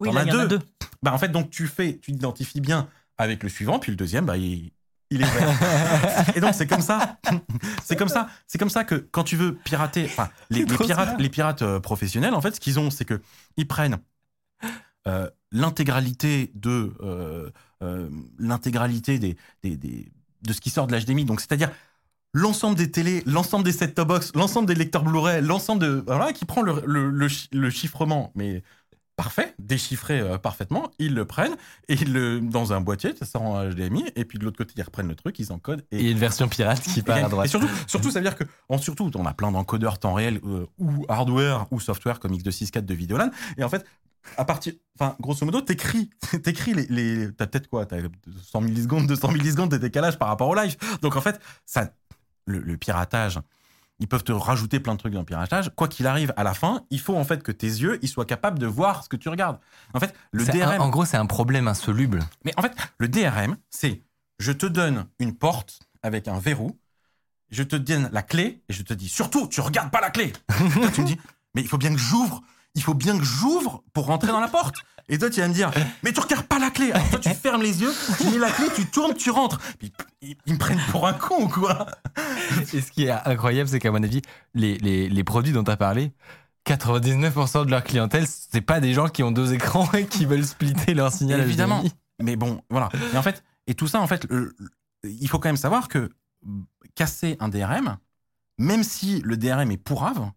Oui, 0.00 0.08
il 0.10 0.14
y 0.14 0.16
en 0.16 0.20
a 0.20 0.24
deux. 0.24 0.58
deux. 0.58 0.60
bah, 1.02 1.12
en 1.12 1.18
fait, 1.18 1.28
donc 1.28 1.50
tu 1.50 1.66
fais, 1.66 1.98
tu 1.98 2.12
t'identifies 2.12 2.60
bien 2.60 2.88
avec 3.18 3.42
le 3.42 3.48
suivant, 3.48 3.78
puis 3.78 3.92
le 3.92 3.96
deuxième, 3.96 4.26
bah, 4.26 4.36
il, 4.36 4.72
il 5.10 5.22
est 5.22 5.30
vert. 5.30 6.32
Et 6.36 6.40
donc 6.40 6.54
c'est 6.54 6.66
comme 6.66 6.80
ça, 6.80 7.18
c'est 7.84 7.96
comme 7.96 8.08
ça, 8.08 8.28
c'est 8.46 8.58
comme 8.58 8.70
ça 8.70 8.84
que 8.84 8.94
quand 8.96 9.24
tu 9.24 9.36
veux 9.36 9.54
pirater, 9.54 10.04
enfin 10.04 10.30
les, 10.50 10.64
pirates, 10.64 10.86
smart. 10.86 11.16
les 11.18 11.28
pirates 11.28 11.62
euh, 11.62 11.80
professionnels, 11.80 12.34
en 12.34 12.40
fait, 12.40 12.54
ce 12.54 12.60
qu'ils 12.60 12.78
ont, 12.80 12.90
c'est 12.90 13.04
que 13.04 13.20
ils 13.56 13.68
prennent 13.68 13.98
euh, 15.06 15.28
l'intégralité 15.50 16.50
de 16.54 16.92
euh, 17.00 17.50
euh, 17.82 18.08
l'intégralité 18.38 19.18
des, 19.18 19.36
des, 19.62 19.76
des- 19.76 20.12
de 20.42 20.52
ce 20.52 20.60
qui 20.60 20.70
sort 20.70 20.86
de 20.86 20.96
l'HDMI, 20.96 21.24
donc 21.24 21.40
c'est-à-dire 21.40 21.70
l'ensemble 22.32 22.76
des 22.76 22.90
télés, 22.90 23.22
l'ensemble 23.26 23.64
des 23.64 23.72
set-top 23.72 24.08
box, 24.08 24.32
l'ensemble 24.34 24.66
des 24.68 24.74
lecteurs 24.74 25.02
Blu-ray, 25.04 25.42
l'ensemble 25.42 25.82
de 25.82 26.04
voilà, 26.06 26.32
qui 26.32 26.44
prend 26.44 26.62
le, 26.62 26.82
le, 26.86 27.10
le 27.10 27.28
chi- 27.28 27.48
le 27.52 27.70
chiffrement, 27.70 28.32
mais 28.34 28.62
parfait, 29.16 29.54
déchiffré 29.58 30.20
euh, 30.20 30.38
parfaitement, 30.38 30.90
ils 30.98 31.14
le 31.14 31.24
prennent 31.26 31.56
et 31.88 31.94
ils 31.94 32.12
le 32.12 32.40
dans 32.40 32.72
un 32.72 32.80
boîtier, 32.80 33.14
ça 33.16 33.26
sort 33.26 33.42
en 33.42 33.64
HDMI, 33.70 34.04
et 34.16 34.24
puis 34.24 34.38
de 34.38 34.44
l'autre 34.44 34.56
côté 34.58 34.72
ils 34.76 34.82
reprennent 34.82 35.08
le 35.08 35.14
truc, 35.14 35.38
ils 35.38 35.52
encodent 35.52 35.84
Et 35.92 36.10
une 36.10 36.18
version 36.18 36.48
pirate 36.48 36.82
qui 36.82 37.02
part 37.02 37.18
à 37.18 37.28
et 37.28 37.28
droite. 37.28 37.48
surtout, 37.48 37.68
surtout, 37.86 38.10
ça 38.10 38.20
veut 38.20 38.24
dire 38.24 38.36
que, 38.36 38.44
en, 38.68 38.78
surtout, 38.78 39.10
on 39.14 39.26
a 39.26 39.34
plein 39.34 39.52
d'encodeurs 39.52 39.98
temps 39.98 40.14
réel 40.14 40.40
euh, 40.44 40.66
ou 40.78 41.04
hardware 41.08 41.66
ou 41.70 41.80
software 41.80 42.20
comme 42.20 42.32
X264 42.32 42.86
de 42.86 42.94
Videolan. 42.94 43.30
Et 43.58 43.64
en 43.64 43.68
fait, 43.68 43.84
à 44.36 44.44
partir, 44.44 44.72
enfin, 44.98 45.16
grosso 45.20 45.44
modo, 45.44 45.60
t'écris, 45.60 46.10
t'écris 46.42 46.74
les, 46.74 46.86
les 46.86 47.32
t'as 47.34 47.46
peut-être 47.46 47.68
quoi, 47.68 47.86
t'as 47.86 47.98
100 48.42 48.60
millisecondes, 48.60 49.06
200 49.06 49.30
millisecondes 49.32 49.70
de 49.70 49.76
décalage 49.76 50.18
par 50.18 50.28
rapport 50.28 50.48
au 50.48 50.54
live. 50.54 50.76
Donc 51.02 51.16
en 51.16 51.20
fait, 51.20 51.40
ça, 51.66 51.92
le, 52.46 52.58
le 52.58 52.76
piratage, 52.76 53.38
ils 53.98 54.08
peuvent 54.08 54.24
te 54.24 54.32
rajouter 54.32 54.80
plein 54.80 54.94
de 54.94 54.98
trucs 54.98 55.12
dans 55.12 55.20
le 55.20 55.24
piratage. 55.26 55.70
Quoi 55.76 55.86
qu'il 55.88 56.06
arrive, 56.06 56.32
à 56.36 56.42
la 56.42 56.54
fin, 56.54 56.82
il 56.90 56.98
faut 57.00 57.16
en 57.16 57.24
fait 57.24 57.42
que 57.42 57.52
tes 57.52 57.66
yeux, 57.66 57.98
ils 58.02 58.08
soient 58.08 58.24
capables 58.24 58.58
de 58.58 58.66
voir 58.66 59.04
ce 59.04 59.08
que 59.08 59.16
tu 59.16 59.28
regardes. 59.28 59.58
En 59.94 60.00
fait, 60.00 60.12
le 60.32 60.42
un- 60.48 60.52
DRM. 60.52 60.80
en 60.80 60.88
gros, 60.88 61.04
c'est 61.04 61.16
un 61.16 61.26
problème 61.26 61.68
insoluble. 61.68 62.20
Mais 62.44 62.52
en 62.56 62.62
fait, 62.62 62.72
le 62.98 63.08
DRM, 63.08 63.56
c'est 63.70 64.02
je 64.38 64.50
te 64.52 64.66
donne 64.66 65.06
une 65.20 65.34
porte 65.36 65.78
avec 66.02 66.26
un 66.26 66.38
verrou, 66.40 66.76
je 67.50 67.62
te 67.62 67.76
donne 67.76 68.08
la 68.12 68.22
clé 68.22 68.62
et 68.68 68.72
je 68.72 68.82
te 68.82 68.94
dis 68.94 69.08
surtout, 69.08 69.46
tu 69.46 69.60
regardes 69.60 69.90
pas 69.92 70.00
la 70.00 70.10
clé. 70.10 70.32
Toi, 70.74 70.90
tu 70.92 71.02
me 71.02 71.06
dis, 71.06 71.18
mais 71.54 71.60
il 71.60 71.68
faut 71.68 71.78
bien 71.78 71.90
que 71.92 71.98
j'ouvre, 72.00 72.42
il 72.74 72.82
faut 72.82 72.94
bien 72.94 73.16
que 73.16 73.24
j'ouvre 73.24 73.84
pour 73.92 74.06
rentrer 74.06 74.28
dans 74.28 74.40
la 74.40 74.48
porte. 74.48 74.76
Et 75.08 75.18
toi, 75.18 75.28
tu 75.28 75.40
vas 75.40 75.48
me 75.48 75.52
dire, 75.52 75.70
mais 76.02 76.12
tu 76.12 76.20
regardes 76.20 76.46
pas 76.46 76.58
la 76.58 76.70
clé. 76.70 76.92
Alors 76.92 77.08
toi, 77.10 77.18
tu 77.18 77.28
fermes 77.34 77.60
les 77.62 77.82
yeux, 77.82 77.92
tu 78.18 78.24
mets 78.30 78.38
la 78.38 78.50
clé, 78.50 78.66
tu 78.74 78.86
tournes, 78.86 79.14
tu 79.14 79.30
rentres. 79.30 79.58
Puis, 79.78 79.92
ils, 80.22 80.36
ils 80.46 80.54
me 80.54 80.58
prennent 80.58 80.80
pour 80.90 81.06
un 81.06 81.12
con 81.12 81.44
ou 81.44 81.48
quoi 81.48 81.86
Et 82.72 82.80
ce 82.80 82.90
qui 82.90 83.04
est 83.04 83.10
incroyable, 83.10 83.68
c'est 83.68 83.78
qu'à 83.78 83.90
mon 83.90 84.02
avis, 84.02 84.22
les, 84.54 84.78
les, 84.78 85.08
les 85.08 85.24
produits 85.24 85.52
dont 85.52 85.64
tu 85.64 85.70
as 85.70 85.76
parlé, 85.76 86.12
99% 86.66 87.66
de 87.66 87.70
leur 87.70 87.82
clientèle, 87.84 88.26
c'est 88.26 88.60
pas 88.60 88.80
des 88.80 88.94
gens 88.94 89.08
qui 89.08 89.22
ont 89.22 89.32
deux 89.32 89.52
écrans 89.52 89.90
et 89.92 90.06
qui 90.06 90.24
veulent 90.26 90.46
splitter 90.46 90.94
leur 90.94 91.12
signal. 91.12 91.40
Évidemment. 91.40 91.80
HDMI. 91.80 91.92
Mais 92.20 92.36
bon, 92.36 92.62
voilà. 92.70 92.88
Et 93.12 93.16
en 93.16 93.22
fait, 93.22 93.42
et 93.66 93.74
tout 93.74 93.88
ça, 93.88 94.00
en 94.00 94.06
fait, 94.06 94.26
le- 94.30 94.54
il 95.04 95.28
faut 95.28 95.38
quand 95.38 95.48
même 95.48 95.56
savoir 95.56 95.88
que 95.88 96.10
casser 96.94 97.36
un 97.40 97.48
DRM, 97.48 97.98
même 98.58 98.84
si 98.84 99.20
le 99.22 99.36
DRM 99.36 99.70
est 99.72 99.76
pourrave, 99.76 100.30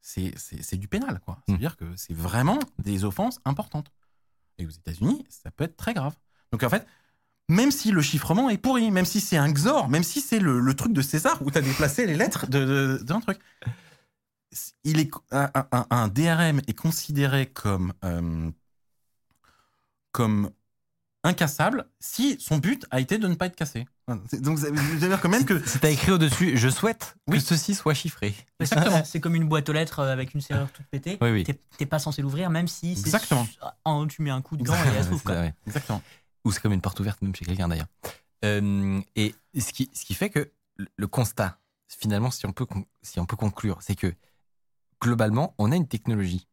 c'est 0.00 0.76
du 0.78 0.88
pénal, 0.88 1.20
quoi. 1.24 1.34
Mm. 1.34 1.40
C'est-à-dire 1.48 1.76
que 1.76 1.84
c'est 1.96 2.14
vraiment 2.14 2.58
des 2.78 3.04
offenses 3.04 3.40
importantes. 3.44 3.92
Et 4.56 4.66
aux 4.66 4.70
États-Unis, 4.70 5.24
ça 5.28 5.50
peut 5.50 5.64
être 5.64 5.76
très 5.76 5.92
grave. 5.94 6.16
Donc 6.52 6.62
en 6.62 6.70
fait, 6.70 6.86
même 7.48 7.70
si 7.70 7.90
le 7.90 8.02
chiffrement 8.02 8.50
est 8.50 8.58
pourri, 8.58 8.90
même 8.90 9.04
si 9.06 9.20
c'est 9.20 9.36
un 9.36 9.50
XOR, 9.50 9.88
même 9.88 10.02
si 10.04 10.20
c'est 10.20 10.38
le, 10.38 10.60
le 10.60 10.74
truc 10.74 10.92
de 10.92 11.02
César 11.02 11.40
où 11.42 11.50
tu 11.50 11.58
as 11.58 11.62
déplacé 11.62 12.06
les 12.06 12.14
lettres 12.14 12.46
de- 12.46 12.64
de- 12.98 13.02
d'un 13.02 13.20
truc, 13.20 13.38
il 14.84 14.98
est, 15.00 15.10
un, 15.30 15.50
un- 15.72 15.86
un 15.90 16.08
DRM 16.08 16.60
est 16.66 16.74
considéré 16.74 17.46
comme, 17.46 17.92
euh, 18.04 18.50
comme 20.12 20.50
incassable 21.24 21.86
si 22.00 22.36
son 22.40 22.58
but 22.58 22.86
a 22.90 23.00
été 23.00 23.18
de 23.18 23.28
ne 23.28 23.34
pas 23.34 23.46
être 23.46 23.56
cassé. 23.56 23.86
Donc, 24.32 24.58
ça 24.58 24.70
veut 24.70 24.98
dire 24.98 25.20
quand 25.20 25.28
même 25.28 25.44
que. 25.44 25.62
Si 25.68 25.78
t'as 25.78 25.90
écrit 25.90 26.12
au-dessus, 26.12 26.56
je 26.56 26.68
souhaite 26.70 27.16
Oui. 27.26 27.36
que 27.38 27.44
ceci 27.44 27.74
soit 27.74 27.92
chiffré. 27.92 28.34
Exactement. 28.58 29.02
C'est 29.06 29.20
comme 29.20 29.34
une 29.34 29.46
boîte 29.48 29.68
aux 29.68 29.74
lettres 29.74 29.98
euh, 29.98 30.12
avec 30.12 30.32
une 30.32 30.40
serrure 30.40 30.70
toute 30.72 30.86
pétée. 30.86 31.18
Oui, 31.20 31.30
oui. 31.30 31.44
T'es- 31.76 31.86
pas 31.86 31.98
censé 31.98 32.22
l'ouvrir, 32.22 32.48
même 32.48 32.68
si 32.68 32.94
c'est 32.96 33.00
Exactement. 33.06 33.44
su- 33.44 33.58
tu 34.08 34.22
mets 34.22 34.30
un 34.30 34.40
coup 34.40 34.56
dedans 34.56 34.74
et 34.74 34.78
elle. 34.96 35.04
C'est 35.04 35.28
ouais. 35.30 35.54
Exactement. 35.66 36.02
Ou 36.48 36.52
c'est 36.52 36.60
comme 36.62 36.72
une 36.72 36.80
porte 36.80 36.98
ouverte, 36.98 37.20
même 37.20 37.34
chez 37.36 37.44
quelqu'un 37.44 37.68
d'ailleurs. 37.68 37.88
Euh, 38.42 39.00
et 39.16 39.34
ce 39.58 39.70
qui, 39.70 39.90
ce 39.92 40.06
qui 40.06 40.14
fait 40.14 40.30
que 40.30 40.50
le- 40.96 41.06
constat, 41.06 41.58
finalement, 41.88 42.30
si 42.30 42.46
on 42.46 42.52
peut, 42.52 42.66
si 43.02 43.20
on 43.20 43.26
peut 43.26 43.36
conclure, 43.36 43.82
c'est 43.82 43.94
que 43.96 44.14
globalement, 45.02 45.54
on 45.58 45.70
a 45.72 45.76
une 45.76 45.86
technologie 45.88 46.46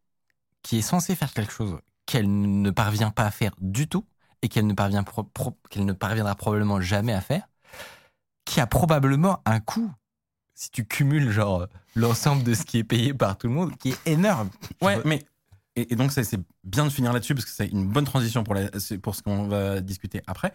qui 0.63 0.79
est 0.79 0.81
censée 0.81 1.15
faire 1.15 1.31
quelque 1.31 1.53
chose 1.53 1.79
qu'elle 2.05 2.29
ne 2.62 2.69
parvient 2.71 3.10
pas 3.10 3.23
à 3.25 3.31
faire 3.31 3.53
du 3.62 3.88
tout 3.88 4.05
et 4.41 4.49
qu'elle 4.49 4.67
ne, 4.67 4.73
parvient 4.73 5.03
pro- 5.03 5.23
pro- 5.23 5.58
qu'elle 5.69 5.86
ne 5.86 5.93
parviendra 5.93 6.36
probablement 6.36 6.81
jamais 6.81 7.13
à 7.13 7.21
faire, 7.21 7.47
qui 8.43 8.60
a 8.60 8.67
probablement 8.67 9.41
un 9.45 9.62
coût, 9.62 9.91
si 10.55 10.69
tu 10.71 10.86
cumules 10.86 11.31
genre 11.31 11.67
l'ensemble 11.95 12.43
de 12.43 12.53
ce 12.53 12.63
qui 12.63 12.79
est 12.79 12.84
payé 12.84 13.13
par 13.13 13.38
tout 13.38 13.47
le 13.47 13.53
monde, 13.53 13.77
qui 13.77 13.91
est 13.91 14.08
énorme. 14.08 14.49
Ouais, 14.81 15.01
mais. 15.05 15.23
Et, 15.75 15.93
et 15.93 15.95
donc, 15.95 16.11
c'est 16.11 16.39
bien 16.63 16.85
de 16.85 16.89
finir 16.89 17.13
là-dessus 17.13 17.35
parce 17.35 17.45
que 17.45 17.51
c'est 17.51 17.67
une 17.67 17.88
bonne 17.91 18.05
transition 18.05 18.43
pour, 18.43 18.53
la- 18.55 18.79
c'est 18.79 18.97
pour 18.97 19.15
ce 19.15 19.21
qu'on 19.23 19.47
va 19.47 19.81
discuter 19.81 20.21
après. 20.27 20.53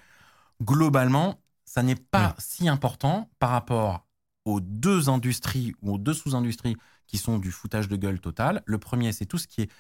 Globalement, 0.62 1.40
ça 1.64 1.83
n'est 1.83 1.96
pas 1.96 2.35
si 2.38 2.68
important 2.68 3.30
par 3.38 3.50
rapport 3.50 4.06
aux 4.44 4.61
deux 4.61 5.09
industries 5.11 5.74
ou 5.83 5.94
aux 5.94 5.98
deux 5.98 6.14
sous-industries 6.14 6.76
qui 7.06 7.18
sont 7.18 7.38
du 7.38 7.50
foutage 7.52 7.88
de 7.88 7.96
gueule 7.96 8.20
total. 8.20 8.62
Le 8.66 8.78
premier, 8.78 9.12
c'est 9.12 9.26
tout 9.26 9.38
ce 9.38 9.46
qui 9.48 9.62
est 9.62 9.70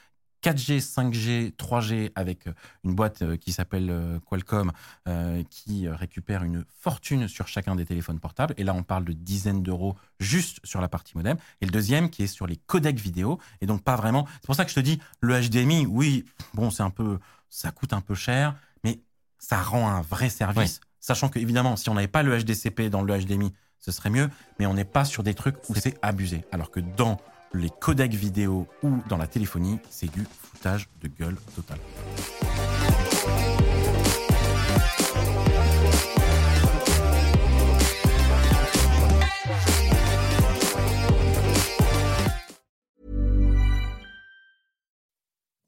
4G, 0.42 0.80
5G, 0.80 1.52
3G 1.54 2.12
avec 2.14 2.46
euh, 2.46 2.52
une 2.84 2.94
boîte 2.94 3.22
euh, 3.22 3.36
qui 3.36 3.52
s'appelle 3.52 3.90
euh, 3.90 4.18
Qualcomm 4.20 4.72
euh, 5.08 5.42
qui 5.50 5.88
récupère 5.88 6.42
une 6.44 6.64
fortune 6.80 7.28
sur 7.28 7.48
chacun 7.48 7.74
des 7.74 7.84
téléphones 7.84 8.18
portables. 8.18 8.54
Et 8.56 8.64
là, 8.64 8.74
on 8.74 8.82
parle 8.82 9.04
de 9.04 9.12
dizaines 9.12 9.62
d'euros 9.62 9.96
juste 10.18 10.58
sur 10.64 10.80
la 10.80 10.88
partie 10.88 11.16
modem. 11.16 11.36
Et 11.60 11.66
le 11.66 11.72
deuxième 11.72 12.10
qui 12.10 12.22
est 12.22 12.26
sur 12.26 12.46
les 12.46 12.56
codecs 12.56 12.98
vidéo. 12.98 13.38
Et 13.60 13.66
donc, 13.66 13.82
pas 13.82 13.96
vraiment. 13.96 14.26
C'est 14.34 14.46
pour 14.46 14.54
ça 14.54 14.64
que 14.64 14.70
je 14.70 14.76
te 14.76 14.80
dis, 14.80 15.00
le 15.20 15.40
HDMI, 15.40 15.86
oui, 15.86 16.24
bon, 16.54 16.70
c'est 16.70 16.82
un 16.82 16.90
peu, 16.90 17.18
ça 17.48 17.70
coûte 17.70 17.92
un 17.92 18.00
peu 18.00 18.14
cher, 18.14 18.56
mais 18.84 19.00
ça 19.38 19.62
rend 19.62 19.88
un 19.88 20.00
vrai 20.00 20.30
service. 20.30 20.80
Sachant 21.00 21.28
que, 21.28 21.38
évidemment, 21.38 21.76
si 21.76 21.88
on 21.88 21.94
n'avait 21.94 22.08
pas 22.08 22.22
le 22.22 22.38
HDCP 22.38 22.90
dans 22.90 23.02
le 23.02 23.18
HDMI, 23.18 23.52
ce 23.78 23.92
serait 23.92 24.10
mieux, 24.10 24.28
mais 24.58 24.66
on 24.66 24.74
n'est 24.74 24.84
pas 24.84 25.04
sur 25.04 25.22
des 25.22 25.34
trucs 25.34 25.56
où 25.68 25.74
c'est 25.74 25.98
abusé. 26.02 26.44
Alors 26.52 26.70
que 26.70 26.80
dans 26.80 27.18
les 27.52 27.70
codecs 27.80 28.14
vidéo 28.14 28.66
ou 28.82 28.98
dans 29.08 29.16
la 29.16 29.26
téléphonie, 29.26 29.78
c'est 29.90 30.10
du 30.10 30.24
foutage 30.24 30.88
de 31.00 31.08
gueule 31.08 31.36
total. 31.54 31.78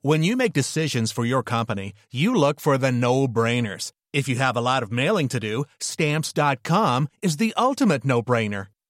When 0.04 0.24
you 0.24 0.36
make 0.36 0.52
decisions 0.52 1.12
for 1.12 1.24
your 1.24 1.44
company, 1.44 1.92
you 2.10 2.34
look 2.34 2.58
for 2.58 2.76
the 2.76 2.90
no 2.90 3.28
brainers. 3.28 3.92
If 4.12 4.28
you 4.28 4.34
have 4.34 4.56
a 4.56 4.60
lot 4.60 4.82
of 4.82 4.90
mailing 4.90 5.28
to 5.28 5.38
do, 5.38 5.64
stamps.com 5.78 7.08
is 7.22 7.36
the 7.36 7.54
ultimate 7.56 8.04
no 8.04 8.20
brainer. 8.20 8.66